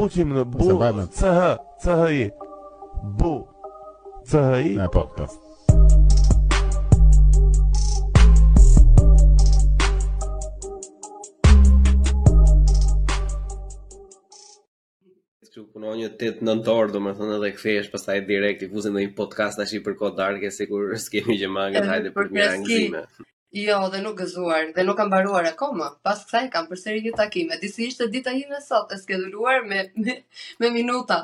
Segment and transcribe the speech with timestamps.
[0.00, 0.66] buqim në bu
[1.12, 1.40] CH
[1.82, 2.20] CHI
[3.18, 3.32] Bu
[4.30, 5.26] CHI Ne po, po
[15.70, 19.74] punon një tet nëntor, domethënë edhe kthehesh pastaj direkt i fuzim në një podcast tash
[19.76, 23.02] i përkohë darkë sikur s'kemi gjë mangë, hajde për një angjime.
[23.58, 25.86] Jo, dhe nuk gëzuar, dhe nuk kam baruar akoma.
[26.06, 29.80] Pas kësaj kam përsëritur një takim, e disi ishte dita ime sot e skeduluar me
[30.04, 30.14] me,
[30.62, 31.16] me minuta.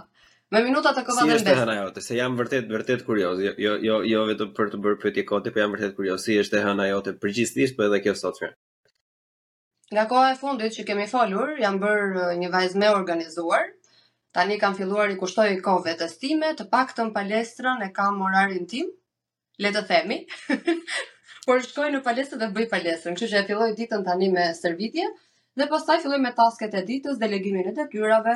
[0.55, 1.43] Me minuta të kova si mbes.
[1.43, 3.41] Si është hëna jote, se jam vërtet vërtet kurioz.
[3.47, 6.27] Jo, jo jo jo vetëm për të bërë pyetje kote, po jam vërtet kurioz.
[6.27, 8.57] Si është hëna jote përgjithsisht, po edhe kjo sot fjalë.
[9.95, 13.71] Nga koha e fundit që kemi folur, jam bërë uh, një vajzë më organizuar.
[14.37, 18.91] Tani kam filluar i kushtoj kohë vetes të paktën palestrën e kam orarin tim.
[19.65, 20.25] Le të themi.
[21.47, 23.15] por shkoj në palestër dhe bëj palestër.
[23.15, 25.07] Kështu që e filloj ditën tani me servitje
[25.57, 28.33] dhe pastaj filloj me tasket e ditës, delegimin e detyrave,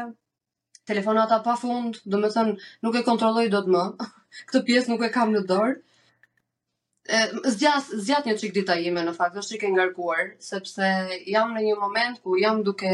[0.88, 3.82] telefonata pa fund, nuk e kontrolloj dot më.
[4.48, 5.74] Këtë pjesë nuk e kam në dorë.
[7.50, 10.90] Zgjas, zgjat një çik dita ime në fakt, është çik e ngarkuar, sepse
[11.32, 12.92] jam në një moment ku jam duke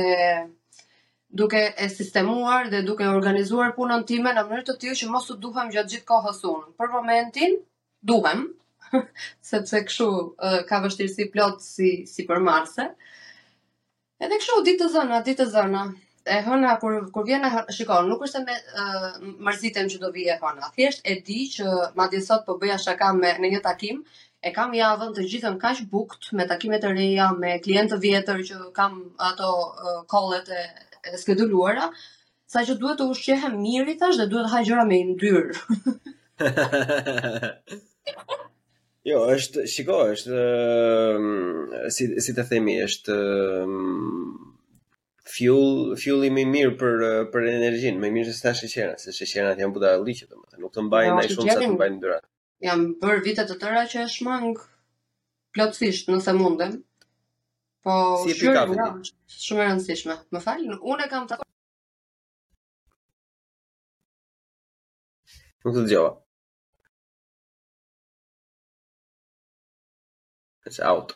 [1.36, 5.36] duke e sistemuar dhe duke organizuar punën time në mënyrë të tillë që mos u
[5.42, 6.70] duhem gjatë gjithë kohës unë.
[6.80, 7.58] Për momentin
[8.12, 8.46] duhem,
[9.50, 12.88] sepse kështu uh, ka vështirësi plot si si për Marse.
[14.22, 15.82] Edhe kështu ditë të zëna, ditë të zëna.
[16.36, 19.08] E hëna kur kur vjen e shikon, nuk është me uh,
[19.48, 20.70] mërzitem që do vije hëna.
[20.78, 24.00] Thjesht e di që madje sot po bëja shaka me në një takim,
[24.42, 28.42] e kam javën të gjithën kaq bukt me takimet e reja, me klientë të vjetër
[28.50, 28.98] që kam
[29.30, 29.52] ato
[30.12, 30.64] kollet e,
[31.12, 31.88] e skeduluara,
[32.52, 35.50] sa që duhet të ushqehem mirë tash dhe duhet të haj gjëra me yndyr.
[39.06, 44.32] Jo, është, shiko, është, uh, si, si të themi, është uh, ehm,
[45.30, 47.04] fjull, fjulli me mirë për,
[47.36, 50.74] për energjinë, me mirë se ta shqeqerën, se shqeqerën atë janë buda e liqët, nuk
[50.74, 52.26] të mbajnë, në shumë sa të mbajnë dyratë.
[52.66, 54.66] Jam bërë vitet të tëra që është mangë,
[55.54, 56.74] plotësisht, nëse mundem,
[57.86, 58.90] po si shqyrë nga
[59.38, 60.18] shumë e rëndësishme.
[60.34, 61.38] Më falin, unë e kam të...
[65.62, 66.06] Nuk të të
[70.66, 71.14] it's out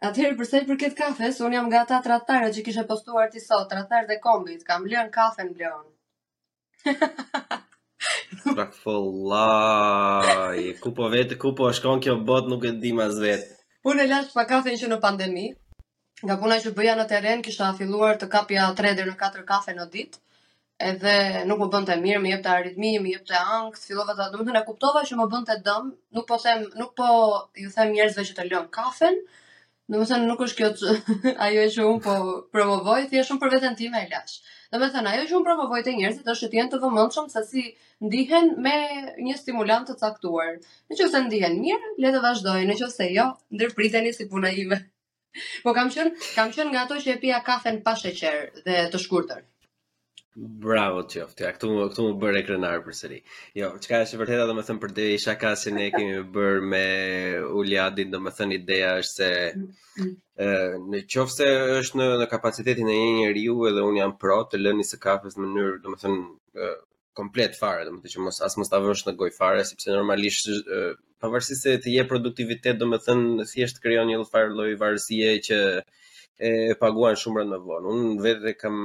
[0.00, 2.24] Atëherë përse i përket kafes, unë jam nga ata të
[2.56, 5.92] që kishe postuar ti sot, të ratëtare dhe kombit, kam lënë kafen, blëronë.
[8.56, 8.96] Back for
[9.32, 10.78] life.
[10.82, 13.44] Ku po vetë, ku po shkon kjo bot nuk e di as vet.
[13.90, 15.44] Unë e lash pa kafe që në pandemi,
[16.24, 19.74] nga puna që bëja në teren, kisha filluar të kapja 3 deri në 4 kafe
[19.76, 20.20] në ditë,
[20.90, 21.14] edhe
[21.48, 25.02] nuk më bënte mirë, më jepte të më jepte të fillova të domethënë e kuptova
[25.10, 27.08] që më bënte dëmë, nuk po, them, nuk po
[27.64, 29.22] ju them njerëzve që të lëmë kafen,
[29.90, 30.92] Domethënë nuk është kjo të,
[31.44, 32.12] ajo e që unë po
[32.54, 34.36] promovoj, thjeshtë unë për vetën ti me e lash.
[34.74, 37.40] Dhe me thënë, ajo që unë promovoj e njerëzit është që t'jenë të vëmëndshëm sa
[37.48, 37.62] si
[38.08, 38.74] ndihen me
[39.28, 40.52] një stimulant të caktuar.
[40.90, 43.24] Në që se ndihen mirë, le të vazhdojnë, në që se jo,
[43.58, 44.78] ndërpriteni si puna ime.
[45.66, 49.42] Po kam qënë, kam nga ato që e pia kafen pa sheqer dhe të shkurëtër.
[50.36, 53.16] Bravo të ja, këtu, këtu më bërë e krenarë për sëri.
[53.58, 56.82] Jo, qëka është vërteta dhe më thëmë për dhe ka si ne kemi bërë me
[57.60, 59.32] Uliadin, dhe më thëmë ideja është se
[60.94, 64.62] në qoftë se është në, në kapacitetin e një njeriu edhe unë jam pro të
[64.62, 66.70] lëni së kafës në mënyrë, dhe më thëmë,
[67.22, 70.46] komplet fare, dhe më që mos, asë mos ta vësh në goj fare, sepse normalisht,
[71.26, 75.40] pavarësisht se të je produktivitet, dhe më thëmë, si është kryon një lëfarë lojë varësie
[75.50, 75.64] që
[76.40, 77.88] e paguan shumë rënd me vlon.
[77.92, 78.76] Unë vetë dhe kam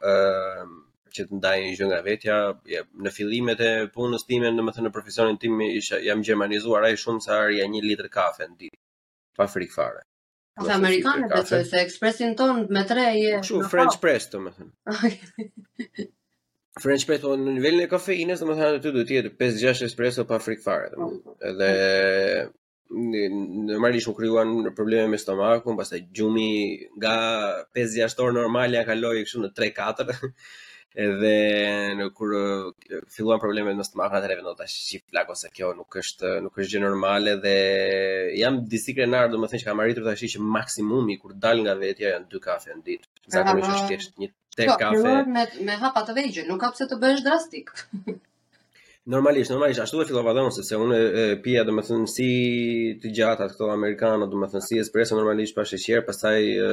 [0.00, 0.12] e,
[1.14, 2.36] që të ndaj një nga vetja,
[2.72, 6.92] ja, në fillimet e punës time, në më në profesionin tim, isha, jam gjermanizuar a
[6.94, 8.80] i shumë sa arja një litrë kafe në ditë,
[9.36, 10.00] pa frikë fare.
[10.58, 13.18] Amerikanët, Amerikanë të të të ekspresin tonë me tre e...
[13.22, 13.42] Yeah.
[13.46, 16.08] Shumë, no, French press të më thëmë.
[16.86, 19.34] French press të po në nivellin e kafeines të më thënë, të të të të
[19.44, 20.56] 5-6 espresso, pa të
[21.60, 21.72] të
[23.70, 27.12] normalisht u krijuan probleme me stomakun, pastaj gjumi nga
[27.76, 30.16] 5-6 orë normale ja kaloi kështu në 3-4.
[30.98, 31.34] edhe
[31.94, 32.32] në kur
[33.12, 36.72] filluan problemet me stomakun atë revendon tash shif plak ose kjo nuk është nuk është
[36.74, 37.52] gjë normale dhe
[38.40, 42.32] jam disi krenar domethënë që kam arritur tash që maksimumi kur dal nga vetja janë
[42.32, 43.12] 2 kafe në ditë.
[43.36, 45.12] Zakonisht është thjesht një tek kafe.
[45.36, 47.70] Me me hapa të vegjël, nuk ka pse të bësh drastik.
[49.08, 52.26] Normalisht, normalisht ashtu e fillova dhe unë sepse unë e, e pija domethënë si
[53.00, 56.66] të gjata këto amerikano, domethënë si espresso normalisht pa sheqer, pastaj e,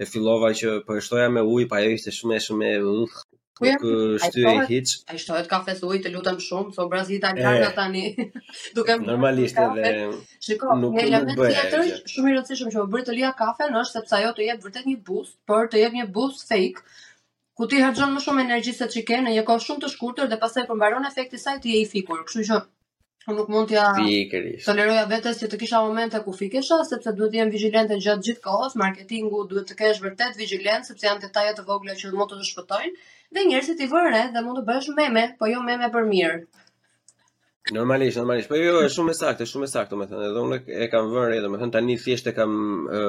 [0.00, 2.70] e fillova që po e shtoja me ujë, pa e jo ishte shumë e shumë
[2.70, 3.18] e uh, nuk
[4.24, 4.94] shtyhej hiç.
[5.12, 8.06] Ai shtohet kafe me ujë, të lutem shumë, so brazi italian tani.
[8.80, 12.80] Duke normalisht, më normalisht kafe, edhe shikoj, nuk jam vetë tjetër, shumë i rëndësishëm që
[12.86, 15.84] u bëri të lija kafe, nësh sepse ajo të jep vërtet një boost, për të
[15.84, 16.88] jep një boost fake,
[17.58, 20.36] ku ti hargjon më shumë energji se ç'i në një kohë shumë të shkurtër dhe
[20.42, 22.20] pastaj përmbaron efekti i saj ti je i fikur.
[22.28, 22.58] Kështu që
[23.32, 23.86] unë nuk mund t'ja
[24.66, 28.44] toleroja vetes që të kisha momente ku fikesha sepse duhet të jem vigjilente gjatë gjithë
[28.46, 32.38] kohës, marketingu duhet të kesh vërtet vigjilencë sepse janë detaje të vogla që mund të
[32.42, 32.94] të shpëtojnë
[33.34, 36.40] dhe njerëzit i vënë re dhe mund të bësh meme, po jo meme për mirë.
[37.70, 38.48] Normalisht, normalisht.
[38.48, 40.24] Po jo, është shumë saktë, shumë saktë, domethënë.
[40.30, 42.54] Edhe unë e kam vënë re, domethënë tani thjesht e kam
[42.88, 43.00] ë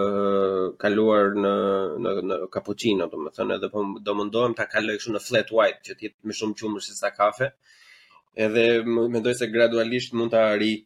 [0.81, 1.53] kaluar në
[2.05, 5.95] në në cappuccino, domethënë, edhe po do mundohem ta kaloj kështu në flat white, që
[6.01, 7.53] të jetë më shumë qumësh se sa kafe.
[8.47, 10.81] Edhe mendoj se gradualisht mund ta arrij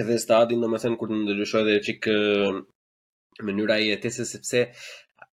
[0.00, 2.10] edhe stadin, domethënë kur të ndryshoj edhe çik
[3.48, 4.66] mënyra e jetesës sepse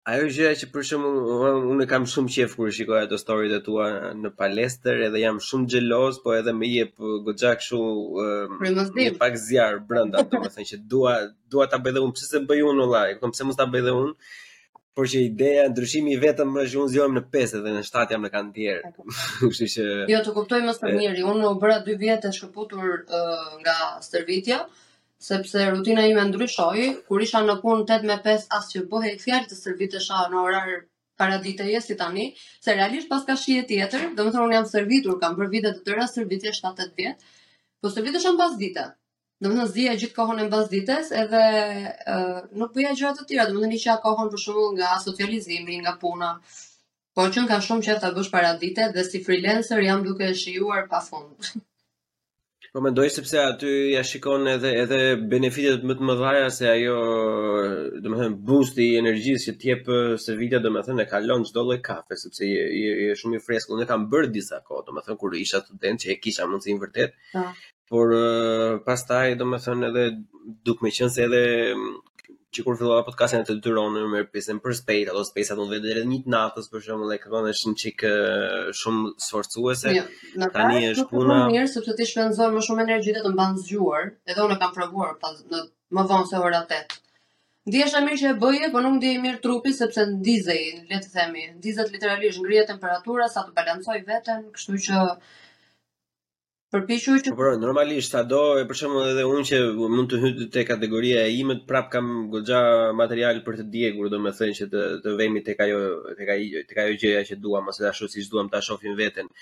[0.08, 3.88] Ajo gjë që për shembull unë kam shumë qejf kur shikoj ato storyt e tua
[4.16, 6.94] në palestër edhe jam shumë xheloz, po edhe më jep
[7.26, 7.82] goxha kështu
[9.02, 11.18] një pak zjar brenda, domethënë që dua
[11.56, 13.84] dua ta bëj dhe unë, pse se bëj unë vëllai, kom se mos ta bëj
[13.90, 14.14] dhe unë.
[14.96, 18.24] Por që ideja ndryshimi i vetëm më shumë zgjohem në 5 edhe në 7 jam
[18.26, 18.80] në kantier.
[19.46, 22.96] Kështu që Jo, të kuptoj më së miri, unë u bëra 2 vjet të shkëputur
[23.04, 24.64] uh, nga stërvitja
[25.20, 29.42] sepse rutina ime ndryshoi, kur isha në punë 8 me 5 asë që bëhe i
[29.50, 30.76] të servitë në orarë
[31.20, 31.36] para
[31.76, 32.26] e si tani,
[32.66, 35.72] se realisht pas ka shi tjetër, dhe më thërë unë jam servitur, kam për vite
[35.76, 37.20] të tëra servitje 7-8 vjetë,
[37.82, 38.86] po servitë në bas dite,
[39.40, 41.44] dhe më thërë zhja gjithë kohën e në bas dites, edhe
[42.14, 42.16] e,
[42.62, 44.94] nuk përja gjërat të tjera, dhe më thërë një që a kohën për shumë nga
[45.06, 46.32] socializimi, nga puna,
[47.14, 50.32] po që në ka shumë që e bësh para dite, dhe si freelancer jam duke
[50.44, 51.52] shijuar pa fundë.
[52.72, 54.98] Po mendoj sepse aty ja shikon edhe edhe
[55.32, 56.98] benefitet më të mëdha se ajo,
[58.04, 59.90] domethënë boosti i energjisë që të jep
[60.26, 63.74] servitja domethënë e kalon çdo lloj kafe sepse je shumë i freskët.
[63.74, 67.18] Unë kam bërë disa kohë domethënë kur isha student që e kisha mundsinë vërtet.
[67.34, 67.44] Po.
[67.90, 70.04] Por uh, pastaj domethënë edhe
[70.68, 71.44] duk më qenë se edhe
[72.54, 75.66] që kur fillova podcastin e të dyron me merr pjesën për spejt ato spejsa do
[75.68, 78.04] të vëdë drejt një natës për shembull e ka qenë një çik
[78.80, 79.92] shumë sforcuese.
[79.94, 80.08] Jo,
[80.56, 84.10] Tani është puna mirë sepse ti shpenzon më shumë energji dhe të mban zgjuar.
[84.26, 85.62] Edhe unë kam provuar pas në
[85.98, 86.98] më vonë se ora 8.
[87.70, 91.46] Dihesh mirë që e bëje, por nuk ndihej mirë trupi sepse ndizej, le të themi.
[91.60, 95.04] Ndizet literalisht ngrihet temperatura sa të balancoj veten, kështu që
[96.74, 99.56] Përpiqur që Por po, normalisht sado për shembull edhe unë që
[99.94, 102.60] mund të hyj te kategoria e imët, prap kam goxha
[103.00, 105.80] material për të djegur, domethënë që të të vemi tek ajo
[106.20, 109.32] tek ajo tek ajo gjëja që duam ose ashtu siç duam ta shohim veten.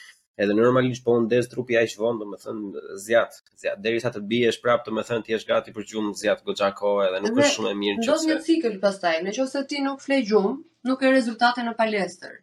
[0.45, 5.29] Edhe normalisht po ndez trupi aq vonë, domethënë zjat, zjat derisa të biesh prap, domethënë
[5.29, 8.17] ti je gati për gjumë zjat goxha kohë edhe nuk është shumë e mirë që.
[8.17, 10.57] Do një cikël pastaj, nëse ti nuk fle gjumë,
[10.93, 12.41] nuk ke rezultate në palestër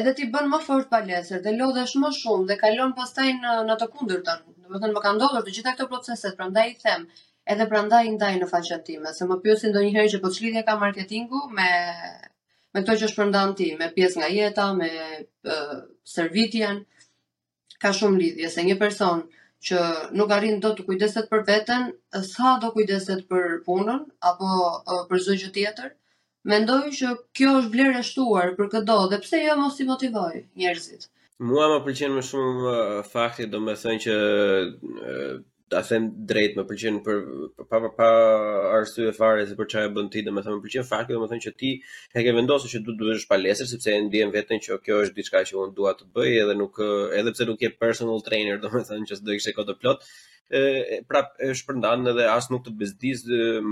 [0.00, 3.76] edhe ti bën më fort palesër, dhe lodhesh më shumë dhe kalon pastaj në në
[3.82, 4.30] të kundërt.
[4.62, 7.06] Do të thënë më kanë ndodhur të gjitha këto proceset, prandaj i them
[7.54, 11.42] edhe prandaj ndaj në faqen time, se më pyesin ndonjëherë që po çlidhje ka marketingu
[11.58, 11.70] me
[12.74, 14.88] me këto që shpërndan ti, me pjesë nga jeta, me
[16.14, 16.80] servitjen,
[17.82, 19.22] ka shumë lidhje se një person
[19.66, 19.78] që
[20.18, 21.84] nuk arrin dot të kujdeset për veten,
[22.34, 24.00] sa do kujdeset për punën
[24.32, 24.48] apo
[25.10, 25.92] për çdo gjë tjetër,
[26.52, 30.32] Mendoj që kjo është vlerë e shtuar për këdo dhe pse jo mos i motivoj
[30.64, 31.06] njerëzit.
[31.50, 35.30] Mua më pëlqen më shumë uh, fakti, do me thënë që uh,
[35.74, 37.18] ta them drejt, më pëlqen për
[37.70, 38.08] pa pa, pa
[38.78, 41.70] arsye fare se për çfarë bën ti, domethënë më pëlqen fakti domethënë që ti
[42.14, 45.18] e ke vendosur që du të duhesh palestër sepse e ndjen veten që kjo është
[45.18, 46.80] diçka që unë dua të bëj edhe nuk
[47.20, 50.06] edhe pse nuk je personal trainer, domethënë që s'do ishte kot të plot.
[50.54, 50.60] ë
[51.08, 53.22] pra e shpërndan edhe as nuk të bezdis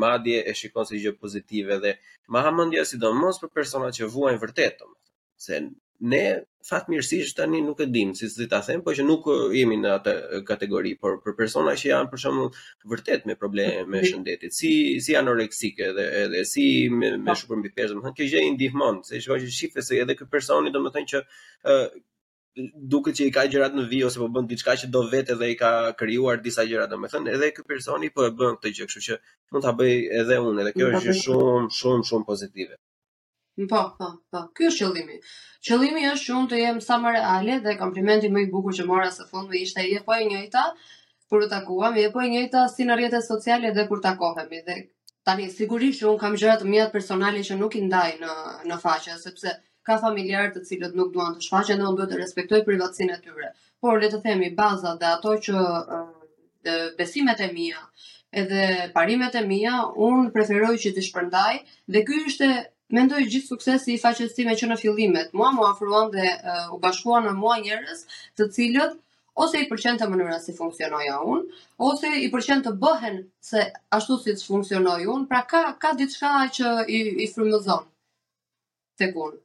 [0.02, 1.92] madje e shikon si gjë pozitive dhe
[2.32, 5.58] më ha mendja sidomos për persona që vuajnë vërtet domethënë se
[6.02, 6.22] ne
[6.68, 9.22] fatmirësisht tani nuk e dim si si ta them, po që nuk
[9.56, 10.12] jemi në atë
[10.48, 12.48] kategori, por për persona që janë për shembull
[12.92, 14.72] vërtet me probleme me shëndetit, si
[15.06, 17.36] si anoreksike dhe edhe si me, me po.
[17.42, 20.74] shumë mbipesë, domethënë kjo gjë i ndihmon, se shkoj që shifë se edhe kë personi
[20.74, 21.84] domethënë që uh,
[22.94, 25.52] duket që i ka gjërat në vijë ose po bën diçka që do vetë dhe
[25.54, 25.70] i ka
[26.02, 29.20] krijuar disa gjëra domethënë edhe ky personi po e bën këtë gjë, kështu që
[29.54, 29.92] mund ta bëj
[30.22, 32.78] edhe unë, edhe kjo është shumë shumë shumë pozitive.
[33.56, 34.38] Po, po, po.
[34.56, 35.16] Ky është qëllimi.
[35.68, 38.86] Qëllimi është që unë të jem sa më reale dhe komplimenti më i bukur që
[38.88, 40.62] mora së fundmi ishte ai po e njëjta
[41.32, 44.78] kur u takuam, e po e njëjta si në rrjetet sociale dhe kur takohemi dhe
[45.28, 48.38] tani sigurisht që un kam gjëra të mia personale që nuk i ndaj në
[48.72, 49.54] në faqe sepse
[49.88, 53.22] ka familjarë të cilët nuk duan të shfaqen dhe unë duhet të respektoj privatësinë e
[53.26, 53.52] tyre.
[53.84, 55.68] Por le të themi baza dhe ato që
[56.64, 57.84] dhe besimet e mia
[58.44, 58.66] edhe
[58.96, 59.76] parimet e mia,
[60.08, 61.54] unë preferoj që të shpërndaj
[61.94, 62.50] dhe ky ishte
[62.92, 66.28] mendoj gjithë suksesi i faqes time që në fillimet, mua mu afruan dhe
[66.74, 68.02] u bashkuan në mua njerëz
[68.40, 68.98] të cilët
[69.44, 73.16] ose i përqen të mënyra si funksionoj a unë, ose i përqen të bëhen
[73.48, 73.62] se
[73.96, 77.88] ashtu si të funksionoj unë, pra ka, ka ditë shka që i, i frumëzon
[79.00, 79.40] të kunë.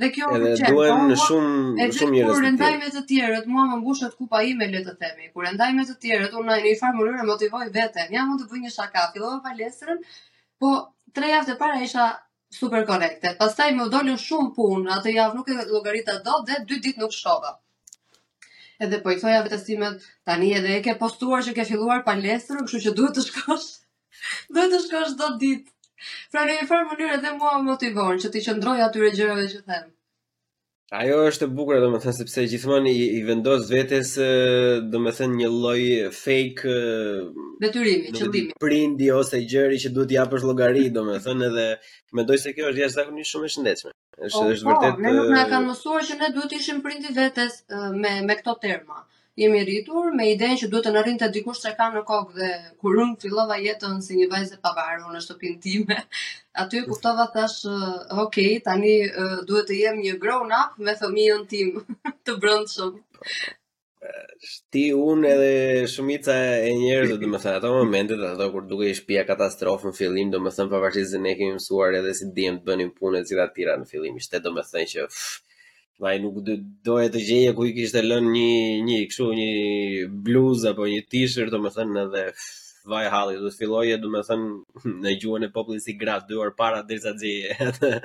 [0.00, 2.16] Dhe kjo edhe përqen, duen pra, në shumë, shumë njërës të tjerët.
[2.16, 5.46] E gjithë kur rendajme të tjerët, mua më mbushet kupa ime le të themi, kur
[5.50, 8.72] rendajme të tjerët, unë në i farë mënyrë motivoj vete, nja mund të bëj një
[8.78, 10.00] shaka, fillova palestrën,
[10.60, 10.72] po
[11.16, 12.08] tre jafte para isha
[12.58, 13.34] super korrekte.
[13.40, 17.14] Pastaj më doli shumë punë, atë javë nuk e llogarita dot dhe dy ditë nuk
[17.16, 17.52] shkova.
[18.84, 22.82] Edhe po i thoja vetësimet, tani edhe e ke postuar që ke filluar palestrën, kështu
[22.86, 23.68] që duhet të shkosh.
[24.52, 25.72] Duhet të shkosh çdo ditë.
[26.32, 29.62] Pra në një farë mënyrë edhe mua më motivon që të qëndroj aty regjërave që
[29.70, 29.86] them.
[30.94, 34.12] Ajo është e bukur, domethënë sepse gjithmonë i, i vendos vetes,
[34.92, 35.80] domethënë një lloj
[36.18, 36.74] fake
[37.64, 38.54] detyrimi, qëllimi.
[38.64, 41.66] Prindi ose gjëri që duhet t'i japësh llogari, domethënë edhe
[42.20, 43.92] mendoj se kjo është jashtëzakonisht shumë e shëndetshme.
[44.30, 45.02] Është është po, vërtet.
[45.08, 47.60] Ne nuk na kanë mësuar që ne duhet të ishim prindi vetes
[48.04, 49.02] me me këto terma
[49.36, 52.48] jemi rritur me idenë që duhet të nërin të dikush që ka në kokë dhe
[52.82, 55.98] kur unë fillova jetën si një vajzë e pavarur në shtëpinë time,
[56.64, 57.58] aty kuptova thash,
[58.24, 58.40] ok,
[58.70, 61.76] tani uh, duhet të jem një grown up me thëmijën tim
[62.24, 63.28] të brëndë shumë.
[64.46, 65.52] Shti unë edhe
[65.90, 69.24] shumica e njerë dhe dhe më thënë ato momentet dhe ato kur duke i shpia
[69.26, 72.70] katastrofë në fillim dhe më thënë pavarësisht se ne kemi mësuar edhe si dhjem të
[72.70, 75.08] bënim punë si tira në fillim ishte dhe me thënë që
[76.04, 78.48] Vaj nuk do doja të gjeje ku i kishte lënë një
[78.88, 79.46] një kështu një
[80.26, 82.24] bluz apo një t-shirt, domethënë edhe
[82.94, 84.50] vaj halli do të filloje domethënë
[85.06, 87.96] në gjuhën e popullit si grat dy orë para derisa të gjeje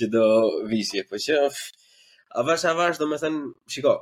[0.00, 0.24] që do
[0.72, 1.40] vishje, po që
[2.42, 3.44] avash avash domethënë
[3.76, 3.96] shiko,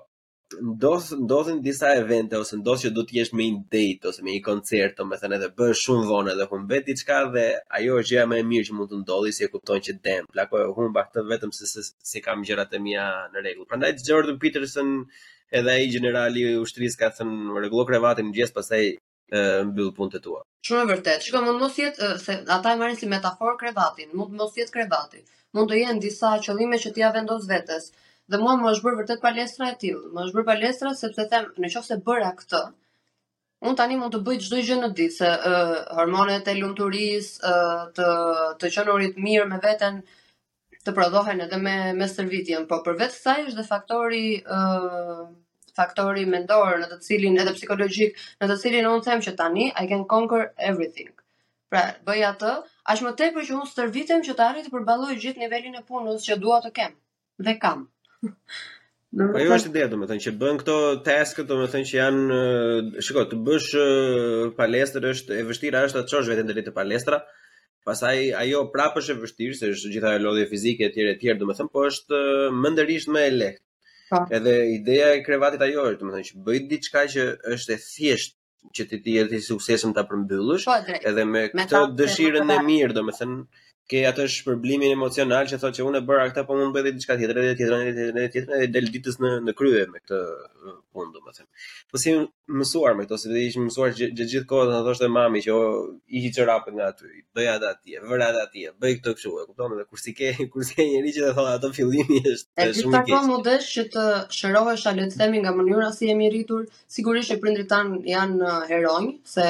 [0.62, 4.30] ndos ndosin disa evente ose ndos që do të jesh me një date ose me
[4.34, 7.44] një koncert ose më thënë edhe bën shumë vonë edhe humbet diçka dhe
[7.78, 10.22] ajo është gjëja më e mirë që mund të ndodhi si e kupton që dem
[10.32, 13.92] plako e humba këtë vetëm se se, se kam gjërat e mia në rregull prandaj
[14.06, 14.88] Jordan Peterson
[15.58, 18.84] edhe ai generali i ushtrisë ka thënë rregullo krevatin gjithas pastaj
[19.72, 22.98] mbyll punët e tua shumë e vërtet shikoj mund mos jetë se ata e marrin
[23.00, 27.14] si metaforë krevatin mund mos jetë krevati mund të jenë disa qëllime që ti ja
[27.18, 27.90] vendos vetes
[28.32, 30.08] Dhe mua më është bërë vërtet palestra e tillë.
[30.16, 32.60] Më është bërë palestra sepse them, nëse bëra këtë,
[33.70, 37.84] un tani mund të bëj çdo gjë në ditë, se uh, hormonet e lumturisë, uh,
[37.98, 38.08] të
[38.62, 39.98] të qenurit mirë me veten
[40.86, 44.22] të prodhohen edhe me me stërvitjen, po për vetë sa është dhe faktori
[44.56, 45.22] ë uh,
[45.80, 49.84] faktori mendor në të cilin edhe psikologjik, në të cilin un them që tani I
[49.92, 51.12] can conquer everything.
[51.72, 52.56] Pra, bëj atë,
[52.94, 56.30] aq më tepër që unë stërvitem që të arrij të përballoj gjithë nivelin e punës
[56.30, 56.98] që dua të kem
[57.48, 57.86] dhe kam.
[59.34, 60.74] Po jo është ideja, domethënë që bën këto
[61.06, 62.38] task, domethënë që janë,
[63.06, 63.70] shiko, të bësh
[64.58, 67.20] palestër është e vështira është të çosh veten deri te palestra.
[67.88, 71.84] Pastaj ajo prapë është e vështirë se është gjithaja lodhje fizike etj etj, domethënë, po
[71.90, 72.22] është
[72.64, 73.62] mënderisht më e lehtë.
[74.10, 74.22] Po.
[74.36, 78.36] Edhe ideja e krevatit ajo është, domethënë që bëj diçka që është e thjesht
[78.74, 80.74] që ti ti e ti suksesëm ta përmbyllësh po,
[81.10, 83.42] edhe me këtë dëshirën e mirë, domethënë
[83.90, 87.16] ke atë shpërblimin emocional që thotë që unë e bëra këtë, po mund bëj diçka
[87.20, 90.20] tjetër, edhe tjetër, edhe tjetër, edhe tjetër, edhe del ditës në në krye me këtë
[90.94, 91.66] punë, domethënë.
[91.92, 92.14] Po si
[92.60, 95.58] mësuar me këtë, si vetë i mësuar që gjithë kohën ta thoshte mami që
[96.16, 99.44] i hiqë rapet nga aty, bëj atë atje, vër atë atje, bëj këtë kështu, e
[99.50, 99.76] kupton?
[99.76, 102.72] edhe kur si ke, kur sikë njëri që thonë ato fillimi është shumë i keq.
[102.72, 104.06] Edhe ti takon modesh që të
[104.38, 106.64] shërohesh a le të themi nga mënyra si jemi rritur,
[106.96, 109.48] sigurisht që prindrit tan janë heronj, se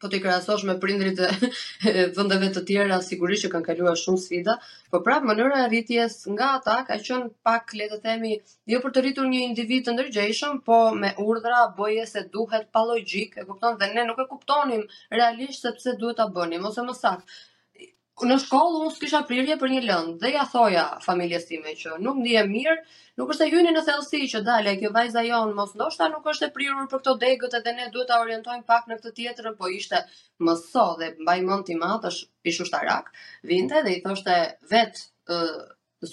[0.00, 1.26] po të i krasosh me prindrit e
[2.16, 4.54] vëndeve të tjera, sigurisht që kanë kaluar shumë sfida,
[4.94, 8.32] po prapë mënyra e rritjes nga ata ka qënë pak le të themi
[8.74, 12.86] jo për të rritur një individ të ndërgjeshëm, po me urdhra bëje se duhet, pa
[12.92, 14.88] logik, e kupton dhe ne nuk e kuptonim
[15.20, 17.40] realisht sepse duhet të bënim, ose më sakë,
[18.28, 22.18] në shkollë unë s'kisha prirje për një lëndë dhe ja thoja familjes time që nuk
[22.20, 22.74] ndihem mirë,
[23.20, 24.40] nuk është e hyni në thellësi që
[24.72, 27.88] e kjo vajza jon mos ndoshta nuk është e prirur për këto degët edhe ne
[27.94, 30.02] duhet ta orientojmë pak në këtë tjetrën, po ishte
[30.48, 33.12] më so dhe mbaj mend ti madh është pishu shtarak.
[33.52, 34.38] Vinte dhe i thoshte
[34.74, 35.40] vetë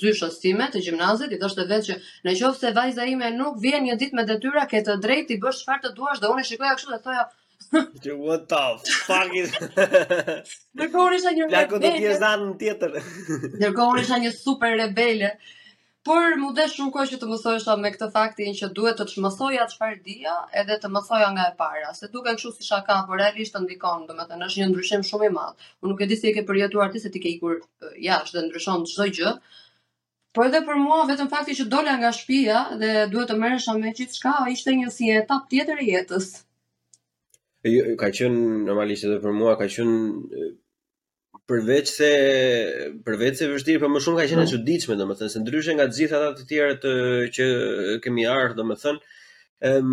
[0.01, 1.97] zyshës time të gjimnazit, i thoshte vetë që
[2.27, 5.41] në qoftë se vajza ime nuk vjen një ditë me detyra, ke të drejtë i
[5.43, 7.29] bësh çfarë të duash dhe unë shikoja kështu dhe thoja,
[7.71, 8.63] Dude, what the
[9.07, 9.51] fuck is...
[10.79, 11.57] Dërkohën isha një rebele.
[11.57, 12.95] Lako do t'jesh dhe në tjetër.
[13.63, 15.31] Dërkohën isha një super rebele.
[16.07, 19.23] Por më dhe shumë kohë që të mësojsha me këtë faktin që duhet të të
[19.25, 21.89] mësoja Atë shpardia edhe të mësoja nga e para.
[21.97, 24.69] Se duke në këshu si shaka, por realisht të ndikon, dhe me të nëshë një
[24.71, 25.71] ndryshim shumë i madhë.
[25.83, 27.59] Unë nuk e di si e ke përjetuar ti se ti ke ikur
[28.07, 29.35] jashtë dhe ndryshon të gjë.
[30.37, 33.91] Por edhe për mua vetëm fakti që dola nga shtëpia dhe duhet të merresha me
[33.99, 36.31] gjithçka, ishte një si etap tjetër e jetës
[38.01, 38.33] ka qen
[38.69, 39.91] normalisht edhe për mua ka qen
[41.51, 42.09] përveç se
[43.07, 44.51] përveç se vështirë, por më shumë ka qenë e po.
[44.53, 46.91] çuditshme domethënë se ndryshe nga të gjitha ato të tjera të
[47.37, 47.45] që
[48.03, 49.01] kemi ardhur domethënë,
[49.71, 49.89] ëm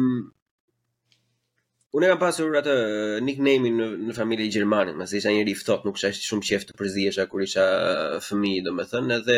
[1.94, 6.00] Unë kam pasur atë eh, nickname-in në, në familje gjermane, më isha një riftot, nuk
[6.00, 9.36] isha shumë qef të përzihesha kur isha eh, fëmi, do me thënë, edhe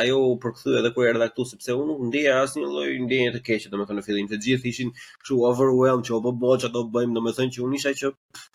[0.00, 3.42] ajo u përkëthu edhe kur e këtu, sepse unë nuk ndjeja asë një loj të
[3.50, 6.56] keqe, do me thënë, në fillim të gjithë ishin kështu overwhelmed që o bo po
[6.64, 8.50] që bëjmë, do me thënë që unë isha që Okej.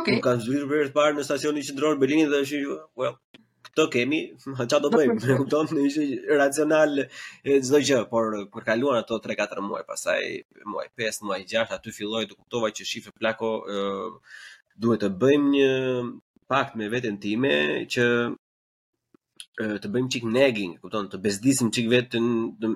[0.00, 0.18] okay.
[0.18, 2.64] nuk kanë zhvyrë për e të parë në stacionin qendror qëndror Berlinit dhe është
[2.98, 3.14] well,
[3.72, 4.20] këto kemi,
[4.68, 5.16] ça do bëjmë?
[5.32, 6.10] E kupton, ne ishim
[6.40, 6.92] racional
[7.66, 10.22] çdo gjë, por kur kaluan ato 3-4 muaj, pastaj
[10.72, 13.88] muaj 5, muaj 6, aty filloi të kuptova që shifë plako e,
[14.82, 15.70] duhet të bëjmë një
[16.52, 17.52] pakt me veten time
[17.94, 22.26] që e, të bëjmë çik nagging, kupton, të bezdisim çik veten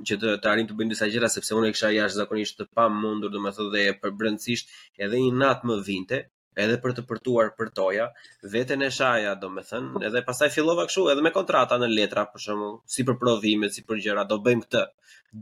[0.09, 3.69] që të të arrim të bëjmë disa gjëra sepse unë jashtë zakonisht të pamundur, mundur,
[3.77, 4.67] dhe e përbrëndësisht
[5.05, 6.23] edhe një natë më vinte,
[6.65, 8.07] edhe për të përtuar për toja,
[8.55, 12.25] veten e shaja, do me thënë, edhe pasaj fillova këshu, edhe me kontrata në letra,
[12.33, 14.85] për shumë, si për prodhime, si për gjera, do bëjmë këtë.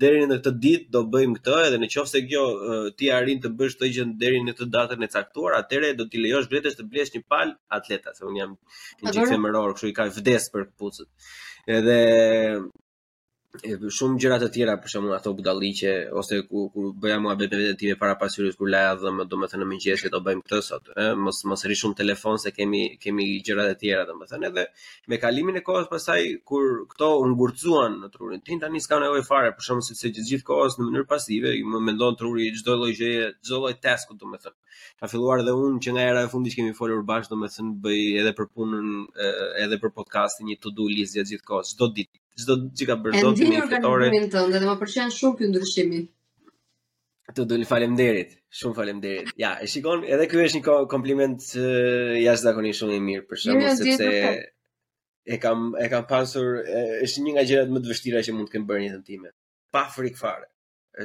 [0.05, 2.45] Deri në të dit, do bëjmë këtë, edhe në qofë se kjo
[2.99, 6.23] ti arin të bësh të gjënë deri në të datër në caktuar, atere do t'i
[6.25, 8.57] lejosh gretesh të blesh një pal atleta, se unë jam
[9.05, 11.29] një gjithë e mërorë, këshu i ka vdes për këpucët.
[11.79, 12.01] Edhe
[13.63, 17.59] e shumë gjëra të tjera për shembull ato budalliqe ose ku ku bëja mua bebe
[17.61, 20.91] vetë ti para pasurisë kur laja dhëm domethënë në mëngjes që do bëjmë këtë sot
[21.03, 24.65] ë mos mos rri shumë telefon se kemi kemi gjëra të tjera domethënë edhe
[25.13, 26.19] me kalimin e kohës pastaj
[26.51, 30.27] kur këto u ngurcuan në trurin tin tani s'ka nevojë fare për shembull sepse gjithë
[30.33, 34.55] gjithë kohës në mënyrë pasive më mendon truri çdo lloj gjëje çdo lloj tasku domethënë
[34.99, 38.35] ka filluar edhe unë që nga era e fundit kemi folur bashkë domethënë bëj edhe
[38.41, 38.87] për punën
[39.65, 42.95] edhe për podcastin një to do list gjatë gjithë kohës çdo ditë çdo që ka
[43.03, 44.11] bërë dot në fitore.
[44.11, 45.91] Ndihmën tonë dhe, dhe më pëlqen shumë ky ndryshim.
[47.31, 48.35] Ato do li faleminderit.
[48.61, 49.31] Shumë faleminderit.
[49.43, 51.45] Ja, e shikon, edhe ky është një kompliment
[52.25, 54.33] jashtëzakonisht shumë i mirë për shkak se sepse
[55.35, 56.59] e kam e kam pasur
[57.07, 59.31] është një nga gjërat më të vështira që mund të kem bërë në jetën time.
[59.75, 60.51] Pa frikë fare.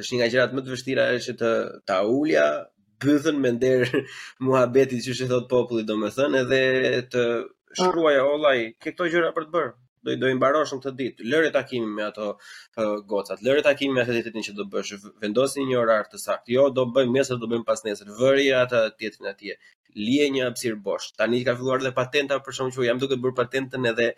[0.00, 1.52] Është një nga gjërat më të vështira është të
[1.88, 2.44] ta ulja
[3.00, 3.86] bythën me nder
[4.44, 6.62] muhabetit që është thot populli domethënë edhe
[7.14, 7.76] të po.
[7.80, 9.72] shkruaj ollai ke këto gjëra për të bërë
[10.04, 11.24] do i do i mbaroshëm këtë ditë.
[11.32, 13.42] Lëre takimin me ato uh, gocat.
[13.46, 14.94] Lëre takimin me atë ditën që do bësh.
[15.24, 16.54] Vendosni një orar të saktë.
[16.56, 18.12] Jo, do bëjmë nesër, do bëjmë pas nesër.
[18.20, 19.58] Vëri atë tjetrin atje.
[19.98, 21.12] Lije një hapësir bosh.
[21.20, 24.08] Tani ka filluar dhe patenta për shkak që jam duke bërë patentën edhe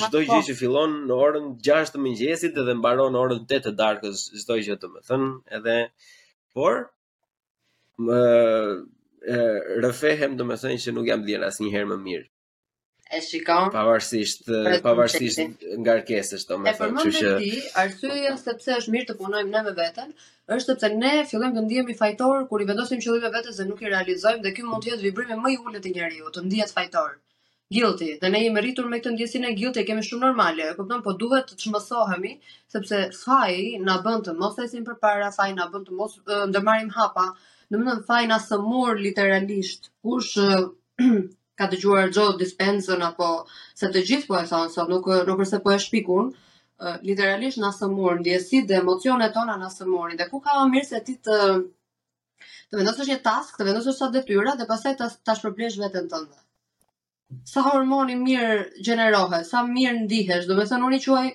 [0.00, 0.42] çdo gjë po.
[0.50, 4.56] që fillon në orën 6 të mëngjesit dhe mbaron në orën 8 të darkës, çdo
[4.64, 5.26] gjë të më thën,
[5.58, 5.74] edhe
[6.56, 6.80] por
[8.00, 9.42] ë
[9.84, 12.28] rëfehem do se thënë që nuk jam dhënë asnjëherë më mirë
[13.14, 14.48] e shikon pavarësisht
[14.82, 20.10] pavarësisht ngarkesës domethënë që çuçi arsyeja sepse është mirë të punojmë ne me veten
[20.56, 23.92] është sepse ne fillojmë të ndihemi fajtor kur i vendosim qëllime vetes dhe nuk i
[23.92, 27.14] realizojmë dhe ky mund të jetë vibrimi më i ulët i njeriu të ndihet fajtor
[27.76, 30.74] guilty dhe ne jemi rritur me këtë ndjesinë e guilty e kemi shumë normale e
[30.80, 32.34] kupton po duhet të çmësohemi
[32.76, 36.18] sepse faji na bën të mos për përpara faji na bën të mos
[36.50, 37.28] ndërmarrim hapa
[37.74, 40.34] domethënë faji na smur literalisht kush
[41.60, 43.28] ka të gjuar Joe Dispenzën apo
[43.80, 47.60] se të gjithë po e thonë, so nuk, nuk përse po e shpikun, uh, literalisht
[47.62, 51.14] në sëmur, ndjesit dhe emocionet tona në sëmur, dhe ku ka më mirë se ti
[51.28, 51.38] të,
[52.70, 56.22] të vendosësht një task, të vendosësht sa detyra, dhe pasaj të, të shpërblesh vetën të
[56.26, 56.42] ndë.
[57.54, 61.26] Sa hormoni mirë gjenerohet, sa mirë ndihesh, do me thënë unë i quaj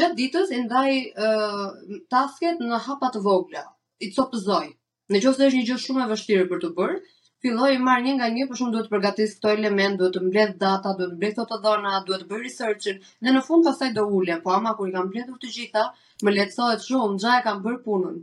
[0.00, 1.66] gjatë ditës i ndaj uh,
[2.12, 3.64] tasket në hapat vogla,
[4.04, 4.66] i copëzoj.
[5.14, 6.94] Në qofë se është një gjithë shumë e vështirë për të bërë,
[7.44, 10.22] filloj i marr një nga një, por shumë duhet të përgatis këto element, duhet të
[10.26, 13.00] mbledh data, duhet të mbledh ato të dhëna, duhet të bëj researchin.
[13.26, 15.84] Dhe në fund pastaj do ulem, po ama kur i kam mbledhur të gjitha,
[16.26, 18.16] më lehtësohet shumë, gja e kam bër punën.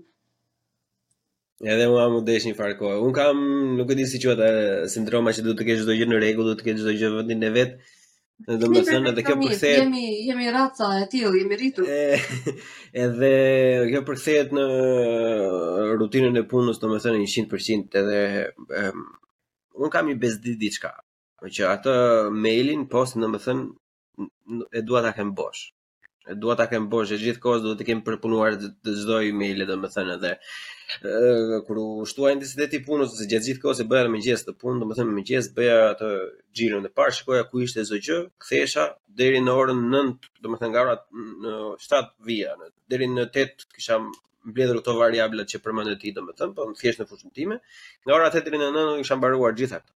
[1.75, 2.97] Edhe mua më deshin farë kohë.
[3.07, 3.41] Un kam,
[3.81, 4.39] nuk e di si quhet,
[4.95, 7.49] sindroma që duhet të kesh çdo gjë në rregull, duhet të kesh çdo gjë vendin
[7.51, 7.77] e vet.
[8.47, 9.79] Dhe do të edhe kjo përkthehet.
[9.79, 11.89] Jemi jemi raca e tillë, jemi rritur.
[13.03, 13.29] edhe
[13.91, 14.65] kjo përkthehet në
[16.01, 18.23] rutinën e punës, do të thënë 100% edhe
[18.81, 19.05] um,
[19.85, 20.93] un kam i bezdi diçka.
[21.57, 21.95] Që atë
[22.47, 25.65] mailin post, do më thënë e dua ta kem bosh
[26.35, 29.75] dua ta kem bosh e gjithë kohës duhet të kem përpunuar të çdo email do
[29.81, 30.31] të thënë edhe
[31.67, 34.81] kur u shtua intensiteti i punës ose gjatë gjithë kohës e bëra mëngjes të punë
[34.83, 36.11] do të thënë mëngjes bëja atë
[36.59, 38.85] xhirin e parë shikoja ku ishte çdo gjë kthesha
[39.23, 40.13] deri në orën 9
[40.45, 40.95] do të thënë nga ora
[41.87, 42.55] 7 vija
[42.93, 43.99] deri në 8 kisha
[44.49, 47.59] mbledhur këto variabla që përmendët ti do të thënë po thjesht në fushën time
[48.05, 49.95] nga ora 8 deri në 9 u isha mbaruar gjithë ato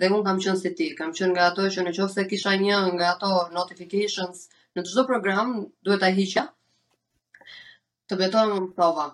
[0.00, 2.54] dhe unë kam qënë si ti, kam qënë nga ato që në qofë se kisha
[2.62, 4.40] një nga ato notifications
[4.74, 5.52] në të shdo program
[5.86, 6.46] duhet a hiqa
[8.10, 9.04] të betohem më prova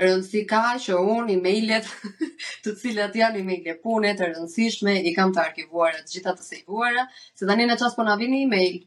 [0.00, 1.90] rëndësi ka që unë e-mailet
[2.64, 7.00] të cilat janë e-mailet punet rëndësishme i kam të arkivuar e të gjithat të sejvuar
[7.26, 8.78] se të një në qasë po në avini e-mail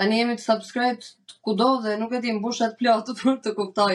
[0.00, 3.40] të një jemi të subscribe të kudo dhe nuk e ti mbushat plot të për
[3.48, 3.92] të kuptoj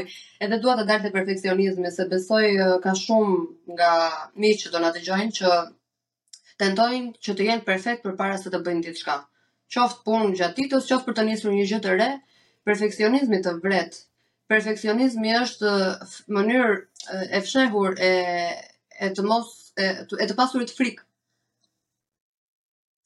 [0.47, 2.43] edhe duhet të darë të perfekcionizme se besoj
[2.88, 3.93] ka shumë nga
[4.43, 5.55] mi që do në të gjojnë që
[6.62, 9.15] tentojnë që të jenë perfekt për para se të bëjnë ditë shka.
[9.76, 12.08] Qoftë punë gjatë ditës, qoftë për të njësër një gjithë të re,
[12.70, 13.98] perfekcionizmi të vret.
[14.52, 15.72] Perfekcionizmi është
[16.34, 18.13] mënyrë e fshehur e,
[19.04, 19.50] e të mos
[19.84, 21.04] e, të, pasurit frikë.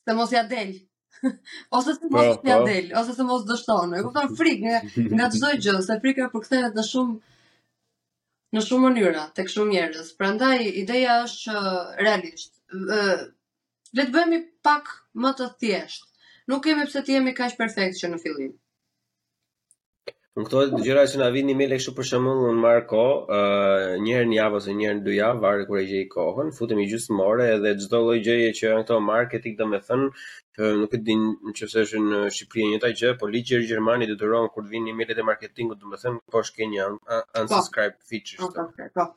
[0.05, 0.79] Se mos ja delë.
[1.77, 2.69] ose se mos po, ja po.
[2.69, 3.99] delë, ose se mos dështonë.
[3.99, 4.79] E kuptan frikë nga,
[5.17, 7.19] nga të zdoj gjë, se frikë e përkëthejet në shumë
[8.51, 10.07] në shumë mënyra, tek shumë njerëz.
[10.19, 11.61] Prandaj ideja është që
[12.03, 12.49] realisht,
[13.97, 14.89] le të bëhemi pak
[15.23, 16.09] më të thjeshtë.
[16.51, 18.51] Nuk kemi pse të jemi kaq perfekt që në fillim.
[20.39, 24.03] Në këto gjëra që na vinë një mele kështu për shembull në Marko, ko, uh,
[24.09, 26.91] herë një javë ose herë në dy javë, varet kur e gjej kohën, futemi i
[26.93, 30.23] gjusë more edhe çdo lloj gjëje që janë këto marketing domethënë me thënë,
[30.55, 31.25] që nuk e din
[31.59, 34.69] që se është në Shqipëri e një taj gjë, po ligjër Gjermani dhe të kur
[34.71, 37.19] vinë një mele e marketingu domethënë me thënë, po shke një po.
[37.41, 38.39] unsubscribe feature.
[38.47, 39.07] Okej, po, po,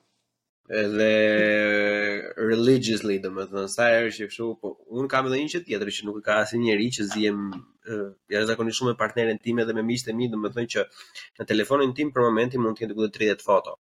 [0.72, 6.06] edhe religiously, domethënë sa herë që kështu, po un kam edhe një çet tjetër që
[6.08, 9.82] nuk e ka asnjë njerëz që ziem uh, jashtëzakonisht shumë me partneren time dhe me
[9.90, 10.86] miqtë e mi, domethënë që
[11.40, 13.76] në telefonin tim për momentin mund të jetë ku 30 foto.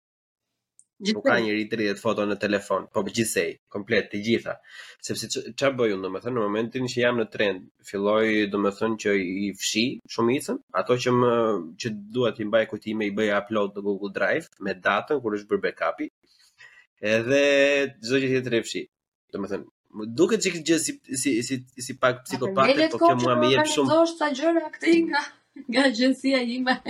[1.00, 4.54] Nuk ka njëri 30 foto në telefon, po gjithsej, komplet, të gjitha.
[5.00, 8.60] Sepse që, bëj bëju, do me thënë, në momentin që jam në trend, filloj, do
[8.60, 11.32] me thënë, që i fshi shumicën, ato që, më,
[11.80, 15.54] që duhet i mbaj kujtime i bëj upload në Google Drive, me datën, kur është
[15.54, 16.10] bërë backupi,
[17.08, 17.44] edhe
[18.02, 18.82] çdo gjë tjetër e fshi.
[19.34, 23.48] Domethënë, më duket sikur gjë si si si si pak psikopatë, po kjo mua më
[23.54, 23.88] jep shumë.
[23.88, 25.20] Do të thosh sa gjëra këtë nga
[25.72, 26.74] nga agjencia ime.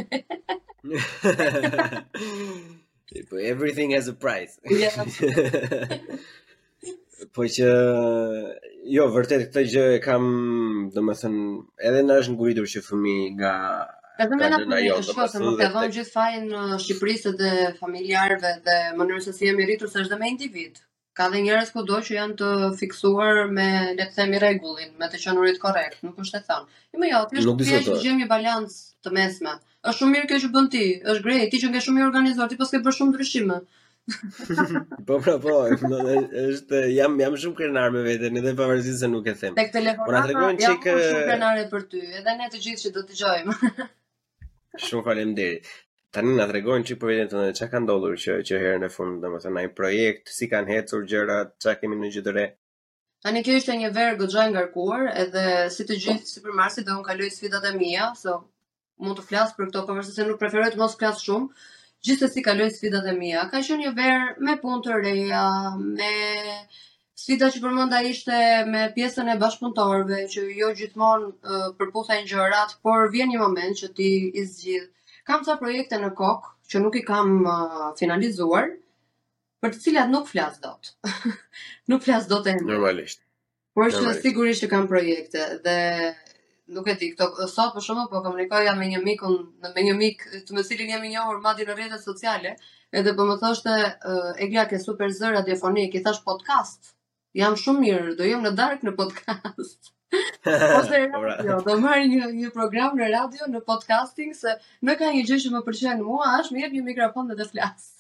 [3.29, 4.55] Po, everything has a price.
[7.35, 7.69] po që
[8.97, 10.25] jo vërtet këtë gjë e kam
[10.95, 11.45] thënë,
[11.89, 13.53] edhe na është ngulitur që fëmi nga
[14.21, 18.51] Edhe më na thonë të shkosëm, të dhonë gjithë fajin në uh, Shqipërisë dhe familjarëve
[18.67, 20.81] dhe mënyrës e si e miritur së është dhe me individ.
[21.19, 22.49] Ka dhe njerës ku do që janë të
[22.81, 26.69] fiksuar me le të themi regullin, me të qënurit korekt, nuk është të thonë.
[26.97, 29.55] I më jo, të është pjeqë një balans të mesme.
[29.85, 32.49] është shumë mirë kjo që bën ti, është grej, ti që nge shumë mirë organizuar,
[32.53, 33.57] ti pas ke bërë shumë ndryshime.
[35.09, 35.55] po pra po,
[36.45, 39.57] është jam jam shumë krenar me veten edhe pavarësisht se nuk e them.
[39.63, 40.99] Tek telefonata jam shumë
[41.31, 43.59] krenare për ty, edhe ne të gjithë që do të dëgjojmë.
[44.79, 45.59] Shumë falem deri.
[46.17, 48.91] Tani një nga të regojnë që i të që ka ndodhur që, që herën e
[48.93, 52.45] fundë, dhe më të projekt, si kanë hecur gjërat, që kemi në gjithë dhe re?
[53.27, 56.95] Tani, kjo ishte një verë gëgjaj ngarkuar, edhe si të gjithë si për marsi dhe
[56.95, 58.35] unë ka sfidat e mija, so
[59.05, 61.63] mund të flasë për këto përvërse po se nuk të mos flasë shumë,
[62.09, 65.45] gjithë se si ka sfidat e mija, ka qenë një verë me punë të reja,
[66.01, 66.15] me
[67.21, 68.37] Sfida që përmenda ishte
[68.75, 73.89] me pjesën e bashkëpunëtorëve, që jo gjithmonë përputha një gjërat, por vjen një moment që
[73.99, 74.07] ti
[74.43, 74.89] izgjith.
[75.31, 77.35] Kam të projekte në kokë, që nuk i kam
[77.99, 78.71] finalizuar,
[79.67, 80.93] për të cilat nuk flasë do të.
[81.95, 83.21] Nuk flasë do të e Normalisht.
[83.77, 85.77] Por është të sigurisht që kam projekte, dhe
[86.79, 87.49] nuk e di, këto.
[87.53, 89.35] sot për shumë, po kam nikoja me një mikën,
[89.77, 92.55] me një mikë të me cilin jemi njohur madje në rrjetet sociale,
[93.03, 93.77] edhe po më thoshte,
[94.47, 96.95] e gja ke super zë radiofonik, i thash podcast,
[97.37, 99.93] jam shumë mirë, do jem në dark në podcast.
[100.75, 105.23] Ose radio, do marr një, një program në radio, në podcasting, se në ka një
[105.29, 107.91] gjë që më pëlqen mua, është më jep një mikrofon dhe të flasë.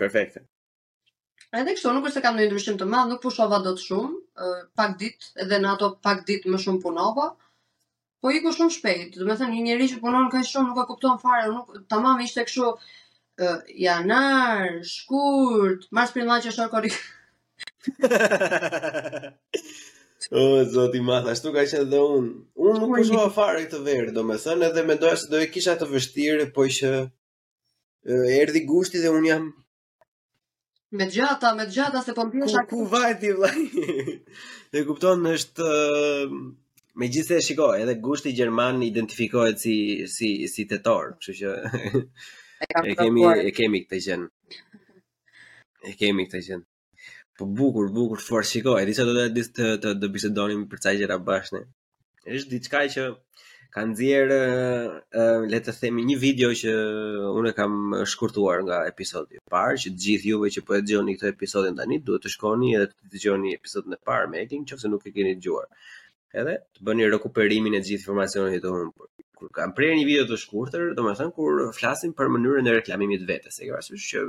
[0.00, 0.42] Perfekte.
[1.50, 4.50] Edhe kështu, nuk është se kam në ndryshim të madhë, nuk pushova dot të shumë,
[4.78, 7.30] pak ditë, edhe në ato pak ditë më shumë punova,
[8.20, 10.82] po i ku shumë shpejt, dhe me thënë, një njeri që punon ka shumë, nuk
[10.82, 12.70] e kupton fare, nuk, tamam ishte kështu,
[13.80, 17.00] janar, shkurt, marë shpinë që shkon korrik.
[20.30, 24.12] o, zoti madh, ashtu ka qenë dhe unë Unë nuk po shoha fare këtë verë,
[24.44, 26.90] thënë edhe mendoja se do e kisha të vështirë, po që
[28.40, 29.46] erdhi gushti dhe un jam
[30.98, 33.62] Me gjata, me gjata se po ku, ku vajti vllai.
[34.74, 35.68] e kupton, është
[36.98, 39.76] megjithse shiko, edhe gushti gjerman identifikohet si
[40.16, 41.52] si si tetor, kështu që
[41.94, 42.02] e,
[42.90, 44.20] e kemi e kemi këtë gjën.
[45.92, 46.66] E kemi këtë gjën.
[47.40, 48.80] Po bukur, bukur, çfarë shikoj?
[48.88, 49.22] Disa do të
[49.58, 51.60] të të, të bisedonim për çaj gjëra bashkë.
[52.38, 53.04] Është diçka që
[53.76, 54.40] ka nxjerë
[55.52, 56.74] le të themi një video që
[57.40, 57.78] unë kam
[58.12, 61.80] shkurtuar nga episodi i parë, që të gjithë juve që po e dëgjoni këtë episodin
[61.80, 65.14] tani, duhet të shkoni edhe të dëgjoni episodin e parë me Edin, nëse nuk e
[65.16, 65.72] keni dëgjuar.
[66.42, 69.08] Edhe të bëni rikuperimin e gjithë informacionit të humbur
[69.40, 73.56] kur kam prerë një video të shkurtër, domethënë kur flasim për mënyrën e reklamimit vetes,
[73.56, 74.24] e ke parasysh që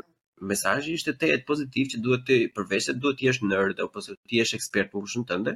[0.50, 4.40] mesazhi ishte te pozitiv që duhet të përveshë, duhet të jesh nerd apo se ti
[4.40, 5.54] jesh ekspert për pushën tënde,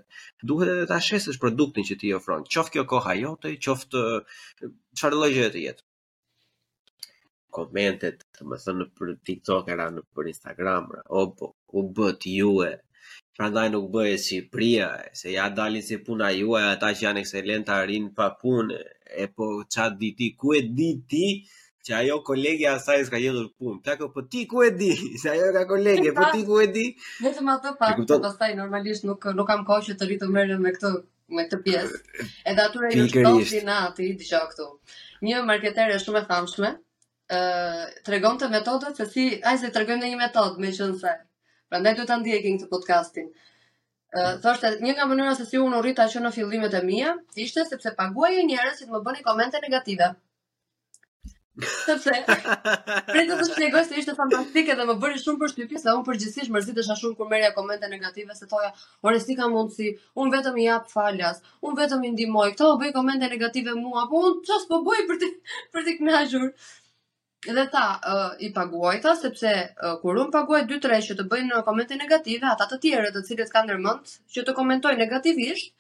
[0.52, 2.46] duhet edhe ta shesësh produktin që ti ofron.
[2.56, 4.04] Qoftë kjo koha jote, qoftë
[4.98, 5.86] çfarë lloj jetë jetë
[7.56, 12.50] komentet, të më thënë për TikTok e në për Instagram, o po, u bët ju
[12.68, 12.72] e,
[13.38, 17.08] pra ndaj nuk bëhe si pria, se ja dalin si puna ju e, ata që
[17.08, 18.82] janë ekselenta rinë pa punë,
[19.24, 21.28] e po qatë diti, ku e diti,
[21.86, 23.82] që ajo kolegja asaj s'ka gjetur punë.
[23.86, 24.92] Plako, po ti ku e di?
[25.22, 26.86] Se ajo ka kolege, po ti ku e di?
[27.24, 28.24] Vetëm atë pa, kupton...
[28.26, 30.92] pastaj normalisht nuk nuk kam kohë që të rritë merrem me këtë
[31.38, 32.02] me këtë pjesë.
[32.54, 34.68] Edhe atyre ju shkoni natë dëgjoj këtu.
[35.30, 36.74] Një marketer është shumë e famshme,
[37.30, 37.40] ë
[37.86, 41.16] uh, të metodat se si, ai se tregon ndonjë metodë me qenëse.
[41.70, 43.30] Prandaj duhet ta ndiejin këtë podcastin.
[44.16, 47.14] Uh, thoshte, një nga mënyra se si unë rrita që në fillimet e mija,
[47.46, 50.14] ishte sepse paguaj e njerës që të më bëni komente negative.
[51.56, 52.12] Sepse
[53.06, 56.98] pretendon të shpjegoj se ishte fantastike dhe më bëri shumë përshtypje se unë përgjithsisht mërzitesha
[57.02, 58.72] shumë kur merrja komente negative se toja,
[59.12, 59.88] "Ore si ka mundsi?
[60.24, 61.40] Unë vetëm i jap falas.
[61.70, 62.50] Unë vetëm i ndihmoj.
[62.58, 65.28] Kto u bë komente negative mua, po unë ças po bëj për të
[65.78, 66.52] për të kënaqur."
[67.48, 71.64] Dhe ta, uh, i paguaj ta, sepse uh, kur unë paguaj 2-3 që të bëjnë
[71.72, 74.04] komente negative, ata të tjere të cilët ka ndërmend
[74.36, 75.72] që të komentoj negativisht,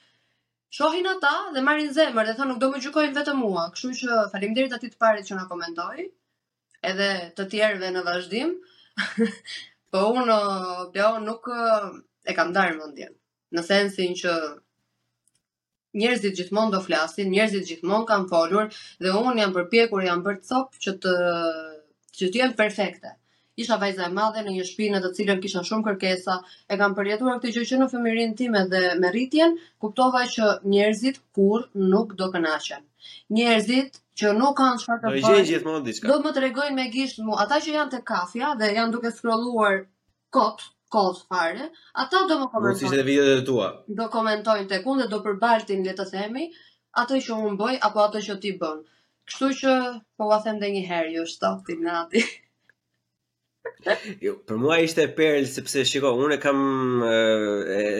[0.77, 4.15] Shohin ata dhe marrin zemër dhe thonë nuk do më gjykojnë vetëm mua, kështu që
[4.31, 6.05] faleminderit atit të parit që na komentoi,
[6.89, 7.07] edhe
[7.37, 8.51] të tjerëve në vazhdim.
[9.95, 10.37] po unë
[10.97, 13.13] jo nuk e kam ndarë mendjen.
[13.55, 14.33] Në sensin që
[16.01, 18.67] njerëzit gjithmonë do flasin, njerëzit gjithmonë kanë folur
[19.05, 21.15] dhe unë jam përpjekur jam bërë cop që të
[22.19, 23.15] që të jem perfekte
[23.57, 26.33] isha vajza e madhe në një shtëpi në të cilën kisha shumë kërkesa,
[26.71, 31.21] e kam përjetuar këtë gjë që në fëmirin tim edhe me rritjen, kuptova që njerëzit
[31.37, 31.63] kur
[31.93, 32.83] nuk do kënaqen.
[33.37, 36.05] Njerëzit që nuk kanë çfarë të bëjnë.
[36.09, 39.13] Do të më tregojnë me gishtë mua, ata që janë te kafja dhe janë duke
[39.19, 39.79] scrolluar
[40.35, 41.69] kot kot fare.
[42.03, 42.79] Ata do më komentojnë.
[42.79, 43.69] Do të ishte videot e tua.
[44.01, 46.49] Do komentojnë tek unë dhe do përbaltin le të themi
[47.03, 48.81] atë që unë bëj apo atë që ti bën.
[49.27, 49.75] Kështu që
[50.19, 52.23] po ua them edhe një herë, ju shtoftim natë.
[54.23, 56.57] Jo, për mua ishte e perl sepse shiko, unë e kam
[57.05, 57.13] e,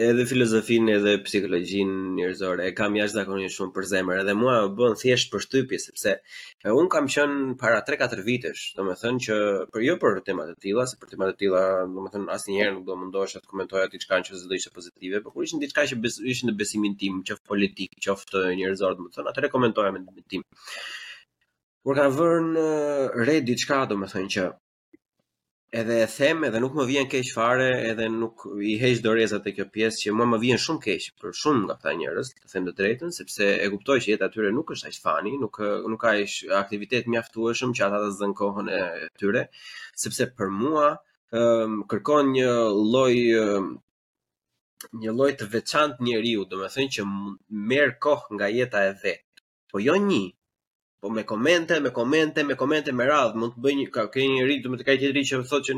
[0.08, 4.94] edhe filozofinë edhe psikologjinë njerëzore, e kam jashtëzakonisht shumë për zemër, edhe mua më bën
[5.02, 9.38] thjesht shtypje, sepse e, unë kam qenë para 3-4 vitesh, domethënë që
[9.76, 11.62] për jo për tema të tilla, se për tema të tilla
[11.98, 15.62] domethënë asnjëherë nuk do mendosha të komentoja diçka që do ishte pozitive, por kur ishin
[15.64, 20.02] diçka që bes, ishin në besimin tim, qoftë politik, qoftë njerëzor, domethënë atë komentoja me
[20.06, 20.46] besimin tim.
[21.86, 22.70] Kur ka vënë
[23.26, 24.52] re diçka, domethënë që
[25.72, 29.52] edhe e them edhe nuk më vjen keq fare edhe nuk i heq dorezat te
[29.56, 32.68] kjo pjesë që mua më vjen shumë keq për shumë nga këta njerëz, të them
[32.68, 35.58] të drejtën, sepse e kuptoj që jeta e tyre nuk është aq fani, nuk
[35.90, 38.80] nuk ka ish aktivitet mjaftueshëm që ata të zën kohën e
[39.22, 39.46] tyre,
[40.04, 40.92] sepse për mua
[41.34, 42.52] um, kërkon një
[42.92, 43.12] lloj
[45.02, 47.06] një lloj të veçantë njeriu, domethënë që
[47.70, 49.24] merr kohë nga jeta e vet.
[49.72, 50.24] Po jo një,
[51.06, 54.24] po me komente, me komente, me komente me radh, mund të bëj një ka ke
[54.26, 55.76] një rit, do të kaj tjetri që thotë që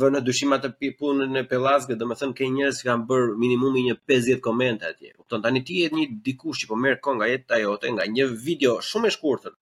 [0.00, 3.26] vënë në dyshim atë punën e Pellazgë, do të thënë ke njerëz që kanë bër
[3.42, 5.12] minimumi një 50 komente atje.
[5.18, 8.28] Kupton tani ti je një dikush që po merr kohë nga jeta jote, nga një
[8.46, 9.52] video shumë e shkurtër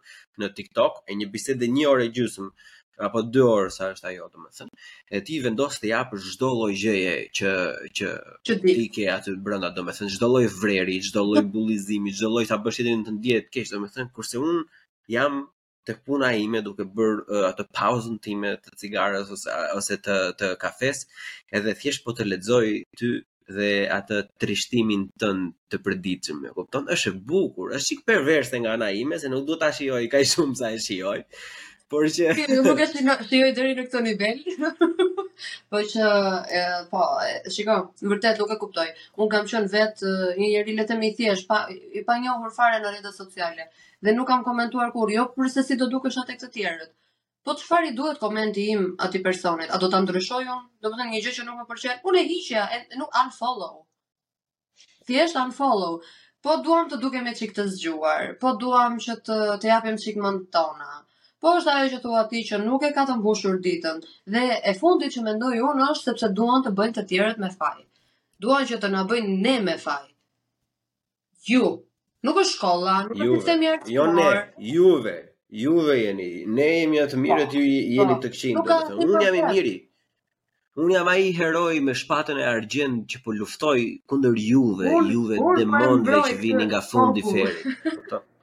[0.44, 2.52] në TikTok, e një bisedë një orë gjysmë
[3.08, 4.84] apo 2 orë sa është ajo domethënë
[5.18, 7.54] e ti vendos të jap çdo lloj gjëje që
[7.96, 8.10] që
[8.46, 8.74] që di.
[8.78, 12.78] ti ke aty brenda domethënë çdo lloj vreri, çdo lloj bullizimi, çdo lloj ta bësh
[12.84, 14.62] ti të ndihet keq domethënë kurse unë
[15.08, 15.50] jam
[15.86, 20.52] tek puna ime duke bër uh, atë pauzën time të cigares ose ose të të
[20.62, 21.02] kafes,
[21.52, 23.10] edhe thjesht po të lexoj ty
[23.54, 26.88] dhe atë trishtimin tën të përditshëm, e kupton?
[26.94, 30.24] Është e bukur, është sik perverse nga ana ime se nuk do ta shijoj kaq
[30.32, 31.18] shumë sa e shijoj.
[31.92, 32.86] Por që Ti nuk e
[33.28, 34.40] shijoj deri në këtë nivel.
[35.70, 36.08] po që
[36.48, 37.00] e, po
[37.56, 37.78] shikoj
[38.12, 38.86] vërtet nuk e kuptoj
[39.22, 41.62] un kam qen vet një njeri le të më thjesht pa
[41.98, 43.66] i pa njohur fare në rrjetet sociale
[44.06, 46.92] dhe nuk kam komentuar kur jo përse si do dukesh atë të tjerët
[47.44, 49.68] Po çfarë fari duhet komenti im ati personit?
[49.74, 51.98] A do të ndryshoj un Do të të një gjë që nuk më përqenë?
[52.08, 52.62] Unë e hiqja,
[53.00, 53.74] nuk unfollow.
[55.10, 55.98] Thjesht unfollow.
[56.46, 60.16] Po duam të duke me çik të zgjuar, po duam që të, të japim qik
[60.24, 61.03] mën tona
[61.44, 63.98] po është ajo që thua ti që nuk e ka të mbushur ditën
[64.34, 67.74] dhe e fundit që mendoj unë është sepse duan të bëjnë të tjerët me faj.
[68.44, 70.06] Duan që të na bëjnë ne me faj.
[71.50, 71.66] Ju,
[72.24, 73.92] nuk është shkolla, nuk është sistem i artë.
[73.96, 74.30] Jo ne,
[74.72, 75.14] juve,
[75.64, 76.30] juve jeni.
[76.56, 77.64] Ne jemi të mirët, po.
[77.66, 77.96] ju po.
[78.00, 78.62] jeni të këqinj.
[79.04, 79.76] Unë jam i miri.
[80.80, 83.78] Unë jam ai heroj me shpatën e argjend që po luftoj
[84.10, 87.84] kundër juve, juve demonëve që vini nga fundi i ferit.
[87.84, 88.30] Kupton?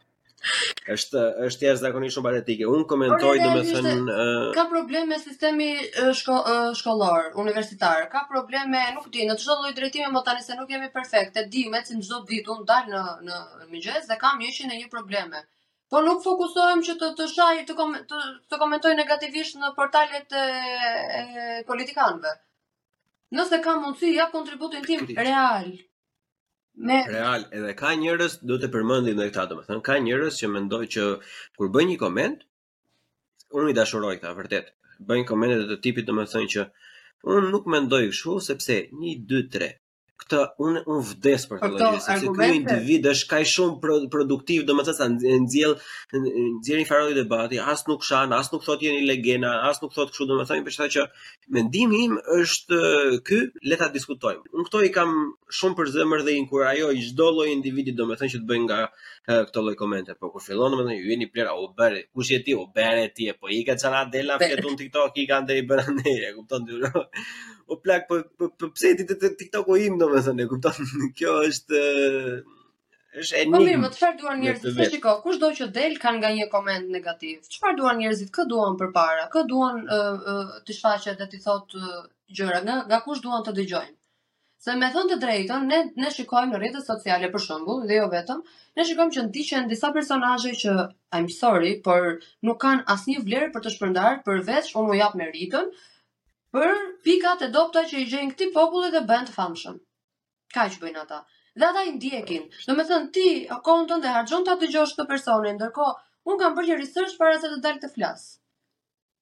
[0.94, 2.68] është është jashtë zakonisht shumë patetike.
[2.70, 4.50] Unë komentoj domethënë uh...
[4.56, 5.68] ka probleme sistemi
[6.18, 8.08] shko, uh, shkollor, universitar.
[8.14, 11.46] Ka probleme, nuk di, në çdo lloj drejtimi, më tani se nuk jemi perfekte.
[11.54, 15.44] Di me se çdo ditë unë dal në në mëngjes dhe kam 101 probleme.
[15.92, 18.20] Po nuk fokusohem që të të shaj të, kom, të,
[18.52, 22.32] të komentoj negativisht në portalet e, e politikanëve.
[23.36, 25.68] Nëse kam mundësi, jap kontributin tim real,
[26.90, 31.04] Ne real edhe ka njerëz do të përmendin këtë, do ka njerëz që mendojnë që
[31.60, 32.42] kur bën një koment
[33.60, 34.74] unë i dashuroj këtë vërtet.
[35.12, 36.66] Bëjnë komente të tipit do të thonë që
[37.36, 39.72] unë nuk mendoj kështu sepse 1 2 3
[40.22, 44.98] këtë unë unë vdes për këtë lojë, se ky individ është kaq shumë produktiv, domethënë
[45.00, 49.82] sa nxjell nxjerr një farë debati, as nuk shan, as nuk thotë jeni legjena, as
[49.82, 51.06] nuk thotë kështu, domethënë për që
[51.58, 52.82] mendimi im është
[53.28, 54.46] ky, leta ta diskutojmë.
[54.54, 55.16] Unë këto i kam
[55.60, 58.82] shumë për zemër dhe inkurajoj çdo lloj individi domethënë që të bëjë nga
[59.48, 62.56] këto lloj komente, por kur fillon domethënë ju jeni plera u bëre, kush je ti
[62.58, 64.38] u bëre ti, po i ka çana dela
[64.82, 66.78] TikTok i kanë dhe i e kupton ti?
[67.72, 70.90] o po plak po, po po pse ti te TikTok u im domethënë e kupton
[71.20, 71.82] kjo është
[73.22, 76.34] është e po mirë më çfarë duan njerëzit se shikoj kushdo që del kanë nga
[76.40, 81.24] një koment negativ çfarë duan njerëzit kë duan përpara kë duan uh, uh, të shfaqet
[81.24, 82.02] dhe të thot uh,
[82.38, 83.98] gjëra nga nga kush duan të dëgjojnë
[84.66, 88.10] se me thonë të drejton ne ne shikojmë në rrjetet sociale për shembull dhe jo
[88.18, 88.44] vetëm
[88.80, 90.76] ne shikojmë që ndiqen disa personazhe që
[91.22, 92.12] i'm sorry por
[92.50, 95.72] nuk kanë asnjë vlerë për të shpërndarë përveç unë u jap meritën
[96.56, 96.70] për
[97.08, 99.76] pikat e dopta që i gjejnë këti populli dhe bënd të famshëm.
[100.56, 101.20] Ka që bëjnë ata.
[101.62, 102.48] Dhe ata i ndjekin.
[102.68, 105.88] Do me thënë ti, a konton dhe hargjon të atë gjosh të personin, ndërko,
[106.32, 108.32] unë kam për një research para se të dalë të flasë.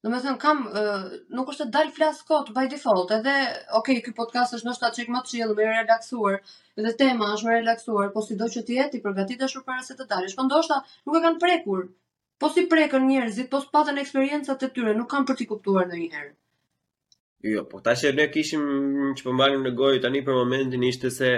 [0.05, 1.05] Do me thënë, kam, uh,
[1.39, 3.33] nuk është të dalë flasë kotë by default, edhe,
[3.79, 6.37] okej, okay, këj podcast është nështë ta qikë më të qilë, me relaxuar,
[6.85, 9.97] dhe tema është me relaxuar, po si do që ti jeti, përgatit është para se
[9.99, 11.83] të dalë, është po ndoshta nuk e kanë prekur,
[12.41, 15.91] po si prekën njerëzit, po së patën eksperiencët e tyre, nuk kam për t'i kuptuar
[15.93, 16.33] në njëherë.
[17.43, 18.63] Jo, po ta që ne kishim
[19.15, 21.29] që përmbanim po në gojë tani për momentin ishte se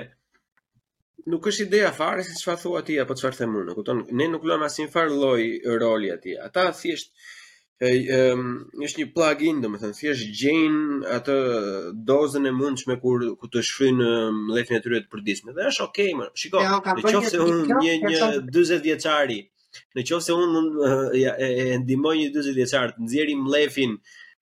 [1.29, 3.75] nuk është ideja fare se çfarë thua ti apo çfarë them unë.
[3.77, 5.43] Kupton, ne nuk luajmë asim farë lloj
[5.83, 6.33] roli aty.
[6.47, 7.11] Ata thjesht
[7.85, 8.41] ëm
[8.85, 10.81] është një plugin, domethënë thjesht gjejn
[11.19, 11.37] atë
[12.09, 14.01] dozën e mundshme kur ku të shfryn
[14.47, 15.53] mlefin e tyre të përditshme.
[15.57, 16.27] Dhe është okay, më.
[16.41, 19.37] Shiko, në qoftë se unë një një 40 vjeçari,
[19.97, 23.97] në qoftë se unë e, ndihmoj një 40 vjeçar të nxjerrim mlefin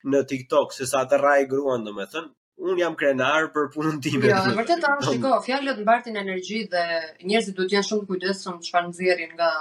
[0.08, 2.30] në TikTok se sa të rrai gruan, domethënë,
[2.70, 4.26] un jam krenar për punën time.
[4.28, 6.84] Jo, ja, vërtet tash shiko, fjalët mbartin energji dhe
[7.26, 9.52] njerëzit duhet të jenë shumë kujdesshëm çfarë nxjerrin nga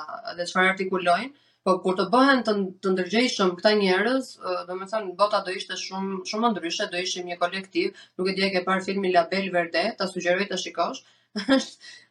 [0.41, 1.31] dhe çfarë artikulojnë.
[1.67, 4.27] por kur të bëhen të, të ndërgjeshëm këta njerëz,
[4.69, 4.75] do
[5.23, 7.89] bota do ishte shumë shumë më ndryshe, do ishim një kolektiv.
[8.17, 11.03] Nuk e di e ke parë filmin La Belle Verde, ta sugjeroj të shikosh.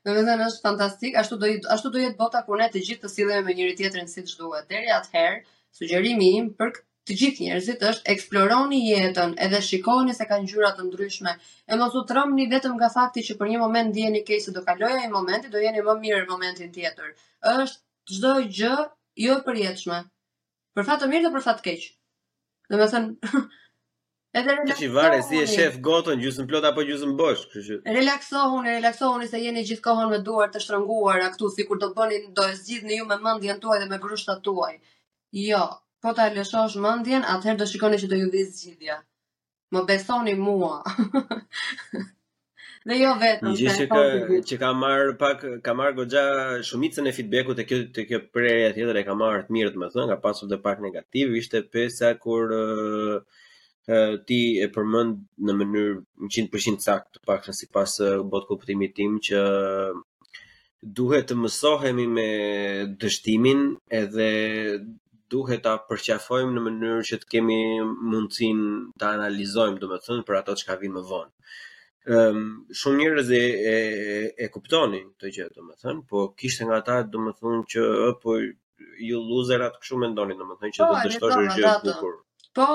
[0.05, 2.83] do të thonë është fantastik, ashtu do jetë ashtu do jetë bota kur ne të
[2.85, 4.69] gjithë të sillemi me njëri tjetrin siç duhet.
[4.69, 5.41] Deri atëherë,
[5.79, 6.69] sugjerimi im për
[7.07, 11.33] të gjithë njerëzit është eksploroni jetën edhe shikoni se kanë gjyra të ndryshme.
[11.71, 14.63] E mos u trëmni vetëm nga fakti që për një moment ndjeni keq se do
[14.67, 17.13] kalojë ai moment, do jeni më mirë në momentin tjetër.
[17.53, 18.73] Është çdo gjë
[19.25, 20.01] jo e përjetshme.
[20.75, 21.87] Për fat të mirë dhe për fat të keq.
[22.73, 23.37] Domethënë
[24.37, 24.75] Edhe relaksohuni.
[24.75, 27.77] Ti varet si e shef gotën gjysmë plot apo gjysmë bosh, kështu.
[27.97, 32.57] Relaksohuni, relaksohuni se jeni gjithkohon me duart të shtrënguara këtu sikur do bëni do e
[32.59, 34.75] zgjidhni ju me mendjen tuaj dhe me grushtat tuaj.
[35.45, 35.63] Jo,
[36.01, 38.95] Po ta lëshosh mendjen, atëherë do shikoni që do ju vizë zgjidhja.
[39.73, 40.75] Më besoni mua.
[42.87, 43.45] dhe jo vetëm.
[43.51, 43.67] Në që
[44.49, 46.23] që ka marr pak ka marr goxha
[46.69, 47.77] shumicën e feedbackut te kjo
[48.09, 51.57] kjo prerja tjetër e ka marrë të mirë, thënë, ka pasur dhe pak negativ, ishte
[51.75, 52.43] pesa kur
[54.29, 55.15] ti e përmend
[55.47, 55.95] në mënyrë
[56.37, 57.91] 100% sakt, të paktën sipas
[58.31, 59.39] bot kuptimit tim që
[60.97, 62.27] duhet të mësohemi me
[63.01, 63.61] dështimin
[64.01, 64.27] edhe
[65.33, 67.57] duhet ta përqafojmë në mënyrë që të kemi
[68.11, 68.69] mundësinë
[69.03, 71.33] ta analizojmë, domethënë për ato që vjen më vonë.
[72.17, 72.43] Ëm
[72.79, 73.73] shumë njerëz e e,
[74.43, 77.83] e kuptonin këtë gjë domethënë, po kishte nga ata domethënë që
[78.23, 78.37] po
[79.07, 82.15] ju loserat kështu mendonin domethënë që do po, të dështosh gjë të bukur.
[82.57, 82.69] Po,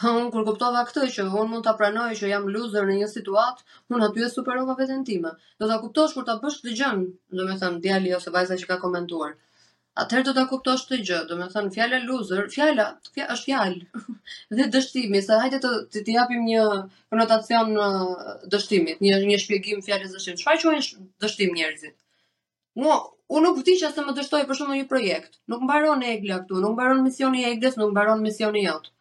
[0.00, 3.10] po unë kur kuptova këtë që unë mund ta pranoj që jam loser në një
[3.16, 5.34] situatë, unë aty e superova veten time.
[5.60, 7.02] Do ta kuptosh kur ta bësh këtë gjën,
[7.40, 9.34] domethënë djali ose vajza që ka komentuar.
[10.00, 12.84] Atëherë do ta kuptosh këtë gjë, do të thonë fjala loser, fjala
[13.34, 14.02] është fjalë
[14.58, 15.70] dhe dështimi, sa hajde të
[16.08, 16.64] të japim një
[17.14, 17.72] konotacion
[18.54, 20.36] dështimit, një një shpjegim fjalës dështim.
[20.42, 21.96] Çfarë quhen dështim njerëzit?
[22.82, 22.98] Unë
[23.36, 26.04] unë nuk vëti që as të më dështoj për shkak të një projekt, Nuk mbaron
[26.12, 28.92] egla këtu, nuk mbaron misioni i egës, nuk mbaron misioni jot.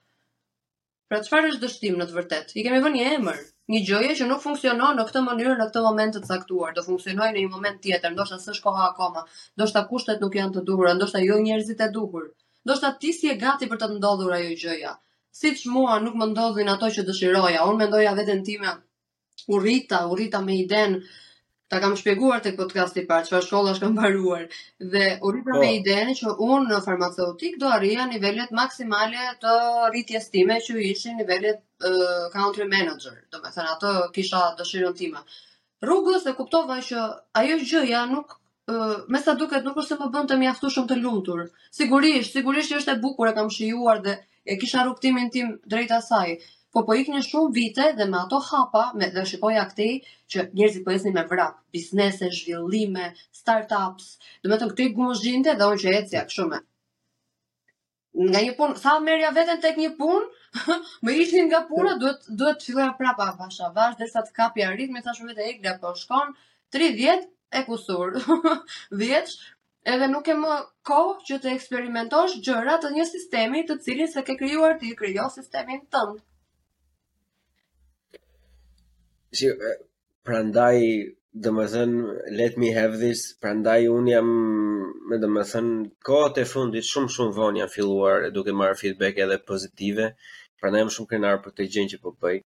[1.16, 2.56] Pra çfarë është dështim në të vërtetë?
[2.60, 3.38] I kemi vënë një emër,
[3.74, 7.32] një gjëje që nuk funksionon në këtë mënyrë në këtë moment të caktuar, do funksionojë
[7.38, 9.24] në një moment tjetër, ndoshta s'është koha akoma,
[9.62, 12.26] ndoshta kushtet nuk janë të duhura, ndoshta jo njerëzit e duhur.
[12.68, 14.92] Ndoshta ti si e gati për të ndodhur ajo gjëja.
[15.42, 18.76] Siç mua nuk më ndodhin ato që dëshiroja, unë mendoja veten time.
[19.56, 21.00] U rrita, u rrita me idenë
[21.70, 24.44] ta kam shpjeguar tek podcasti i parë, çfarë shkolla është mbaruar
[24.94, 25.78] dhe u rrita pra me po.
[25.80, 29.54] idenë që unë në farmaceutik do arrija nivelet maksimale të
[29.94, 35.24] rritjes time që ishin nivelet uh, country manager, do ato thënë kisha dëshirën time.
[35.88, 37.08] Rrugës e kuptova që
[37.42, 38.38] ajo gjëja nuk
[39.14, 41.42] me sa duket nuk është se më bën të mjaftu shumë të lumtur.
[41.80, 45.92] Sigurisht, sigurisht që është e bukur e kam shijuar dhe e kisha rrugtimin tim drejt
[46.00, 46.40] asaj
[46.76, 49.92] po po ikni shumë vite dhe me ato hapa me dhe shikoja këtej
[50.34, 53.06] që njerëzit po ecnin me vrap, biznese, zhvillime,
[53.42, 54.10] startups.
[54.44, 56.60] Do të thonë këtej gumozhinte dhe unë që ecja kështu me.
[58.28, 60.28] Nga një punë, sa merja veten tek një punë,
[61.08, 62.02] më ishin nga puna, po.
[62.04, 65.76] duhet duhet të filloja prapa vasha, avash derisa të kapja ritmin, thashë vetë ek dhe
[65.86, 66.36] po shkon
[66.76, 67.26] 30
[67.62, 68.16] e kusur.
[69.08, 69.36] 10
[69.96, 70.60] edhe nuk e më
[70.92, 75.30] ko që të eksperimentosh gjëra të një sistemi të cilin se ke krijuar ti, krijo
[75.40, 76.24] sistemin tënd
[79.36, 79.48] si
[80.26, 80.78] prandaj
[81.36, 81.92] do të them
[82.40, 84.30] let me have this prandaj un jam
[85.10, 85.68] me do të them
[86.10, 90.06] kohët e fundit shumë shumë vonë jam filluar e duke marr feedback edhe pozitive
[90.62, 92.38] prandaj jam shumë krenar për këtë gjë që po bëj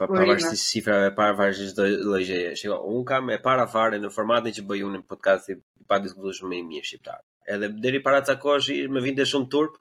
[0.00, 4.12] pa pa vështirësi shifrave pa vargjësh do lëje shikoj un kam e para fare në
[4.18, 5.58] formatin që bëj unin podcasti
[5.90, 7.20] pa diskutuar shumë me një shqiptar
[7.56, 9.76] edhe deri para ca kohësh më vinte shumë turp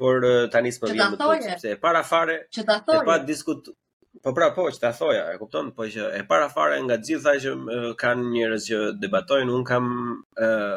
[0.00, 3.76] por tani s'po vjen më turp sepse e para fare e pa diskut
[4.22, 7.34] Po pra po, që ta thoja, e kupton, po që e para fare nga gjitha
[7.42, 7.52] që
[8.00, 9.90] kanë njerëz që debatojnë, un kam
[10.46, 10.76] uh,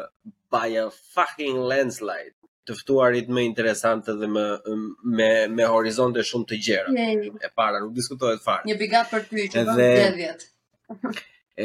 [0.52, 2.34] by a fucking landslide
[2.68, 4.44] të ftuarit më interesante dhe më
[5.18, 6.94] me me horizonte shumë të gjera.
[7.00, 8.66] Yeah, E para nuk diskutohet fare.
[8.68, 10.46] Një bigat për ty që do të vjet.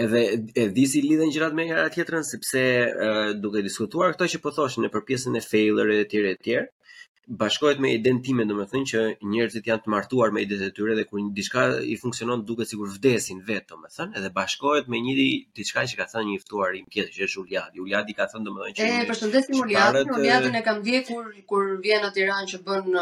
[0.03, 0.21] Edhe
[0.63, 4.87] e di lidhen gjërat me njëra tjetrën sepse uh, duke diskutuar këtë që po thoshin
[4.87, 6.84] në përpjesën e failure e të e të tjerë, ëh uh,
[7.27, 9.01] bashkohet me identime, do të thënë që
[9.33, 11.63] njerëzit janë të martuar me identitetin e tyre dhe kur diçka
[11.93, 15.15] i funksionon duket sikur vdesin vetë, do të thënë, edhe bashkohet me një
[15.59, 17.81] diçka që ka thënë një ftuar i tjetër që është Uljadi.
[17.85, 22.11] Uljadi ka thënë domethënë që E, përshëndesim Uljadin, Uljadin e kam ndjekur kur vjen në
[22.17, 22.99] Tiranë që bën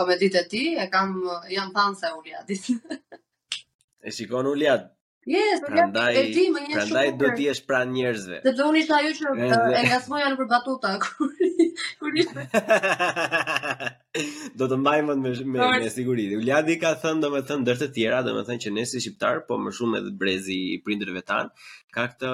[0.00, 1.14] komeditë e tij, e kam
[1.54, 2.70] jam fan e Uljadit.
[4.02, 4.94] e shikon Uljad.
[5.28, 9.10] Yes, prandaj, më shumë Prandaj do t'i është pranë njerëzve Se të unë ishtë ajo
[9.18, 9.98] që e
[10.30, 10.94] në përbatuta
[11.98, 12.42] kur ishte.
[14.58, 16.24] do të mbajmë me me, me siguri.
[16.38, 20.00] Uljadi ka thënë domethënë ndër të tjera, domethënë që ne si shqiptar, po më shumë
[20.00, 21.50] edhe brezi i prindërve tan,
[21.94, 22.32] ka këtë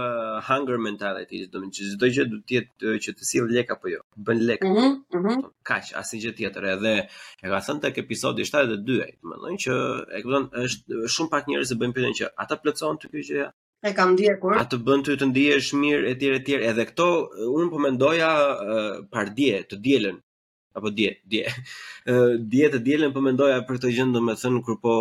[0.49, 4.01] hunger mentality, domethënë që çdo gjë duhet të jetë që të sill lek apo jo.
[4.29, 4.65] Bën lek.
[4.69, 4.93] Mhm.
[5.15, 5.45] Mm -hmm.
[5.71, 6.71] Kaq, asnjë gjë tjetër.
[6.77, 9.75] Edhe e ka thënë tek episodi 72, domethënë që
[10.19, 13.51] e kupton është shumë pak njerëz që bëjnë pyetjen që ata plotësojnë ty kjo gjë
[13.85, 14.53] e kam ndjekur.
[14.57, 16.53] A të bën ty të ndihesh mirë etj etj.
[16.71, 17.07] Edhe këto
[17.59, 20.17] un po mendoja uh, par dje, të dielën
[20.79, 21.43] apo dje, dje.
[22.11, 24.95] Uh, dje të dielën po mendoja për këtë gjë, domethën kur po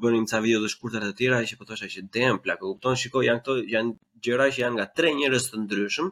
[0.00, 2.96] bënim ca video të shkurtër të tjera që po thosha që dem plak, po kupton,
[3.02, 3.94] shikoj janë këto janë
[4.24, 6.08] gjëra që janë nga tre njerëz të ndryshëm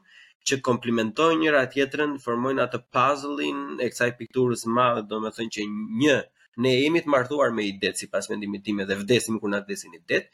[0.47, 5.67] që komplimentojnë njëra tjetrën, formojnë atë puzzle-in e kësaj pikturës më, domethën që
[6.05, 6.21] një
[6.63, 10.29] ne jemi të martuar me idet sipas mendimit tim edhe vdesim kur na vdesin idet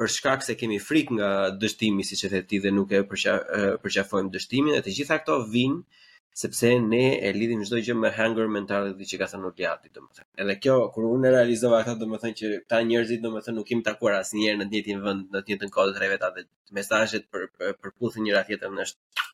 [0.00, 1.28] për shkak se kemi frikë nga
[1.60, 6.02] dështimi siç e the ti dhe nuk e përqafojmë dështimin dhe të gjitha këto vijnë
[6.40, 10.26] sepse ne e lidhim çdo gjë me hunger mentality që ka thënë Oliati domethënë.
[10.44, 14.18] Edhe kjo kur unë e realizova këtë domethënë që ta njerëzit domethënë nuk kemi takuar
[14.18, 17.48] asnjëherë në të njëjtin vend, në të njëjtën kohë të tre vetave dhe mesazhet për
[17.56, 19.24] për, për njëra tjetrën është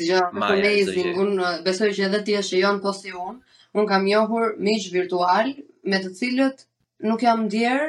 [0.00, 1.08] Dija, amazing.
[1.24, 3.40] Unë besoj që edhe ti e shijon po si unë.
[3.74, 5.48] Unë kam njohur miq virtual
[5.92, 6.62] me të cilët
[7.08, 7.88] nuk jam ndier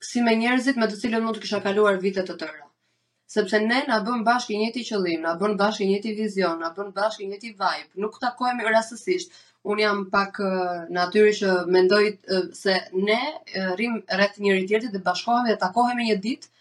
[0.00, 2.66] si me njerëzit me të cilën mund të kisha kaluar vitet të tëra.
[3.34, 6.70] Sepse ne na bën bashkë i njëjti qëllim, na bën bashkë i njëjti vizion, na
[6.76, 7.90] bën bashkë i njëjti vibe.
[8.04, 9.34] Nuk takohemi rastësisht.
[9.72, 12.04] Un jam pak uh, natyrë që mendoj
[12.36, 16.54] uh, se ne uh, rrim rreth njëri tjetrit dhe bashkohemi dhe takohemi një ditë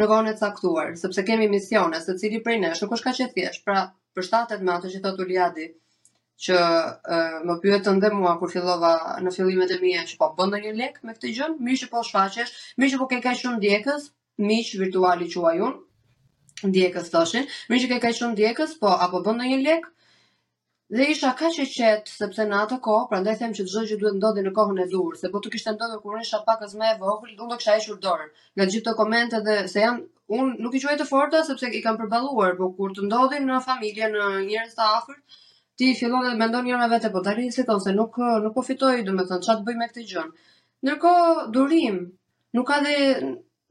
[0.00, 3.18] në vonë e caktuar, sepse kemi misione, se cili prej nesh, nuk është ka pra,
[3.22, 3.78] që thjesht, pra
[4.18, 5.68] përstatet me ato që thotë Uliadi,
[6.40, 7.18] që e,
[7.48, 10.98] më pyetën dhe mua kur fillova në fillimet e mia që po bën ndonjë lek
[11.04, 14.06] me këtë gjë, mirë që po shfaqesh, mirë që po ke kaq shumë ndjekës,
[14.50, 15.76] miq virtuali quaj un,
[16.72, 19.90] ndjekës thoshin, mirë që ke kaq shumë ndjekës, po apo bën ndonjë lek?
[20.96, 24.16] Dhe isha kaq e qetë sepse në atë kohë, prandaj them që çdo gjë duhet
[24.16, 26.96] ndodhi në kohën e dhur, sepse po të kishte ndodhur kur isha pak më e
[27.04, 28.32] vogël, unë do kisha hequr dorën.
[28.56, 30.00] Nga gjithë këto komente dhe se jam
[30.38, 33.60] unë nuk i quaj të forta sepse i kam përballuar, por kur të ndodhin në
[33.68, 35.38] familje, në njerëz të afërt,
[35.80, 38.96] ti fillon dhe mendon një me vete, po të rinë se nuk, nuk po fitoj,
[39.06, 40.54] du me thënë, qatë të bëj me këti gjënë.
[40.88, 41.12] Nërko,
[41.54, 41.96] durim,
[42.58, 42.94] nuk ka dhe,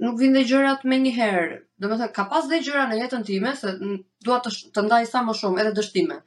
[0.05, 2.99] nuk vinë dhe gjërat me një herë, du me thënë, ka pas dhe gjëra në
[3.03, 3.75] jetën time, se
[4.29, 6.17] dua të, të ndaj sa më shumë, edhe dështime.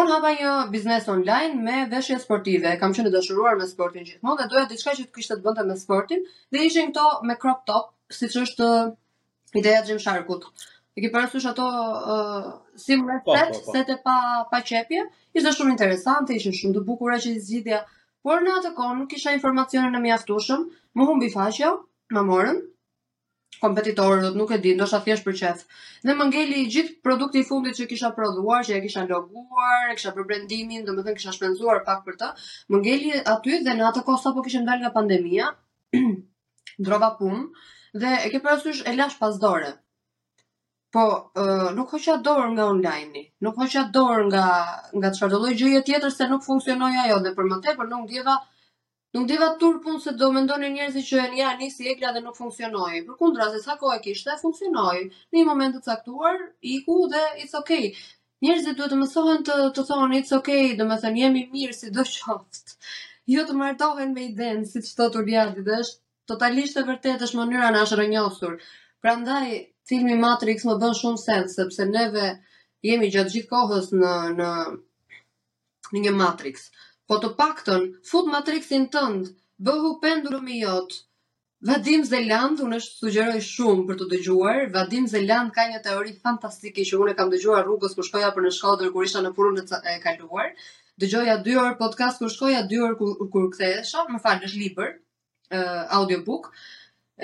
[0.00, 4.50] Unë hapa një biznes online me veshje sportive, kam qenë dëshuruar me sportin gjithmonë dhe
[4.52, 6.22] doja diçka që të kishte të bënte me sportin
[6.54, 7.88] dhe ishin këto me crop top,
[8.18, 8.68] siç është
[9.58, 10.46] ideja e Jim Sharkut.
[11.00, 12.44] E ke parasysh ato uh,
[12.80, 13.72] simulator po, po, po.
[13.72, 15.06] set e pa pa qepje?
[15.34, 17.78] Ishte shumë interesante, ishte shumë të bukura që zgjidhja,
[18.26, 20.66] por në atë kohë nuk kisha informacione në mjaftueshëm,
[20.98, 21.70] më humbi faqja,
[22.12, 22.58] më morën
[23.62, 25.64] kompetitorët, nuk e di, ndoshta thjesht për çeth.
[26.04, 29.96] Dhe më ngeli gjithë produkti i fundit që kisha prodhuar, që e kisha loguar, e
[29.96, 32.32] kisha për më domethënë kisha shpenzuar pak për të.
[32.72, 35.48] Më ngeli aty dhe në atë kohë sapo kishim dalë nga pandemia,
[36.84, 37.44] ndrova punë
[38.00, 39.74] dhe e ke parasysh e lash pas dore.
[40.94, 41.02] Po,
[41.78, 44.46] nuk hoqa dorë nga online-i, nuk hoqa dorë nga
[44.98, 48.34] nga çfarëdo lloj gjëje tjetër se nuk funksionoi ajo dhe për më tepër nuk ndjeva
[49.14, 52.38] nuk ndjeva turpun se do mendoni njerëzit që e ja nisi e ekla dhe nuk
[52.40, 53.04] funksionoi.
[53.06, 55.04] Përkundra se sa kohë kishte funksionoi.
[55.30, 56.42] Në një moment të caktuar
[56.74, 57.86] iku dhe it's okay.
[58.46, 62.04] Njerëzit duhet të mësohen të të thonë it's okay, domethënë jemi mirë si do
[63.36, 66.00] Jo të martohen me idenë, siç thotur Bjardi, dhe është
[66.32, 68.56] totalisht e vërtetë është mënyra na është
[69.00, 69.54] Prandaj
[69.90, 72.26] filmi Matrix më bën shumë sens sepse neve
[72.86, 74.48] jemi gjatë gjithë kohës në në
[75.90, 76.68] në një Matrix.
[77.10, 79.32] Po të paktën fut Matrixin tënd,
[79.66, 81.00] bëhu pendur me jot.
[81.68, 86.86] Vadim Zeland, unë është sugjeroj shumë për të dëgjuar, Vadim Zeland ka një teori fantastike
[86.88, 89.58] që unë e kam dëgjuar rrugës kur shkoja për në shkodër, kur isha në purun
[89.64, 90.54] e kaluar,
[91.02, 92.98] dëgjoja 2 orë podcast, kur shkoja 2 orë
[93.34, 94.90] kur këthesha, më falë në shlipër,
[96.00, 96.48] audiobook,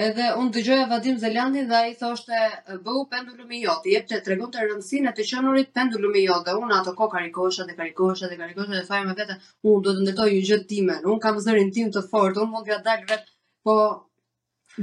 [0.05, 2.39] Edhe unë dëgjoja Vadim Zelandin dhe ai thoshte
[2.87, 6.43] bëu pendulum i jot, jep të tregon të rëndësinë të qenurit pendulum i jot.
[6.45, 9.37] Dhe unë ato kohë karikohesha dhe karikosha dhe karikosha dhe thaj me vete,
[9.71, 10.97] unë do të ndërtoj një gjëtë time.
[11.13, 13.31] Unë kam zërin tim të fortë, unë mund gjatë dalë vetë,
[13.69, 13.77] po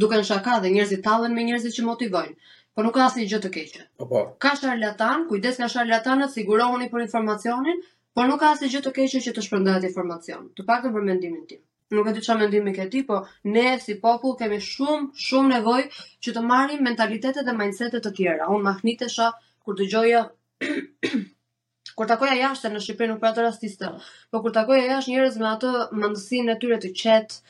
[0.06, 2.34] duken shaka dhe njerëzit tallen me njerëzit që motivojnë.
[2.76, 3.84] Po nuk ka asnjë gjë të keqe.
[4.00, 4.08] Po.
[4.16, 4.24] po.
[4.48, 7.86] Ka sharlatan, kujdes nga sharlatanët, sigurohuni për informacionin,
[8.18, 11.46] por nuk ka asnjë gjë të keqe që të shpërndahet informacion, të paktën për mendimin
[11.54, 11.62] tim
[11.92, 13.18] nuk e di çfarë mendimi ke ti, po
[13.56, 15.88] ne si popull kemi shumë shumë nevojë
[16.24, 18.48] që të marrim mentalitete dhe mindsete të tjera.
[18.56, 19.28] Unë mahnitesha
[19.66, 20.22] kur dëgjoja
[21.98, 23.92] kur takoja jashtë në Shqipëri nuk pratë rastiste,
[24.32, 25.74] po kur takoja jashtë njerëz me atë
[26.04, 27.42] mendësinë e tyre të qetë,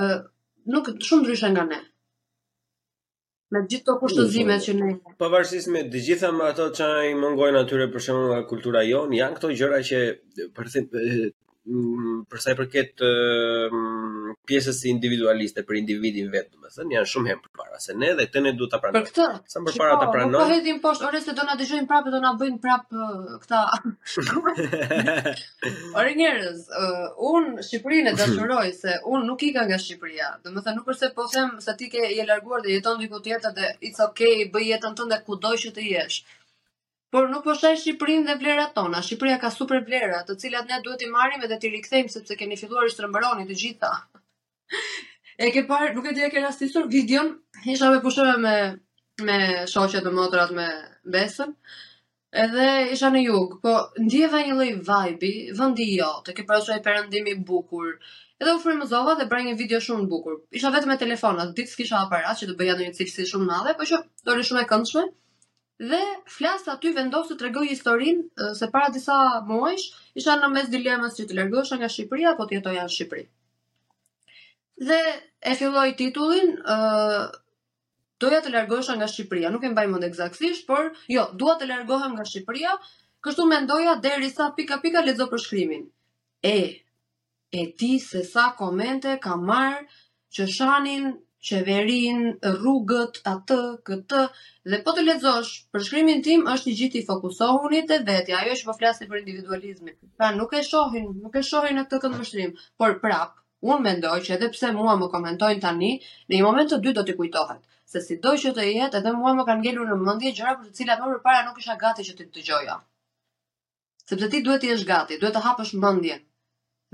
[0.00, 0.16] ë
[0.74, 1.82] nuk shumë ndryshe nga ne.
[3.54, 4.92] Me gjithë të kushtëzime që ne...
[5.22, 9.20] Pavarësisht me dhe gjitha me ato që i mëngojnë atyre për shumë nga kultura jonë,
[9.20, 10.00] janë këto gjëra që
[10.58, 10.72] për
[11.66, 13.00] Mm, për sa i përket
[14.50, 18.52] pjesës individualiste për individin vet, domethënë, janë shumë hem përpara se ne dhe këtë ne
[18.60, 19.00] duhet ta pranojmë.
[19.00, 20.38] Për këtë, sa më parë ta pranojmë.
[20.38, 23.08] Po vetëm po poshtë, ose se do na dëgjojnë prapë do na bëjnë prapë
[23.42, 23.64] këta.
[26.04, 26.62] Ore njerëz,
[27.34, 30.30] un Shqipërinë dashuroj se un nuk i nga Shqipëria.
[30.46, 33.58] Domethënë, nuk është se po them se ti ke i larguar dhe jeton diku tjetër
[33.58, 36.22] dhe it's okay, bëj jetën tënde kudo që të jesh
[37.16, 38.98] por nuk po shaj Shqiprin dhe vlerat tona.
[39.04, 42.58] Shqipëria ka super vlera, të cilat ne duhet i marrim edhe t'i rikthejmë sepse keni
[42.60, 43.92] filluar i shtrëmbëroni të gjitha.
[45.44, 47.26] E ke parë, nuk e di e ke rastisur videon,
[47.72, 48.52] isha me pushëve me
[49.28, 49.34] me
[49.72, 50.64] shoqet motrat me
[51.16, 51.50] Besën.
[52.44, 52.64] Edhe
[52.94, 57.28] isha në jug, po ndjeva një lloj vajbi vendi jo, të ke parasysh ai perëndim
[57.32, 57.90] i bukur.
[58.40, 60.40] Edhe u frymëzova dhe bëra një video shumë të bukur.
[60.60, 63.52] Isha vetëm me telefon, atë ditë s'kisha aparat që të bëja një cilësi shumë të
[63.52, 64.00] madhe, po që
[64.30, 65.04] doli shumë e këndshme.
[65.78, 66.04] Dhe
[66.38, 69.16] flas aty vendos të tregoj historinë se para disa
[69.48, 69.90] muajsh
[70.22, 73.24] isha në mes dilemës që të largohesha nga Shqipëria apo të jetoja në Shqipëri.
[74.88, 75.00] Dhe
[75.52, 77.28] e filloj titullin, ë
[78.24, 82.16] doja të largohesha nga Shqipëria, nuk e mbaj mend eksaktisht, por jo, dua të largohem
[82.16, 82.72] nga Shqipëria,
[83.28, 85.84] kështu mendoja derisa pika pika ledo për shkrimin.
[86.40, 86.56] E
[87.56, 89.78] e ti se sa komente kam marr
[90.34, 91.12] që shanin
[91.46, 92.22] qeverin,
[92.54, 93.56] rrugët, atë,
[93.88, 94.22] këtë,
[94.72, 98.74] dhe po të lezosh, përshkrimin tim është një gjithi fokusohunit e vetja, ajo që po
[98.80, 99.94] flasë për individualizmi.
[100.18, 103.38] Pra nuk e shohin, nuk e shohin në këtë këtë mështrim, por prap,
[103.68, 105.92] unë mendoj që edhe pse mua më komentojnë tani,
[106.32, 107.62] në i moment të dy do t'i kujtohet,
[107.94, 110.66] se si doj që të jetë, edhe mua më kanë gjelur në mëndje gjëra për
[110.72, 112.80] të cila më për para nuk isha gati që t'i të gjoja.
[114.10, 116.26] Sepse ti duhet t'i është gati, duhet të hapësh mëndjen,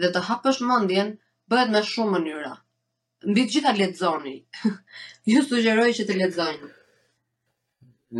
[0.04, 1.16] dhe të hapësh mëndjen
[1.52, 2.52] bëhet me shumë mënyra
[3.28, 4.34] mbi të gjitha lexoni.
[5.30, 6.68] Ju sugjeroj që të lexojnë.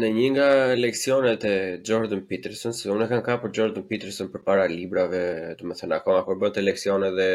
[0.01, 0.45] Në një nga
[0.79, 1.53] leksionet e
[1.85, 5.21] Jordan Peterson, se unë e kanë kapur Jordan Peterson për para librave,
[5.59, 7.27] të më thënë, akoma kur bëtë leksione dhe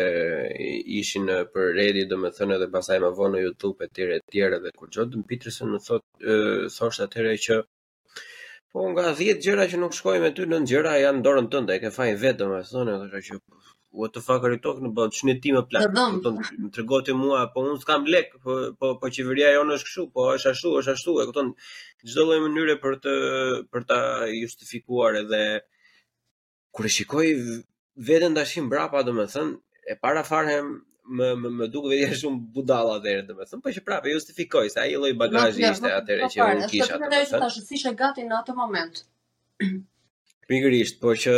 [0.97, 4.59] ishin për redi, të më thënë, dhe pasaj më vonë në Youtube e tjere tjere,
[4.63, 6.39] dhe kur Jordan Peterson në thot, e,
[6.79, 7.59] thosht atyre që
[8.73, 11.83] po nga 10 gjëra që nuk shkoj me ty, në gjëra janë dorën tënde, e
[11.85, 13.56] ke fajn vetëm, e thënë, e thënë, e thënë,
[13.91, 15.11] what the fuck are you talking about?
[15.15, 15.93] Shumë ti më plan.
[15.95, 19.87] Do të më tregote mua, po unë s'kam lek, po po, po qeveria jonë është
[19.89, 21.53] kështu, po është ashtu, është ashtu, e kupton?
[22.07, 23.13] Çdo lloj mënyre për të
[23.71, 23.99] për ta
[24.33, 25.41] justifikuar edhe
[26.75, 27.29] kur e shikoj
[28.09, 29.53] veten dashim brapa, domethën
[29.87, 30.75] e para farhem
[31.17, 34.97] më më më duk vetë shumë budalla atëherë domethën po që prapë justifikoj se ai
[34.97, 37.11] lloj bagazhi ishte atëherë që un kisha atë.
[37.11, 39.05] Po, është thashë gati në atë moment.
[40.47, 41.33] Pikërisht, po që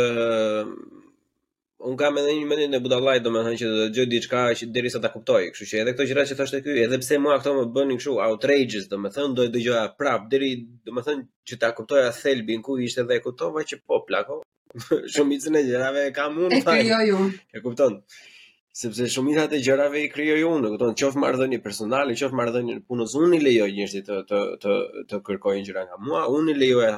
[1.86, 5.00] un kam edhe një mendim ne budallaj domethënë që do të gjoj diçka që derisa
[5.04, 5.46] ta kuptoj.
[5.54, 8.16] Kështu që edhe këto gjëra që thoshte ky, edhe pse mua këto më bënin kështu
[8.26, 10.50] outrageous domethënë do e dëgjoja prap deri
[10.88, 14.42] domethënë që ta kuptoja thelbin ku ishte dhe e kuptova që po plako.
[15.14, 16.60] Shumicën e gjërave e kam unë.
[16.60, 17.98] E kupton
[18.76, 22.76] sepse shumica të gjërave i krijoj unë, do të thonë, qoftë marrëdhënie personale, qoftë marrëdhënie
[22.78, 24.74] në punë, unë i lejoj njerëzit të të të
[25.10, 26.90] të kërkojnë gjëra nga mua, unë i lejoj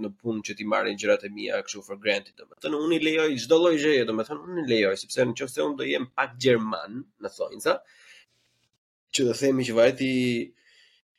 [0.00, 2.96] në punë që ti marrin gjërat e mia kështu for granted, do të thonë, unë
[2.96, 5.90] i lejoj çdo lloj gjëje, do të thonë, unë i lejoj sepse nëse unë do
[5.92, 7.76] jem pak gjerman në thonjsa,
[9.14, 10.12] që do themi që vajti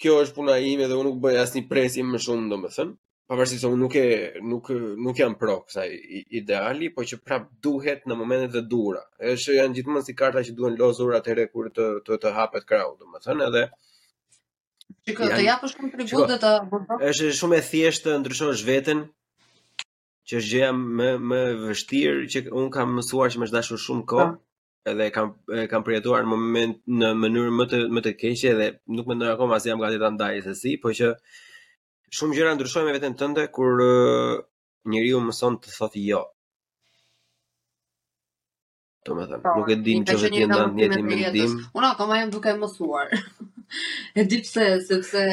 [0.01, 2.97] kjo është puna ime dhe unë nuk bëj asnjë presim më shumë, do të thonë
[3.29, 4.05] pavarësisht se unë nuk e
[4.49, 4.67] nuk
[5.05, 5.87] nuk jam pro kësaj
[6.39, 9.01] ideali, po që prap duhet në momentet e dhura.
[9.33, 12.93] Është janë gjithmonë si karta që duhen lozur atëherë kur të të, të hapet krau,
[13.01, 13.65] domethënë edhe
[15.05, 17.07] Çka të japësh kontribut dhe të bëj?
[17.11, 19.01] Është shumë e thjeshtë ndryshosh veten
[20.25, 24.05] që është gjëja më më e vështirë që un kam mësuar që më dashur shumë
[24.11, 24.43] kohë po.
[24.91, 28.71] edhe kam e kam përjetuar në moment në mënyrë më të më të keqe dhe
[28.97, 31.13] nuk mendoj akoma se si jam gati ta ndaj se si, por që
[32.17, 33.77] shumë gjëra ndryshojnë me veten tënde kur
[34.93, 36.21] njeriu mëson të thotë jo.
[39.05, 41.45] Domethënë, po, nuk e din çfarë të ndan në jetë me
[41.77, 43.11] Unë ato më jam duke mësuar.
[44.17, 45.23] e di pse, sepse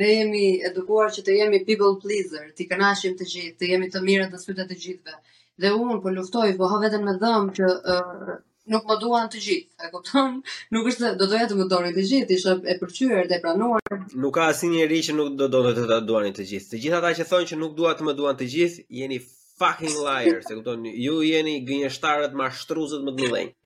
[0.00, 4.04] ne jemi edukuar që të jemi people pleaser, të kënaqim të gjithë, të jemi të
[4.08, 5.20] mirë të sytë të gjithëve.
[5.58, 8.34] Dhe unë po luftoj, po ha vetëm me dhëm që uh,
[8.72, 10.38] nuk po duan të gjithë, e kupton?
[10.74, 14.00] Nuk është do doja të më donin të gjithë, isha e pëlqyer dhe e pranuar.
[14.24, 16.72] Nuk ka asnjëri që nuk do do të duani të gjithë.
[16.74, 19.20] Të gjithë ata që thonë që nuk dua të më duan të gjithë, jeni
[19.62, 20.84] fucking liars, e kupton?
[21.06, 23.56] Ju jeni gënjeshtarët, mashtruzët më të mëdhenj.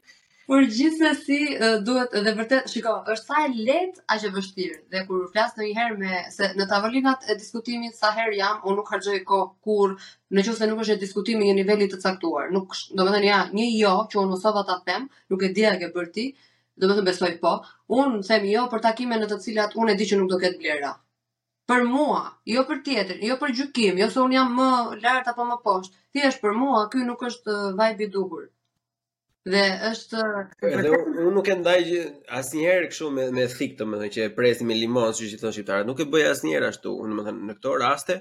[0.52, 1.36] Por gjithsesi
[1.84, 4.74] duhet edhe vërtet, shikoj, është sa e lehtë aq e vështirë.
[4.94, 8.90] Dhe kur flas ndonjëherë me se në tavolinat e diskutimit sa herë jam, unë nuk
[8.94, 9.94] harxoj kohë kur
[10.38, 12.52] nëse nuk është një diskutim në një nivel të caktuar.
[12.58, 15.96] Nuk, domethënë ja, një jo që unë sova ta them, nuk e dia që e
[15.96, 16.26] bër ti,
[16.84, 17.54] domethënë besoj po.
[18.02, 20.60] Unë them jo për takime në të cilat unë e di që nuk do ketë
[20.66, 20.92] vlera.
[21.72, 22.20] Për mua,
[22.56, 24.70] jo për tjetër, jo për gjykim, jo se unë jam më
[25.08, 25.96] lart apo më poshtë.
[26.18, 28.50] Thjesht për mua ky nuk është vibe i duhur.
[29.52, 30.18] Dhe është
[30.68, 31.78] Edhe unë un nuk e ndaj
[32.40, 35.88] asnjëherë kështu me me thikë, domethënë që e presim me limon, siç i thon shqiptarët.
[35.92, 38.18] Nuk e bëj asnjëherë ashtu, domethënë në këto raste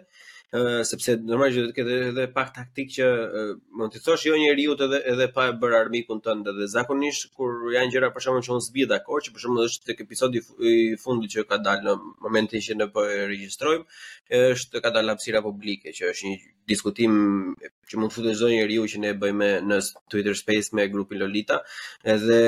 [0.85, 4.73] sepse normalisht do të ketë edhe pak taktik që uh, mund të thosh jo njeriu
[4.75, 8.51] edhe edhe pa e bërë armikun tënd dhe zakonisht kur janë gjëra për shkakun që
[8.57, 10.41] unë zbi dakord që për shkakun është tek episodi
[10.71, 10.73] i
[11.05, 11.95] fundit që ka dalë në
[12.27, 16.39] momentin që ne po e regjistrojmë është ka dalë hapësira publike që është një
[16.71, 17.15] diskutim
[17.61, 19.79] që mund të futë çdo njeriu që ne bëjmë në
[20.11, 21.61] Twitter Space me grupin Lolita
[22.03, 22.41] edhe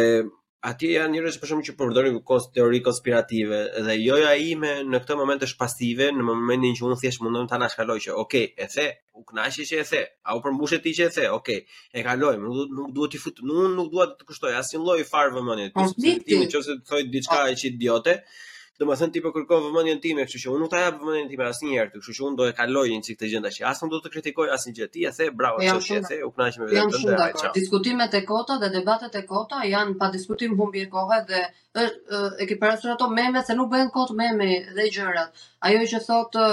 [0.63, 3.57] Ati janë njerëz për që përdorin kos teori konspirative
[3.87, 7.57] dhe joja ime në këtë moment është pasive në momentin që unë thjesht mundon ta
[7.57, 8.85] anashkaloj që ok e the
[9.21, 10.01] u kënaqë që e the
[10.33, 11.51] au për mbushet ti që e the ok
[11.99, 15.35] e kaloj nuk duhet nuk duhet të fut nuk duhet të kushtoj asnjë lloj farë
[15.35, 17.57] vëmendje ti nëse të thoj diçka po.
[17.63, 18.19] që idiote
[18.79, 21.27] do të thënë ti po kërkon vëmendjen time, kështu që unë nuk ta jap vëmendjen
[21.33, 23.99] time asnjëherë kështu që unë do e kaloj një çik të gjenda që asnjë do
[24.01, 24.87] të kritikoj asnjë gjë.
[24.95, 25.99] Ti e the bravo, çfarë shumë...
[26.01, 27.13] e the, u kënaqem me vetën.
[27.13, 31.43] Jam Diskutimet e kota dhe debatet e kota janë pa diskutim humbje kohe dhe
[31.83, 35.37] është e, ke parasysh ato meme se nuk bëhen kot meme dhe gjërat.
[35.69, 36.47] Ajo që thotë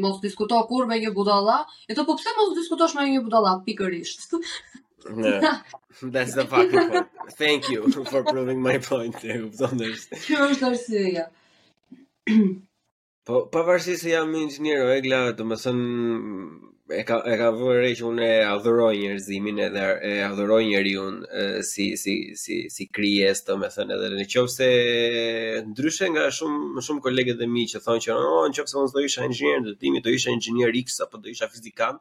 [0.00, 1.58] mos diskuto kur me një budalla,
[1.90, 4.30] e to po pse mos diskutosh me një budalla pikërisht?
[5.06, 5.62] Yeah.
[6.02, 7.08] That's the fucking point.
[7.42, 7.80] Thank you
[8.10, 9.16] for proving my point.
[9.22, 9.92] Të u kupton dhe
[10.24, 11.28] Kjo është arsyeja.
[13.28, 16.16] Po pavarësisht se jam inxhinier o egla, domethënë
[16.98, 21.04] e ka e ka vërej që unë e adhuroj njerëzimin edhe e adhuroj njeriu
[21.70, 24.72] si si si si krijes, domethënë edhe nëse
[25.70, 28.92] ndryshe nga shumë më shumë kolegët e mi që thonë që oh, nëse unë do,
[28.92, 32.00] në do isha inxhinier ndërtimi, do isha inxhinier X apo do isha fizikant,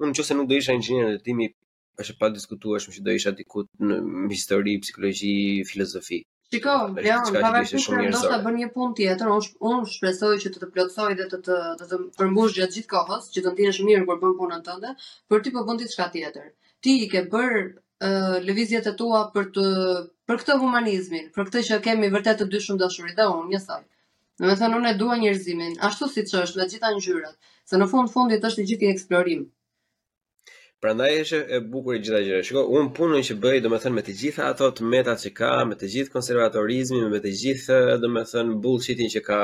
[0.00, 1.46] unë nëse nuk do isha inxhinier ndërtimi,
[2.02, 3.98] është pa diskutueshëm që do isha diku në
[4.32, 5.30] histori, psikologji,
[5.68, 6.18] filozofi.
[6.54, 6.74] Shiko,
[7.04, 10.68] Leon, pavarësisht se do ta bën një punë tjetër, unë un shpresoj që të të
[10.74, 14.20] plotësoj dhe të të të, të përmbush gjatë gjithë kohës, që të ndihesh mirë kur
[14.22, 14.92] bën punën tënde,
[15.30, 16.52] por ti po bën diçka tjetër.
[16.84, 19.66] Ti i ke bër uh, lëvizjet e tua për të
[20.28, 23.60] për këtë humanizmin, për këtë që kemi vërtet të dy shumë dashuri dhe unë një
[23.66, 23.82] sot.
[24.42, 27.90] Do të thonë unë e dua njerëzimin, ashtu siç është me gjitha ngjyrat, se në
[27.94, 29.46] fund fundit është gjithë një eksplorim.
[30.84, 32.46] Prandaj është e bukur e gjitha gjërat.
[32.46, 35.78] Shikoj, un punoj që bëj, domethënë me të gjitha ato të meta që ka, me
[35.82, 39.38] të gjithë konservatorizmin, me të gjithë domethënë bullshitin që ka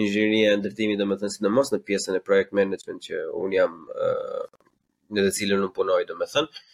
[0.00, 3.76] inxhinieria e ndërtimit domethënë sidomos në pjesën e project management që un jam
[5.18, 6.64] në të cilën un punoj domethënë,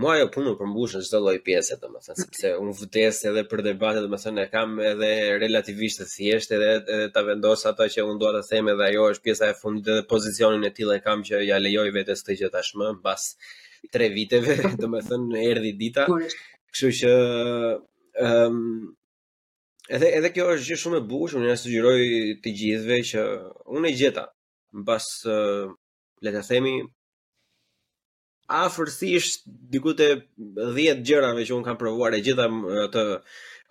[0.00, 3.42] Mua jo punë më përmbushën qdo loj pjesë, dhe më thënë, sepse unë vdes edhe
[3.48, 5.08] për debate, dhe më thënë, e kam edhe
[5.42, 9.02] relativisht të thjesht edhe, edhe të vendosë ato që unë duat të theme dhe ajo
[9.12, 12.38] është pjesa e fundit edhe pozicionin e tila e kam që ja lejoj vetës të
[12.40, 13.26] që në bas
[13.92, 16.06] tre viteve, dhe më thënë, erdi dita.
[16.72, 17.12] Kështu që...
[18.28, 18.56] Um,
[19.92, 21.98] edhe, edhe kjo është gjithë shumë e bush, unë e sugjeroj
[22.44, 23.28] të gjithve që
[23.76, 24.26] unë e gjeta,
[24.88, 25.68] bas, uh,
[26.24, 26.78] le të themi,
[28.46, 32.46] afërsisht diku te 10 gjërave që un kam provuar e gjitha
[32.86, 33.02] atë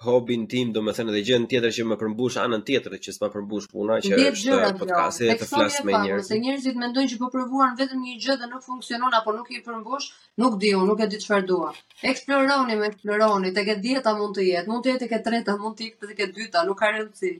[0.01, 3.99] hobin tim, domethënë edhe gjën tjetër që më përmbush anën tjetër që s'pa përmbush puna
[4.01, 4.69] që është gjëra, jo.
[4.72, 6.26] të podcast të flas me njerëz.
[6.32, 9.61] Se njerëzit mendojnë që po provuan vetëm një gjë dhe nuk funksionon apo nuk i
[9.65, 10.09] përmbush,
[10.41, 11.69] nuk diu, nuk e di çfarë dua.
[12.01, 15.57] Eksploroni, më eksploroni, tek e dieta mund të jetë, mund të jetë tek e treta,
[15.61, 17.34] mund të jetë tek e dyta, nuk ka rëndsi.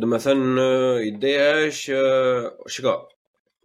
[0.00, 0.66] Domethënë
[1.12, 2.00] ideja është,
[2.72, 2.96] shiko,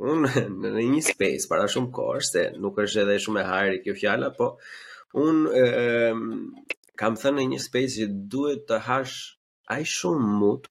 [0.01, 3.95] unë në një space para shumë kohë, se nuk është edhe shumë e hajri kjo
[3.99, 4.53] fjala, po
[5.17, 5.65] unë
[7.01, 9.17] kam thënë në një space që duhet të hash
[9.73, 10.67] aj shumë mut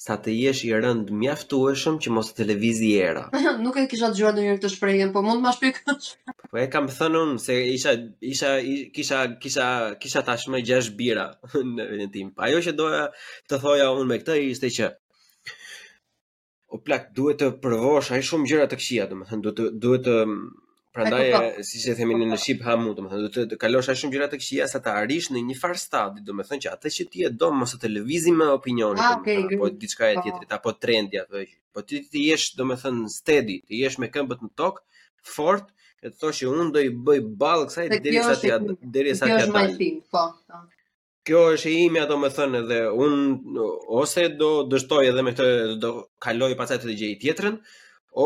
[0.00, 3.26] sa të jesh i rënd mjaftueshëm që mos të lëvizi era.
[3.64, 6.06] nuk e kisha dëgjuar ndonjëherë këtë shprehje, po mund të më shpjegosh.
[6.48, 7.92] po e kam thënë unë se isha
[8.32, 8.54] isha
[8.96, 9.66] kisha kisha
[10.00, 11.26] kisha tashmë 6 bira
[11.76, 12.32] në vendin tim.
[12.48, 13.04] Ajo që doja
[13.52, 14.88] të thoja unë me këtë ishte që
[16.74, 20.42] o plak duhet të provosh ai shumë gjëra të këqija domethënë duhet duhet të mm,
[20.96, 23.96] prandaj po, po, siç e themin po, në ship hamu domethënë duhet të kalosh ai
[24.02, 27.08] shumë gjëra të këqija sa të arrish në një far stadi domethënë që atë që
[27.14, 31.22] ti e do mos të televizim me opinionin ah, apo diçka e tjetrit apo trendi
[31.24, 31.42] apo
[31.74, 34.80] po ti ti jesh domethënë steady ti jesh me këmbët në tok
[35.36, 35.72] fort
[36.06, 38.54] e thoshë un do i bëj ballë kësaj derisa ti
[38.94, 39.96] derisa ti atë.
[40.14, 40.22] Po,
[41.30, 43.66] kjo është i imja do më thënë edhe unë
[44.02, 45.90] ose do dështoj edhe me këtë do
[46.26, 47.58] kaloj pasaj të gjej tjetërën,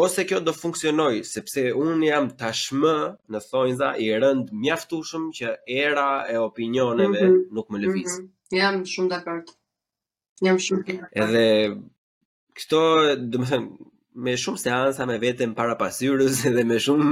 [0.01, 2.95] ose kjo do funksionoj, sepse unë jam tashmë
[3.35, 5.53] në thonjza i rënd mjaftushëm që
[5.89, 7.51] era e opinioneve mm -hmm.
[7.59, 8.15] nuk më lëviz.
[8.15, 8.31] Mm -hmm.
[8.61, 9.47] Jam shumë dakord.
[10.47, 11.45] Jam shumë Edhe
[12.57, 12.81] këto,
[13.31, 13.69] do më thënë,
[14.15, 17.07] me shumë seansa me veten para pasyrës dhe me shumë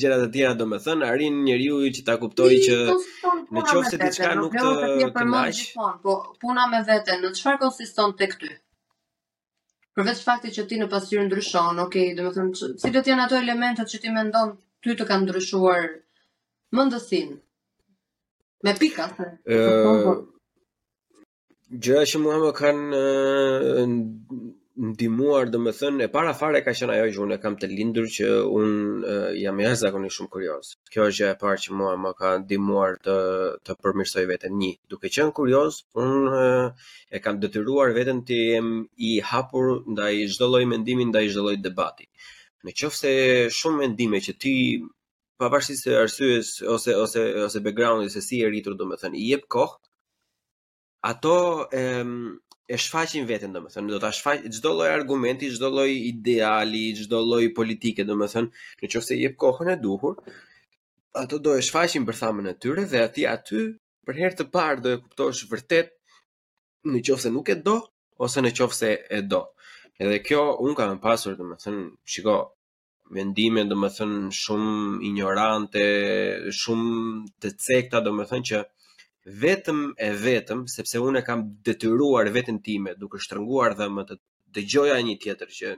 [0.00, 2.78] gjëra të tjera domethënë arrin njeriu që ta kuptoi që
[3.52, 4.70] në çoftë diçka nuk të
[5.04, 5.60] të përmash
[6.02, 8.54] po puna me veten në çfarë konsiston tek ty
[9.98, 14.00] përveç faktit që ti në pasyrë ndryshon okay domethënë si do të ato elementet që
[14.06, 15.84] ti mendon ty të kanë ndryshuar
[16.78, 17.36] mendësinë
[18.64, 19.64] me pika ë
[20.06, 20.20] po.
[21.68, 23.00] Gjëra që muha kanë
[24.78, 28.68] ndihmuar domethënë e para fare ka qenë ajo që unë kam të lindur që un
[29.42, 30.68] jam jashtëzakonisht shumë kurioz.
[30.92, 33.16] Kjo është e parë që mua më ka ndihmuar të
[33.66, 34.70] të përmirësoj veten një.
[34.92, 36.30] Duke qenë kurioz, un
[37.18, 38.68] e kam detyruar veten të jem
[39.10, 39.66] i hapur
[39.96, 42.06] ndaj çdo lloji mendimi, ndaj çdo lloji debati.
[42.64, 43.12] Në qoftë se
[43.58, 44.54] shumë mendime që ti
[45.42, 49.74] pavarësisht të arsyes ose ose ose backgroundit se si e rritur domethënë i jep kohë
[51.10, 51.36] ato
[51.80, 52.14] ehm
[52.74, 57.44] e shfaqin veten domethën do ta shfaq çdo lloj argumenti çdo lloj ideali çdo lloj
[57.58, 58.46] politike domethën
[58.82, 60.14] nëse i jep kohën e duhur
[61.22, 63.60] ato do e shfaqin për thamën e tyre dhe aty aty
[64.06, 65.88] për herë të parë do e kuptosh vërtet
[66.92, 67.00] në
[67.36, 67.76] nuk e do,
[68.24, 68.50] ose në
[69.16, 69.42] e do.
[70.00, 72.36] Edhe kjo, unë kam pasur, dhe më thënë, shiko,
[73.16, 74.76] vendime, dhe më thënë, shumë
[75.08, 75.84] ignorante,
[76.60, 76.92] shumë
[77.40, 78.58] të cekta, dhe më thënë, që
[79.36, 84.16] vetëm e vetëm, sepse unë e kam detyruar vetën time duke shtrënguar dhe më të
[84.56, 85.74] dëgjoja një tjetër që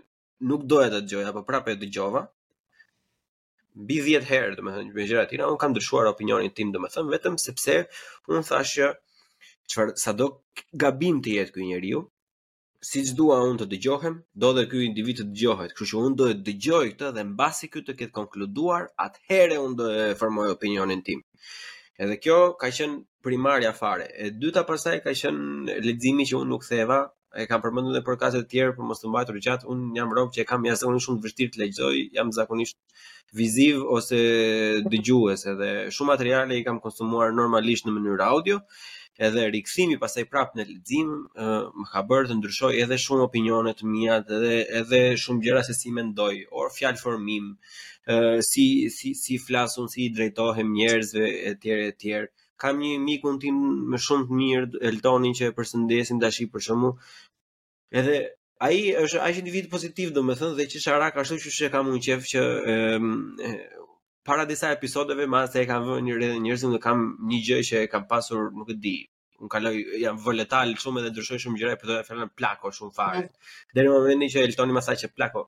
[0.50, 2.22] nuk doja të dëgjoj apo prapë e dëgjova.
[3.80, 7.36] Mbi 10 herë, domethënë, me gjëra të tjera, unë kam ndryshuar opinionin tim, domethënë, vetëm
[7.46, 7.76] sepse
[8.30, 8.88] unë thashë që
[9.72, 10.26] çfarë sado
[10.82, 12.04] gabim të jetë ky njeriu,
[12.90, 15.74] siç dua unë të dëgjohem, do dhe ky individ të dëgjohet.
[15.76, 19.76] Kështu që unë do të dëgjoj këtë dhe mbasi ky të ketë konkluduar, atëherë unë
[19.82, 21.20] do të formoj opinionin tim.
[22.00, 22.94] Edhe kjo ka qenë
[23.26, 24.06] primarja fare.
[24.26, 26.96] E dyta pastaj ka qenë leximi që unë nuk theva,
[27.40, 30.14] e kam përmendur edhe për kase të tjera, por mos të mbajtur gjatë, unë jam
[30.18, 32.78] rob që e kam jashtë shumë të vështirë të lexoj, jam zakonisht
[33.42, 34.20] viziv ose
[34.94, 38.58] dëgjues, edhe shumë materiale i kam konsumuar normalisht në mënyrë audio
[39.26, 43.88] edhe rikthimi pastaj prapë në lexim më ka bërë të ndryshoj edhe shumë opinione të
[43.92, 47.50] mia edhe edhe shumë gjëra se si mendoj or fjalë formim
[48.48, 48.66] si
[48.96, 52.22] si si flasun si drejtohem njerëzve etj etj
[52.64, 53.60] kam një mikun tim
[53.92, 56.96] më shumë të mirë Eltonin që e përshëndesim dashi për shkakun
[58.00, 58.16] edhe
[58.70, 62.26] ai është aq individ pozitiv domethënë dhe që shara ka ashtu që kam unë qef
[62.32, 62.42] që
[64.24, 67.60] para disa episodeve më se e kam vënë një redhe njërës në kam një gjë
[67.68, 68.94] që e kam pasur nuk e di
[69.40, 72.94] unë kaloj jam voletal shumë edhe ndryshoj shumë gjëra por do të fjalën plako shumë
[72.98, 73.30] fare mm.
[73.76, 75.44] deri në momentin që Eltoni më tha që plako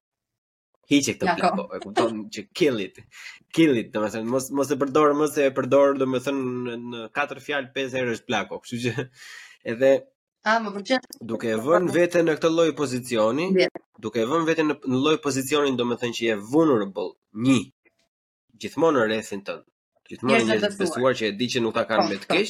[0.93, 3.03] hiqe këtë plako e kupton që kill it
[3.59, 8.01] kill it domethënë mos mos e përdor mos e përdor domethënë në katër fjalë pesë
[8.01, 8.95] herë është plako kështu që
[9.75, 9.93] edhe
[10.53, 11.05] a më pëlqen
[11.35, 13.51] duke e vënë veten në këtë lloj pozicioni
[14.03, 17.11] duke e vënë veten në lloj pozicionin domethënë që je vulnerable
[17.47, 17.61] një
[18.63, 19.65] gjithmonë në rrethin tënd.
[20.11, 22.33] Gjithmonë një besuar që e di që nuk ta kanë po, me të po.
[22.37, 22.49] keq.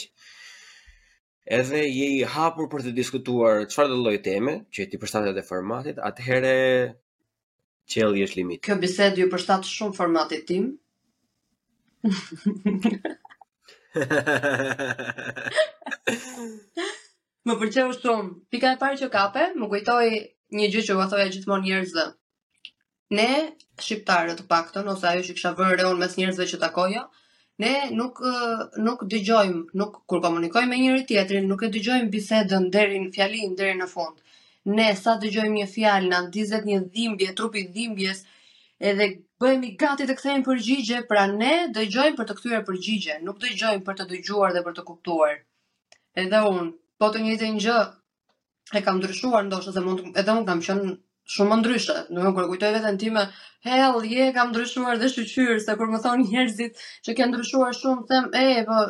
[1.59, 1.89] Edhe je
[2.19, 6.57] i hapur për të diskutuar çfarë do lloj teme që ti përshtatet e formatit, atëherë
[7.93, 8.61] qelli është limit.
[8.67, 10.65] Kjo bisedë ju përshtat shumë formatit tim.
[17.43, 18.29] më përqeu shumë.
[18.55, 20.09] Pika e parë që kape, më kujtoi
[20.61, 22.05] një gjë që u thoja gjithmonë njerëzve
[23.19, 23.31] ne
[23.85, 27.31] shqiptarët të paktën ose ajo që kisha vënë reun mes njerëzve që takoja, jo,
[27.65, 28.21] ne nuk
[28.87, 33.55] nuk dëgjojmë, nuk kur komunikojmë me njëri tjetrin, nuk e dëgjojmë bisedën deri në fjalin,
[33.61, 34.17] deri në fund.
[34.79, 38.25] Ne sa dëgjojmë një fjalë, na dizet një dhimbje, trupi dhimbjes,
[38.91, 39.09] edhe
[39.43, 44.01] bëhemi gati të kthejmë përgjigje, pra ne dëgjojmë për të kthyer përgjigje, nuk dëgjojmë për
[44.01, 45.37] të dëgjuar dhe për të kuptuar.
[46.25, 47.79] Edhe un, po të njëjtën gjë
[48.79, 50.95] e kam ndryshuar ndoshta se mund edhe un kam qenë
[51.33, 51.95] shumë më ndryshe.
[52.11, 53.23] Do të thonë kur kujtoj veten time,
[53.67, 57.75] hell, je yeah, kam ndryshuar dhe shqyrë se kur më thon njerëzit që ke ndryshuar
[57.79, 58.81] shumë, them, e, po,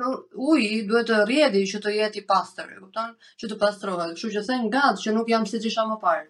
[0.00, 0.12] në
[0.50, 3.14] uj, duhet të rrjedhi që të jetë i pastër, e kupton?
[3.42, 4.16] Që të pastrohet.
[4.16, 6.26] Kështu që thënë gat që nuk jam siç isha më parë.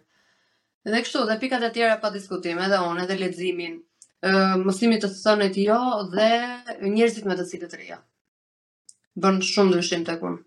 [0.91, 3.79] Dhe kështu, dhe pikat e tjera pa diskutim, edhe unë, edhe leximin,
[4.25, 5.81] ë mësimit të thënë jo
[6.15, 6.31] dhe
[6.87, 8.01] njerëzit me të cilët rija.
[9.21, 10.41] Bën shumë ndryshim tek unë.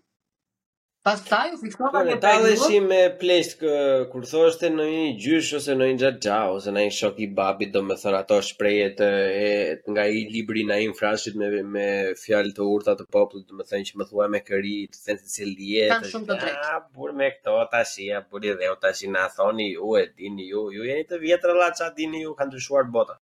[1.05, 2.19] Pas taj, u fiksova me pejnjurë.
[2.23, 3.73] Ta dhe me plesht kë
[4.09, 7.75] kurso është në një gjysh, ose në një gja ose në një shok i babit
[7.75, 11.85] do me thër ato shprejet të nga i libri në i mfrashit me, me
[12.23, 15.21] fjallë të urta të popullë, do me thënë që më thua me këri, të thënë
[15.27, 15.91] që si lijetë.
[15.99, 16.71] Ta shumë të drejtë.
[16.73, 19.69] Ah, bur me këto, ta shi, ja, ah, bur i dhe, ta shi në athoni
[19.75, 22.89] ju, e dini ju, ju e të vjetër la qa dini ju, kanë të shuar
[22.97, 23.19] bota.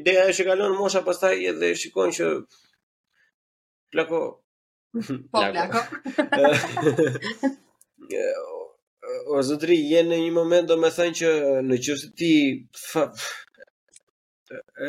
[0.00, 2.34] Ideja që kalon mosha pastaj edhe shikon që...
[3.90, 4.24] Plako,
[4.92, 5.00] Po,
[5.52, 5.78] plako.
[6.38, 6.98] Lako.
[9.32, 11.30] o, o zëtëri, jenë në një moment do me thënë që
[11.68, 12.32] në qështë ti
[12.84, 13.04] fa,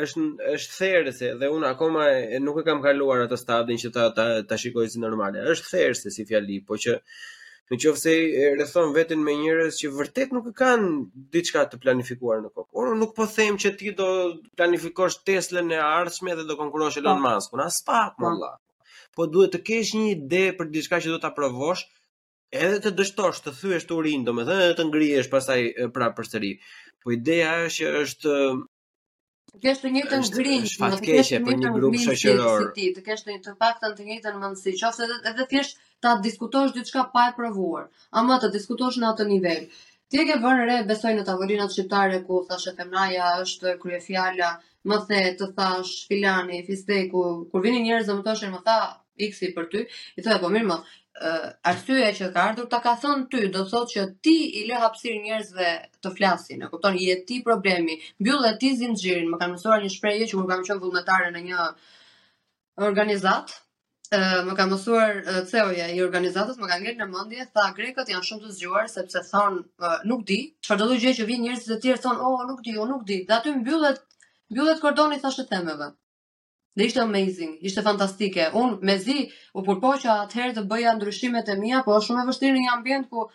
[0.02, 0.24] është
[0.56, 2.08] është thersë dhe unë akoma
[2.42, 5.44] nuk e kam kaluar atë stadin që ta ta, ta shikoj si normale.
[5.54, 6.96] Është thersë si fjali, po që
[7.70, 8.14] në qoftë se
[8.56, 10.88] rrethon veten me njerëz që vërtet nuk e kanë
[11.38, 12.72] diçka të planifikuar në kokë.
[12.82, 14.08] Unë nuk po them që ti do
[14.58, 17.30] planifikosh Teslën e ardhme dhe do konkurrosh Elon po.
[17.36, 18.26] Musk-un, as pak, po.
[18.26, 18.50] valla
[19.16, 21.84] po duhet të kesh një ide për diçka që do ta provosh,
[22.52, 25.58] edhe të dështosh, të thyesh të urin, domethënë të ngrihesh pastaj
[25.96, 26.52] prapë përsëri.
[27.02, 28.36] Po ideja është që është
[29.52, 32.68] të kesh të njëjtën grinj, të kesh të një grup shoqëror.
[32.68, 35.80] Si ti, të kesh të njëjtën të paktën të njëjtën mendsi, qoftë edhe edhe thjesht
[36.04, 37.88] ta diskutosh diçka pa e provuar,
[38.22, 39.66] ama të diskutosh në atë nivel.
[40.12, 44.50] Ti e ke bërë re besoj në tavolinat shqiptare ku thashë se është kryefjala,
[44.90, 48.76] më the të thash filani, fisteku, kur vinin njerëz do të thoshin më tha,
[49.18, 49.80] x i për ty,
[50.16, 50.76] i thotë po mirë më,
[51.68, 54.78] arsyeja që ka ardhur ta ka thonë ty, do të thotë që ti i lë
[54.84, 56.96] hapësir njerëzve të flasin, e kupton?
[56.98, 57.98] Je ti problemi.
[58.20, 61.66] Mbyll ti zinxhirin, më kanë mësuar një shprehje që kur kam qenë vullnetare në një
[62.88, 63.52] organizat,
[64.12, 65.20] ë më ka mësuar
[65.52, 69.22] CEO-ja i organizatës, më ka ngelë në mendje, tha grekët janë shumë të zgjuar sepse
[69.30, 72.60] thonë nuk di, çfarë do të gjë që vin njerëz të tjerë thonë, "Oh, nuk
[72.66, 74.00] di, unë nuk di." Dhe aty mbyllet
[74.52, 75.86] mbyllet kordoni thashë themeve.
[76.78, 78.46] Dhe ishte amazing, ishte fantastike.
[78.60, 79.16] Un me zi
[79.60, 82.70] u përpoqa atëherë të bëja ndryshimet e mia, po është shumë e vështirë në një
[82.76, 83.26] ambient ku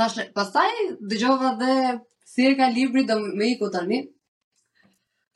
[0.00, 0.68] thash, pastaj
[1.12, 1.76] dëgjova dhe
[2.34, 4.02] si e ka libri do me iku tani.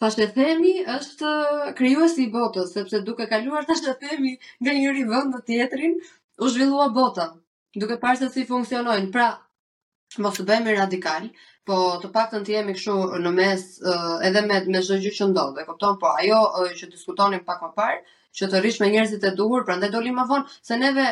[0.05, 1.33] Thash e themi është
[1.81, 5.97] krijuesi i botës, sepse duke kaluar thash themi nga njëri rivend në tjetrin,
[6.45, 7.31] u zhvillua bota,
[7.83, 9.11] duke parë se si funksionojnë.
[9.17, 9.31] Pra,
[10.23, 11.25] mos u bëmi radikal,
[11.69, 13.63] po të pak të jemi këshu në mes
[14.29, 16.41] edhe me, me zhë që ndodhë, e kupton, po ajo
[16.81, 17.97] që diskutonim pak më parë,
[18.37, 21.05] që të rrish me njerëzit e duhur, pra ndaj doli më vonë, se neve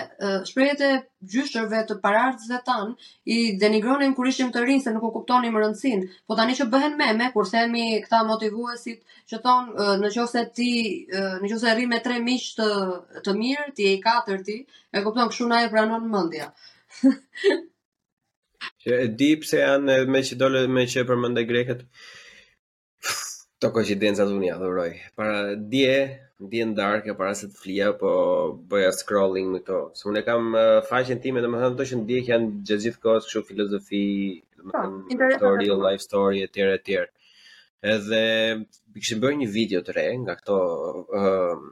[0.50, 0.90] shprejet e
[1.32, 2.92] gjyshtërve të parartës dhe tanë,
[3.36, 6.94] i denigronim kur ishim të rrinë se nuk u kuptonim rëndësin, po tani që bëhen
[7.00, 9.02] meme, kur themi këta motivuesit,
[9.32, 10.70] që tonë, në që ose ti,
[11.16, 12.70] në që ose rrim e tre miqë të,
[13.26, 14.60] të mirë, ti e i katër ti,
[14.92, 16.52] e kupton, këshu na e pranon mëndja.
[18.82, 21.82] Që e di pse janë edhe me që dole me që përmendë grekët.
[23.62, 24.88] Të koincidencat unë ja dhuroj.
[25.18, 25.40] Para
[25.72, 25.92] dje,
[26.46, 28.14] ndjen darkë para se të flia po
[28.72, 29.80] bëja scrolling me to.
[29.98, 33.44] Se unë kam uh, faqen time, domethënë ato që ndjej janë gjatë gjithë kohës kështu
[33.50, 34.02] filozofi,
[34.64, 36.98] po, domethënë story, life story etj etj.
[37.94, 38.20] Edhe
[38.98, 41.64] kishim bërë një video të re nga këto ë uh,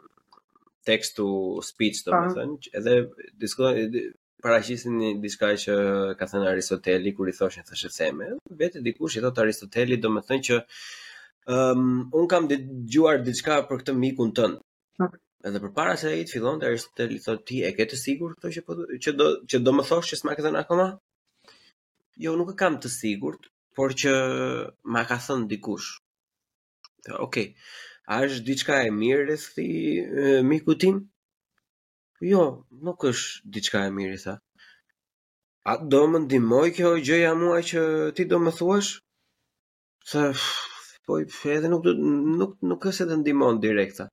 [0.88, 1.28] tekstu
[1.68, 2.14] speech po.
[2.14, 2.96] domethënë, edhe
[3.44, 4.10] diskutoj
[4.42, 5.74] paraqisin një diska që
[6.18, 8.28] ka thënë Aristoteli, kur i thoshin të shetëseme,
[8.60, 10.58] vetë dikush i thotë Aristoteli do me thënë që
[11.52, 12.58] um, unë kam dhe
[12.96, 14.58] gjuar diska për këtë mikun tënë.
[15.48, 18.64] Edhe për para se e i të fillonte Aristoteli thotë ti e këtë sigur, që,
[18.66, 18.76] po,
[19.06, 20.90] që, do, që do me thosh që s'ma këtë në akoma?
[22.26, 23.38] Jo, nuk e kam të sigur,
[23.78, 24.12] por që
[24.94, 25.94] ma ka thënë dikush.
[27.00, 27.16] Okej.
[27.24, 27.48] Okay.
[28.12, 30.96] A është diçka e mirë rreth mikut tim?
[32.22, 32.42] Jo,
[32.86, 34.32] nuk është diçka e mirë, tha.
[35.70, 37.82] A do më ndimoj kjo gjëja mua që
[38.16, 38.90] ti do më thuash?
[40.10, 40.22] Se,
[41.06, 41.88] po i edhe nuk,
[42.42, 44.06] nuk, nuk është edhe ndimon direkt, tha.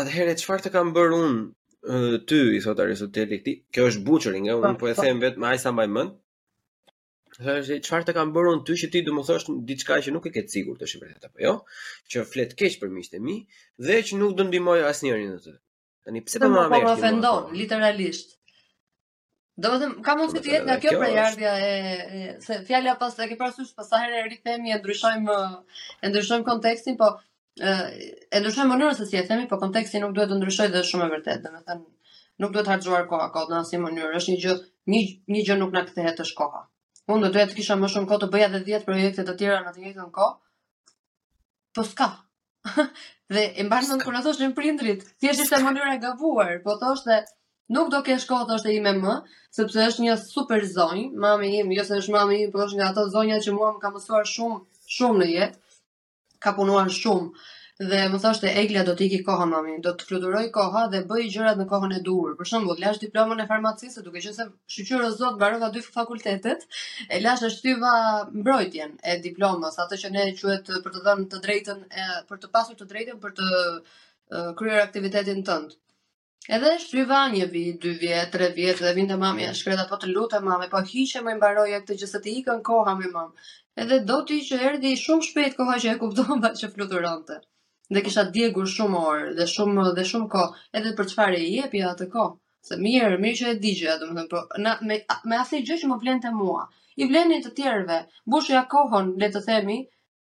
[0.00, 3.56] Atëhere, qëfar të kam bërë unë ty, i thot Aristoteli ti?
[3.74, 5.08] kjo është buqëri nga, unë po e po, po.
[5.08, 6.18] them vetë, ma e sa maj mënë,
[7.42, 10.30] është qëfar të kam bërë unë ty që ti do më thosh diçka që nuk
[10.30, 11.56] e ketë sigur të vërtet apo jo,
[12.12, 13.40] që fletë keqë për miqtë e mi,
[13.88, 15.58] dhe që nuk do asë njërin në të.
[16.08, 16.70] Tani pse po më vesh?
[16.72, 18.30] Po, po ofendon literalisht.
[19.64, 21.72] Do të ka mundësi të jetë nga kjo prejardhja e
[22.44, 25.36] se fjala pas e ke parasysh pas sa herë e rithemi e ndryshojmë
[26.00, 27.08] e ndryshojmë kontekstin, po
[27.58, 30.92] e ndryshojmë mënyrën se si e themi, po konteksti nuk duhet të ndryshojë dhe është
[30.94, 34.56] shumë e vërtetë, domethënë nuk duhet harxuar kohë ka në asnjë mënyrë, është një gjë,
[34.94, 35.02] një
[35.36, 36.64] një gjë nuk na kthehet të shkoha.
[37.10, 39.36] Unë do të doja të kisha më shumë kohë të bëja edhe 10 projekte të
[39.42, 40.32] tjera në të njëjtën kohë.
[41.76, 42.12] Po ska,
[43.34, 47.18] dhe e mbashën kur e thosh në prindrit, thjesht në mënyrë gabuar, po thosh dhe
[47.76, 49.14] nuk do ke shkollë thosh te ime më,
[49.58, 52.90] sepse është një super zonjë, mami im, jo se është mami im, por është nga
[52.94, 54.58] ato zonja që mua më ka mësuar shumë,
[54.98, 55.80] shumë në jetë,
[56.46, 57.48] ka punuar shumë
[57.80, 61.58] dhe më thoshte Egla do t'iki koha mami, do të fluturoj koha dhe bëj gjërat
[61.60, 62.32] në kohën e duhur.
[62.38, 66.64] Për shembull, lash diplomën e farmacisë, duke qenë se shqyrë o zot mbarova dy fakultetet,
[67.14, 67.92] e lash e shtyva
[68.34, 72.50] mbrojtjen e diplomës, atë që ne quhet për të dhënë të drejtën e, për të
[72.56, 73.60] pasur të drejtën për të
[74.58, 75.76] kryer aktivitetin tënd.
[76.58, 80.10] Edhe shtyva një vit, dy vjet, tre vjet dhe vinte mami e shkreta po të
[80.16, 83.30] lutem mami, po hiqem më mbaroja këtë gjë se të ikën koha më mam.
[83.78, 87.38] Edhe do ti që erdhi shumë shpejt koha që e kuptova që fluturonte
[87.96, 91.80] dhe kisha djegur shumë orë dhe shumë dhe shumë kohë edhe për çfarë i jepi
[91.90, 92.34] atë kohë.
[92.70, 94.98] Se mirë, mirë që e di gjë, domethënë, po na me
[95.30, 96.66] me asnjë gjë që më te mua.
[97.04, 97.98] I vlenë të tjerëve.
[98.34, 99.78] Bushi ja kohën, le të themi,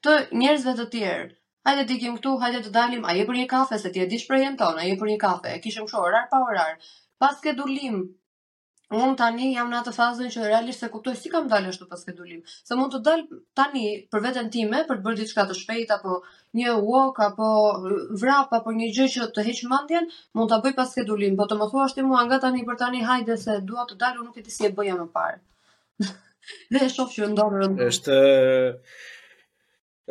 [0.06, 0.12] të
[0.42, 1.26] njerëzve të tjerë.
[1.66, 4.06] Hajde të ikim këtu, hajde të dalim, a je për një kafe se ti e
[4.12, 5.56] di shprehjen tonë, a je për një kafe.
[5.64, 6.76] Kishim kështu orar pa orar.
[7.18, 8.04] Pas ke dulim,
[8.94, 12.02] Un tani jam në atë fazën që realisht se kuptoj si kam dalë ashtu pas
[12.04, 12.42] skedulim.
[12.52, 13.24] Se mund të dal
[13.60, 16.20] tani për veten time, për të bërë diçka të shpejtë apo
[16.60, 17.48] një walk apo
[18.22, 20.06] vrap apo një gjë që të heq mendjen,
[20.38, 23.02] mund ta bëj pas skedulim, po të më thuash ti mua nga tani për tani
[23.10, 25.42] hajde se dua të dal, unë nuk e di si e bëja më parë.
[26.78, 27.90] dhe e shoh që ndonë rëndë.
[27.90, 28.22] Është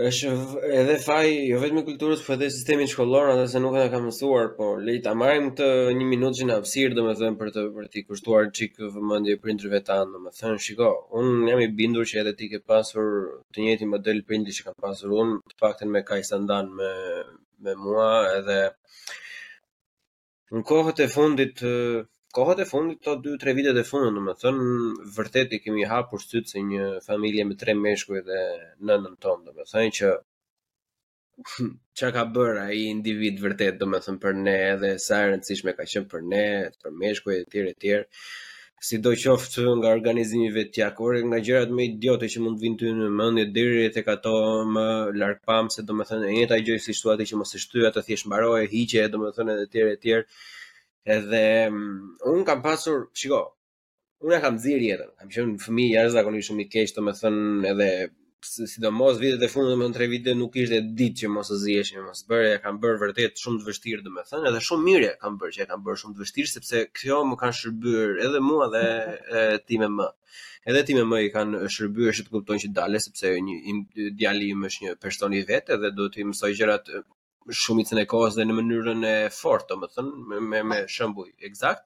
[0.03, 0.31] është
[0.77, 4.49] edhe faj jo vetëm kulturës, por edhe sistemit shkollor, ata se nuk e kanë mësuar,
[4.57, 5.67] por le ta marrim këtë
[5.99, 10.59] një minutë në hapësirë, domethënë për të për të kushtuar çik vëmendje prindërve tanë, domethënë
[10.65, 10.89] shiko,
[11.21, 13.07] un jam i bindur që edhe ti ke pasur
[13.55, 16.91] të njëjtin model prindi që kam pasur un, të paktën me kaq standard me
[17.63, 18.59] me mua edhe
[20.51, 21.71] në kohët e fundit të,
[22.37, 24.65] kohët e fundit, to 2-3 vitet e fundit, në më thënë,
[25.17, 28.41] vërtet i kemi hapur sytë se një familje me tre meshkuj dhe
[28.89, 30.09] në tonë, në më thënë që
[31.99, 35.29] që ka bërë a i individ vërtet, do më thënë për ne, edhe sa e
[35.31, 36.43] rëndësishme ka qënë për ne,
[36.83, 38.09] për meshkuj dhe tjere tjere,
[38.85, 42.91] si do qoftë nga organizimi vetjakore, nga gjërat më idiote që mund të vinë ty
[42.99, 44.35] në mendje deri tek ato
[44.75, 44.83] më
[45.21, 48.67] larg pam se e njëjta gjë si situata që mos e shtyja të thjesht mbaroje,
[48.75, 50.21] hiqe, domethënë etj etj.
[51.05, 51.81] Edhe um,
[52.31, 53.39] un kam pasur, shiko,
[54.25, 55.11] un e kam dhirë jetën.
[55.19, 57.89] Kam qenë fëmijë jashtëzakonisht shumë i keq, domethënë edhe
[58.71, 62.55] sidomos vitet e fundit domethënë tre vite nuk ishte ditë që mos zihesh, mos bëre,
[62.55, 65.69] e kam bërë vërtet shumë të vështirë domethënë, edhe shumë mirë kam bërë që e
[65.73, 68.83] kam bërë shumë të vështirë sepse kjo më kanë shërbyer edhe mua dhe
[69.69, 70.09] timë më.
[70.71, 74.87] Edhe timë më i kanë shërbyer që të kuptojnë që dalë, sepse një djali është
[74.87, 76.89] një person i vetë dhe do të mësoj gjërat
[77.53, 81.85] shumicën e kohës dhe në mënyrën e fortë, do thënë, me me, me shembuj, eksakt.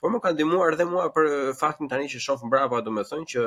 [0.00, 1.28] Por më kanë ndihmuar dhe mua për
[1.58, 3.46] faktin tani që shoh mbrapa, do thënë që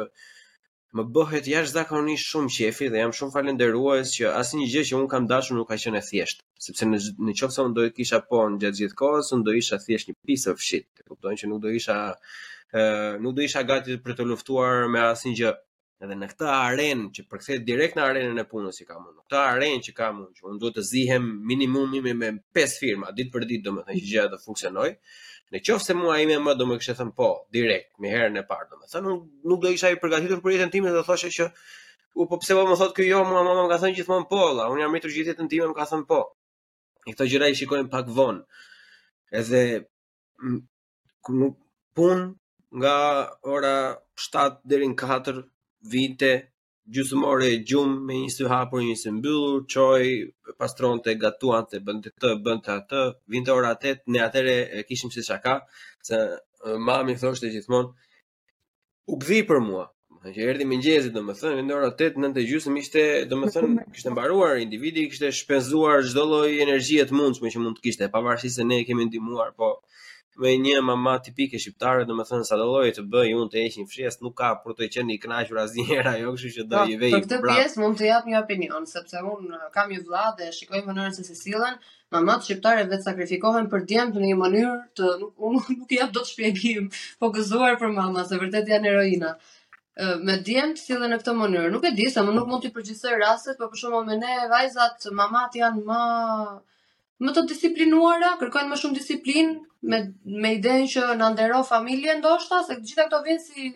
[0.97, 5.27] më bëhet jashtëzakonisht shumë qefi dhe jam shumë falendërues që asnjë gjë që un kam
[5.31, 6.99] dashur nuk ka qenë e thjesht, sepse në
[7.29, 9.79] në qoftë se un do të kisha po në gjatë gjithë kohës, un do isha
[9.85, 10.89] thjesht një piece of shit.
[11.07, 11.97] Kuptojnë që nuk do isha
[12.75, 15.55] ë nuk do isha gati për të luftuar me asnjë gjë
[16.01, 19.19] edhe në këtë arenë që përkthehet direkt në arenën e punës që kam unë.
[19.27, 23.11] këtë arenë që kam unë, që unë duhet të zihem minimumi me me pesë firma
[23.13, 24.95] ditë për ditë, domethënë që gjëja të funksionojë.
[25.51, 28.43] Në qoftë se mua ime më do më kishë thënë po, direkt, më herën e
[28.49, 31.49] parë domethënë, unë nuk do isha i përgatitur për jetën time, do thoshe që
[32.19, 34.39] u po pse po më thotë këjo, jo, mua mama më ka thënë gjithmonë po,
[34.57, 36.21] la, unë jam mitur gjithjetën time më ka thënë po.
[37.05, 38.63] Në këtë gjëra i shikojmë pak vonë.
[39.41, 39.61] Edhe
[41.23, 41.51] ku
[41.99, 42.25] pun
[42.79, 42.95] nga
[43.51, 43.75] ora
[44.21, 45.43] 7 deri në 4
[45.81, 46.31] vinte
[46.91, 50.03] gjysmore e gjumë me një sy hapur, një sy mbyllur, çoj,
[50.59, 53.03] pastronte, gatuante, bënte të, bënte atë,
[53.35, 55.61] vinte ora 8, ne atëre e kishim si çaka,
[56.07, 56.17] se
[56.85, 57.89] mami thoshte gjithmonë
[59.11, 59.87] u gdhi për mua.
[60.21, 63.01] Që erdi më ngjezi, domethënë, vinte ora 8, 9 të gjysmë ishte,
[63.31, 68.11] domethënë, kishte mbaruar individi, kishte shpenzuar çdo lloj energjie të mundshme që mund të kishte,
[68.13, 69.71] pavarësisht se ne e kemi ndihmuar, po
[70.39, 73.81] me një mama tipike shqiptare, dhe me thënë sa dëlloj të bëj, unë të eqë
[73.81, 76.85] një fshjes, nuk ka për të qenë i kënaqur asnjëherë, njëra, jo që do po,
[76.87, 79.91] i vej i Për këtë pjesë mund të jap një opinion, sepse unë uh, kam
[79.91, 81.75] një vla dhe shikoj më se si sillen,
[82.15, 85.11] mamat shqiptare vetë sakrifikohen për djemë në një mënyrë të...
[85.49, 90.15] Unë nuk jap do të shpjegim, po gëzuar për mama, se vërtet janë heroina uh,
[90.29, 91.75] me dient sillen në këtë mënyrë.
[91.75, 94.37] Nuk e di sa më nuk mund të përgjithësoj rastet, por për shkakun me ne
[94.55, 96.03] vajzat, mamat janë më
[97.25, 99.49] më të disiplinuara, kërkojnë më shumë disiplin
[99.91, 99.97] me
[100.43, 103.71] me idenë që na ndero familje ndoshta se gjitha këto vjen si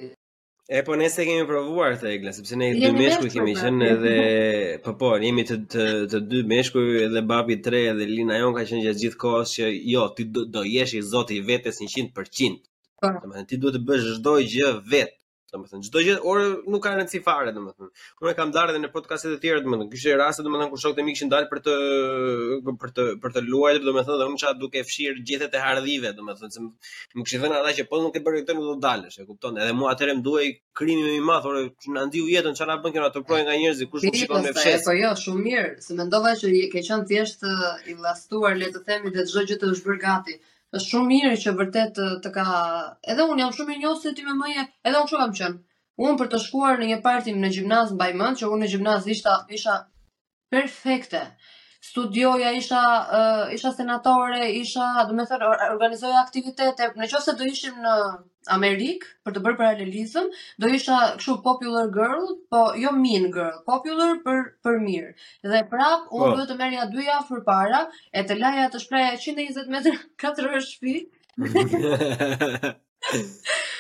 [0.76, 4.14] E po ne se kemi provuar të egla, sepse ne dy meshkuj kemi qënë edhe
[4.86, 8.40] po po, ne jemi të të, të dy meshkuj edhe babi i tre edhe Lina
[8.42, 11.78] jon ka qenë gjatë gjithë kohës që jo, ti do, do i zoti i vetes
[11.84, 12.16] 100%.
[12.16, 13.14] Po.
[13.22, 15.18] Domethënë ti duhet të bësh çdo gjë vetë
[15.56, 17.90] domethënë çdo gjë orë nuk ka rëndsi fare domethënë.
[18.24, 19.90] Unë kam dalë edhe në podcaste të tjera domethënë.
[19.94, 21.76] Kishte raste domethënë kur shokët e mi kishin dalë për të
[22.84, 26.54] për të për të luajtur domethënë dhe unë çaj duke fshir gjethet e hardhive domethënë
[26.54, 26.64] se
[27.18, 29.60] më kishin thënë ata që po nuk e bëre këtë nuk do dalësh, e kupton?
[29.64, 32.74] Edhe mua atëherë më duhej krimi më i madh, orë që na ndiu jetën, çfarë
[32.74, 34.84] na bën këna të projnë nga njerëzit, kush nuk shikon me fshes.
[34.88, 37.48] Po jo, shumë mirë, se mendova që ke qenë thjesht
[37.92, 40.38] i vllastuar, le të themi, dhe çdo gjë të është bërë gati
[40.78, 42.44] është shumë mirë që vërtet të, të ka
[43.14, 45.60] edhe unë jam shumë i njohur se ti më mëje, edhe unë çu kam qenë.
[46.06, 48.12] Unë për të shkuar në një parti në gjimnaz mbaj
[48.42, 49.76] që unë në gjimnaz ishta isha
[50.56, 51.22] perfekte
[51.86, 52.82] studioja, isha
[53.18, 55.16] uh, isha senatore, isha, do
[55.74, 56.88] organizoja aktivitete.
[57.00, 57.98] Në qoftë se do ishim në
[58.58, 60.28] Amerik për të bërë paralelizëm,
[60.62, 65.12] do isha kështu popular girl, po jo mean girl, popular për për mirë.
[65.52, 66.16] Dhe prap oh.
[66.16, 66.32] unë po.
[66.38, 67.84] duhet të merrja dy për para,
[68.14, 71.00] e të laja të shpreha 120 metra katër orë shtëpi.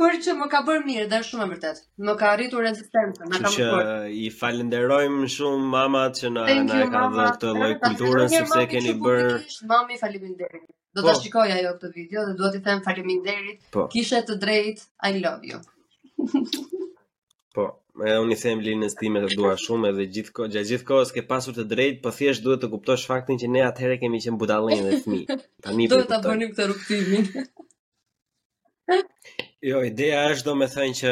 [0.00, 1.78] por që më ka bërë mirë dhe shumë e vërtet.
[2.08, 3.68] Më ka arritur rezistencën, më ka
[4.08, 6.52] i falenderojmë shumë mamat që na na
[6.94, 9.28] ka dhe këtë lloj kulture sepse keni bër.
[9.72, 10.64] Mami faleminderit.
[10.96, 11.16] Do ta po.
[11.20, 13.58] shikoj ajo këtë video dhe duhet t'i them faleminderit.
[13.76, 13.82] Po.
[13.92, 14.78] Kishe të drejt,
[15.10, 15.58] I love you.
[17.58, 17.66] po.
[18.08, 20.62] Edhe unë i them linës time të dua shumë edhe gjithë kohë,
[21.10, 24.18] s'ke ke pasur të drejtë, po thjesht duhet të kuptosh faktin që ne atëherë kemi
[24.24, 25.28] qenë budallënë dhe fëmijë.
[25.68, 27.24] Tani duhet ta bënim këtë rrugtimin.
[29.60, 31.10] Jo, ideja është do me thënë që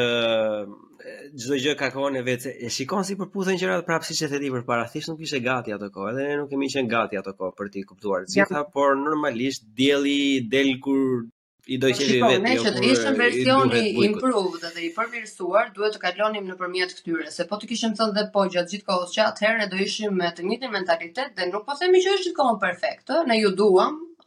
[1.37, 4.29] gjithë gjë ka kohën e vetë, e shikon si përputhen që ratë prapë si që
[4.31, 6.89] të di për para, thishë nuk ishe gati ato kohë, edhe ne nuk kemi qenë
[6.89, 8.41] gati ato kohë për ti kuptuar, si
[8.73, 10.15] por normalisht djeli
[10.55, 11.27] del kur
[11.69, 12.33] i do po, qeli vetë.
[12.33, 16.49] Shikon, me jo, që të ishëm versioni i improved dhe i përmirësuar, duhet të kalonim
[16.49, 19.69] në përmjet këtyre, se po të kishëm thënë dhe po gjatë gjithë kohës që atëherë,
[19.75, 23.19] do ishim me të njitin mentalitet dhe nuk po themi që është gjithë kohën perfekt,
[23.29, 23.53] ne ju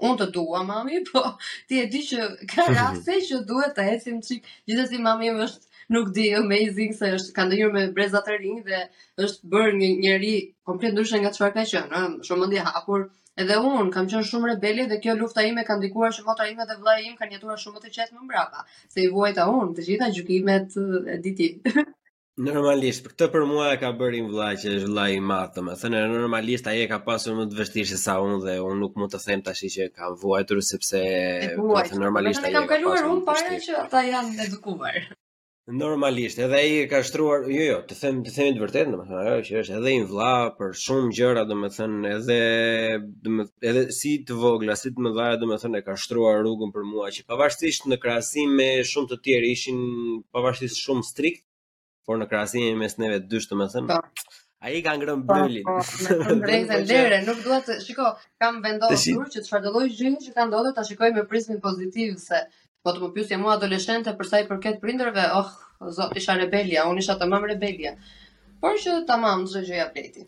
[0.06, 1.22] unë të dua mami, po
[1.68, 4.44] ti e di që ka raste që duhet të ecim çik.
[4.68, 8.60] Gjithsesi mami më është nuk di amazing se është ka ndërhyrë me breza të rinj
[8.68, 8.82] dhe
[9.26, 10.34] është bërë një njeri
[10.68, 13.10] komplet ndryshe nga çfarë ka qenë, shumë mendje hapur.
[13.42, 16.66] Edhe unë kam qenë shumë rebeli dhe kjo lufta ime ka ndikuar që motra ime
[16.68, 19.86] dhe vëllai im kanë jetuar shumë të qetë më brapa, se i vuajta unë të
[19.86, 21.64] gjitha gjykimet e ditit.
[22.40, 25.50] Normalisht, për këtë për mua e ka bërë im vllaj që është vllaj i madh,
[25.56, 28.94] domethënë normalisht ai e ka pasur më të vështirë se sa unë dhe unë nuk
[29.00, 31.02] mund të them tash që ka vuajtur sepse
[31.58, 34.96] domethënë normalisht ai ka kaluar unë para që ata janë edukuar.
[35.82, 39.44] Normalisht, edhe ai ka shtruar, jo jo, të them të themi të vërtetë, domethënë ajo
[39.50, 40.32] që është edhe im vlla
[40.62, 42.40] për shumë gjëra, domethënë edhe
[43.74, 47.28] edhe si të vogla, si të mëdha, domethënë e ka shtruar rrugën për mua që
[47.28, 49.84] pavarësisht në krahasim me shumë të tjerë ishin
[50.38, 51.44] pavarësisht shumë strikt,
[52.06, 53.92] por në krahasim mes neve dysh të më thënë.
[53.92, 54.32] Po.
[54.62, 55.70] Ai ka ngrën bëlin.
[56.42, 59.36] Drejtë lere, nuk dua të shiko, kam vendosur shi...
[59.36, 62.44] që çfarë lloj gjëje që kanë ndodhur ta shikoj me prizmin pozitiv se
[62.84, 65.50] po të më pyesje mua adoleshente për sa i përket prindërve, oh,
[65.98, 67.94] zot isha rebelia, unë isha tamam rebelia.
[68.62, 70.24] Por që tamam çdo gjë ja vleti.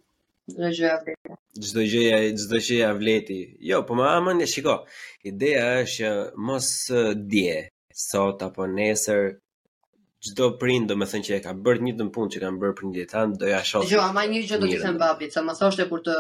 [0.51, 1.35] Çdo gjë ja vleti.
[1.71, 3.39] Çdo gjë ja çdo gjë ja vleti.
[3.71, 4.83] Jo, po më amën e shikoj.
[5.31, 6.13] Ideja është që
[6.49, 6.71] mos
[7.31, 7.57] dje
[8.09, 9.35] sot apo nesër
[10.25, 12.75] çdo prind do të thënë që e ka bërë një dëm punë që kanë bërë
[12.79, 13.85] për një tan, do ja shoh.
[13.93, 16.15] Jo, ama një gjë do të them babit, sa më thoshte kur të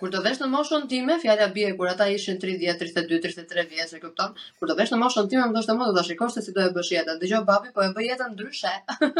[0.00, 3.90] kur të vesh në moshën time, fjala bie kur ata ishin 30, 32, 33 vjeç,
[3.96, 4.34] e kupton?
[4.60, 6.62] Kur të vesh në moshën time, më thoshte më do ta shikosh se si do
[6.64, 7.18] e bësh jetën.
[7.20, 8.72] Dëgjoj babi, po e bëj jetën ndryshe.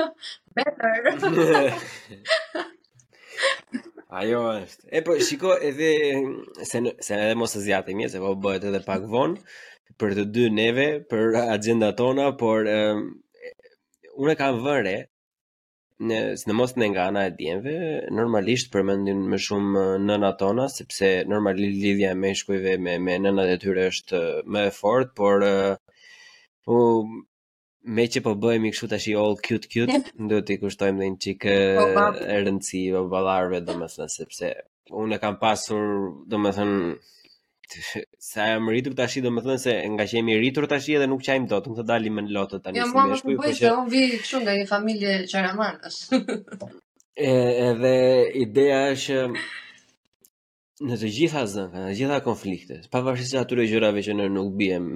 [0.56, 1.10] Better.
[4.22, 4.88] Ajo është.
[4.98, 5.92] E po shiko edhe
[6.70, 9.36] se në, se edhe mos e zgjatim mirë, se po bëhet edhe pak vonë
[10.00, 12.64] për të dy neve, për agjendat tona, por
[14.18, 14.94] unë kam vënë
[16.10, 17.74] në sidomos në nga ana e djemve,
[18.16, 23.58] normalisht përmendin më shumë nënat tona sepse normalisht lidhja e meshkujve me me nënat e
[23.64, 24.20] tyre është
[24.52, 25.44] më e fortë, por
[26.64, 26.78] po
[27.98, 29.98] me që po bëhemi kështu tash i all cute cute,
[30.32, 32.26] do t'i kushtojmë dhe një çik po, po, po.
[32.48, 32.82] rëndësi
[33.14, 34.54] vallarëve domethënë sepse
[35.04, 35.84] unë kam pasur
[36.32, 36.94] domethënë
[38.30, 41.22] sa jam rritur tash i thënë se nga që jemi rritur tash i edhe nuk
[41.26, 42.80] qajm dot, nuk të dalim në lotë tani.
[42.80, 43.72] Ja jo, mua më kujt se që...
[43.82, 46.00] un vi kështu nga një familje çaramantash.
[47.30, 47.34] e
[47.68, 47.94] edhe
[48.44, 49.18] ideja është
[50.88, 54.28] në të gjitha zënë, në të gjitha konflikte, pa përshështë që atyre gjërave që në
[54.38, 54.86] nuk bëjem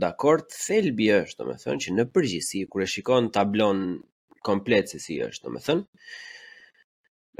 [0.00, 3.84] dhe akord, thelbi është, të me thënë, që në përgjësi, kërë shikon tablon
[4.48, 6.10] komplet se si është, të me thënë,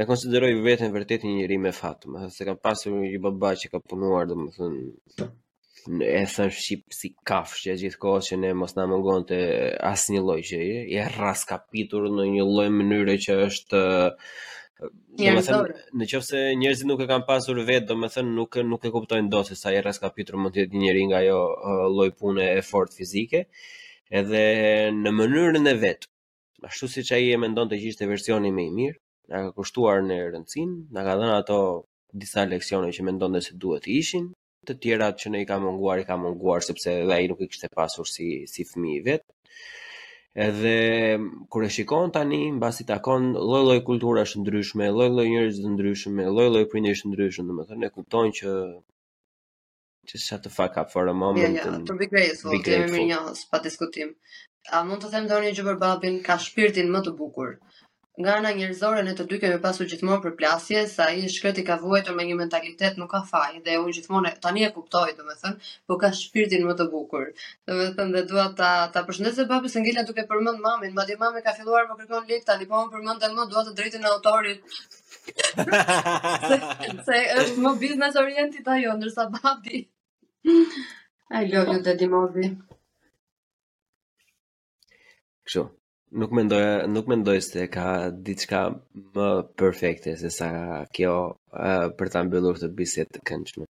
[0.01, 3.51] e konsideroj vetën vërtet një njeri me fat, më thënë, se kam pasur një baba
[3.63, 5.27] që ka punuar, dhe më thënë,
[6.21, 9.39] e thënë shqip si kafshë që gjithë kohë që ne mos na mëngon të
[9.91, 13.85] asë një loj që e, e ras kapitur në një loj mënyre që është,
[15.23, 18.87] Dhe në qëfë se njerëzit nuk e kam pasur vetë, dhe më thënë, nuk, nuk
[18.89, 21.37] e kuptojnë do se sa e ras kapitur mund të jetë njëri nga jo
[22.01, 23.45] loj pune e fort fizike,
[24.11, 24.41] edhe
[24.97, 26.11] në mënyrën e vetë,
[26.67, 28.99] ashtu si që e mendon të gjishtë versioni me i mirë,
[29.33, 31.59] na ka kushtuar në rëndësin, na ka dhënë ato
[32.23, 34.27] disa leksione që mendonte se duhet të ishin,
[34.69, 37.49] të tjera që ne i ka munguar, i ka munguar sepse dhe ai nuk i
[37.51, 39.25] kishte pasur si si fëmijë vet.
[40.47, 40.77] Edhe
[41.53, 47.03] kur e shikon tani, mbasi takon lloj-lloj kulturash ndryshme, lloj-lloj njerëz të ndryshëm, lloj-lloj prindërish
[47.05, 48.49] të ndryshëm, domethënë e kupton që
[50.09, 51.43] që shut fuck up for a moment.
[51.61, 53.21] Ja, ja, të bëj grejës, do të kemi mirë
[53.53, 54.15] pa diskutim.
[54.75, 57.53] A mund të them dorë një gjë për babin, ka shpirtin më të bukur.
[58.21, 61.63] Nga ana njerëzore ne të dy kemi pasur gjithmonë përplasje se ai është kret i
[61.71, 66.01] kavuetur me një mentalitet nuk ka faj dhe unë gjithmonë tani e kuptoj domethënë, por
[66.03, 67.31] ka shpirtin më të bukur.
[67.73, 71.57] Domethënë dhe dua ta ta përshëndes dhe babës Angela duke përmend mamin, madje mami ka
[71.61, 74.81] filluar më kërkon lek tani, po unë përmend edhe më dua të drejtën e autorit.
[76.51, 76.63] se,
[77.11, 79.87] se është më biznes orientit ajo ndërsa babi.
[81.33, 82.53] Ai jo, të dimozi.
[85.49, 85.71] Kështu
[86.13, 86.63] nuk mendoj
[86.95, 87.87] nuk mendoj se ka
[88.29, 88.61] diçka
[89.15, 89.27] më
[89.63, 90.51] perfekte se sa
[90.97, 91.15] kjo
[91.67, 93.65] uh, për ta mbyllur këtë bisedë të këndshme.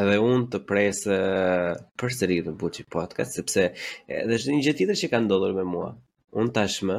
[0.00, 3.64] Edhe unë të pres uh, përsëri të buçi podcast sepse
[4.18, 5.88] edhe është një gjë tjetër që ka ndodhur me mua.
[6.38, 6.98] Unë tashmë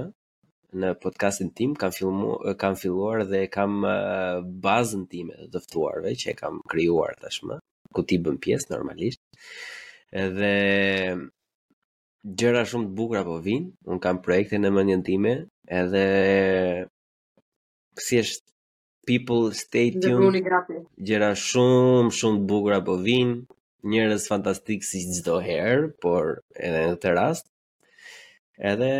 [0.81, 6.34] në podcastin tim kam filluar kam filluar dhe kam uh, bazën time të ftuarve që
[6.34, 7.60] e kam krijuar tashmë,
[7.95, 9.23] ku ti bën pjesë normalisht.
[10.11, 10.53] Edhe
[12.39, 13.72] gjëra shumë të bukura po vinë.
[13.91, 15.31] Un kam projekte në mendjen time,
[15.81, 16.03] edhe
[18.06, 20.43] si është people stay tuned.
[21.10, 23.34] Gjëra shumë shumë të bukura po vinë,
[23.93, 27.48] njerëz fantastik si çdo herë, por edhe në këtë rast.
[28.72, 28.93] Edhe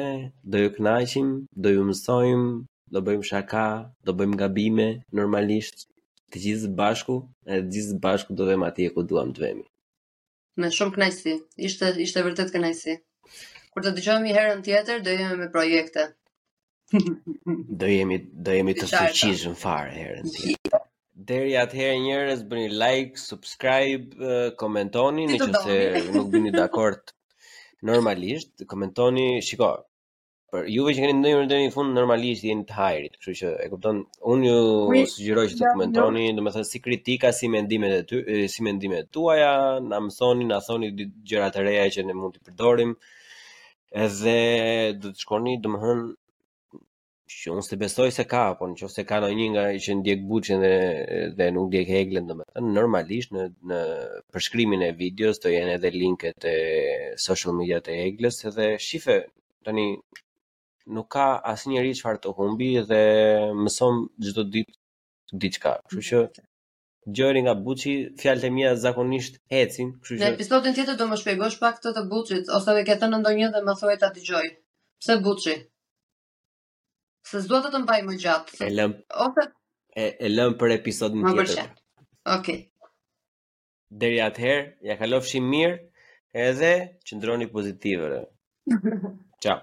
[0.50, 1.28] do ju kënaqim,
[1.62, 2.50] do ju mësojmë,
[2.92, 3.68] do bëjmë shaka,
[4.06, 4.88] do bëjmë gabime
[5.18, 5.86] normalisht
[6.34, 9.64] të gjithë bashku, edhe të gjithë bashku do vëmë atje ku duam të vëmë.
[10.60, 11.34] Me shumë kënaqësi.
[11.68, 12.98] Ishte ishte vërtet kënaqësi.
[13.74, 16.08] Kur të dëgjojmë herën tjetër, do jemi me projekte.
[17.82, 18.18] do jemi
[18.48, 20.82] do jemi të fuqishëm fare herën tjetër.
[21.30, 24.34] Deri atëherë njerëz bëni like, subscribe,
[24.64, 25.80] komentoni nëse si
[26.18, 27.16] nuk vini dakord
[27.92, 29.72] normalisht, komentoni, shiko.
[30.52, 33.68] për juve që keni ndonjëherë deri në fund normalisht jeni të hajrit, kështu që e
[33.72, 34.02] kupton,
[34.34, 34.56] unë ju
[35.12, 38.20] sugjeroj që të komentoni, domethënë si kritika, si mendimet e ty,
[38.56, 39.54] si mendimet tuaja,
[39.86, 42.92] na mësoni, na thoni gjëra të reja që ne mund të përdorim
[43.92, 44.36] edhe
[45.02, 46.02] do të shkoni do të thon
[47.32, 50.22] që unë se besoj se ka që po nëse ka ndonjë nga i që ndjek
[50.32, 50.74] buçin dhe
[51.38, 53.80] dhe nuk ndjek Heglen do të normalisht në në
[54.34, 56.58] përshkrimin e videos do jenë edhe linket e
[57.28, 59.18] social media të Heglës edhe shife
[59.68, 59.88] tani
[60.98, 63.02] nuk ka asnjëri çfarë të humbi dhe
[63.64, 64.76] mëson çdo ditë
[65.42, 65.78] diçka.
[65.90, 66.20] Kështu që
[67.08, 71.18] gjëri nga buçi, fjalët e mia zakonisht ecin, kështu që në episodin tjetër do më
[71.22, 74.46] shpjegosh pak këtë të buçit ose e ke thënë ndonjë dhe më thuaj ta dëgjoj.
[75.02, 75.56] Pse buçi?
[77.30, 78.60] Se s'dua të të mbaj më gjatë.
[78.68, 78.94] E lëm.
[79.26, 79.48] Ose
[80.02, 81.66] e, e lëm për episodin tjetër.
[81.72, 82.38] Më Okej.
[82.38, 82.60] Okay.
[84.02, 85.82] Deri atëherë, ja kalofshim mirë
[86.46, 86.74] edhe
[87.08, 88.22] qëndroni pozitivë.
[89.42, 89.60] Ciao.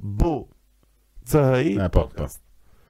[0.02, 0.48] Bu.
[1.24, 1.78] Co i?
[1.80, 2.47] E, podcast.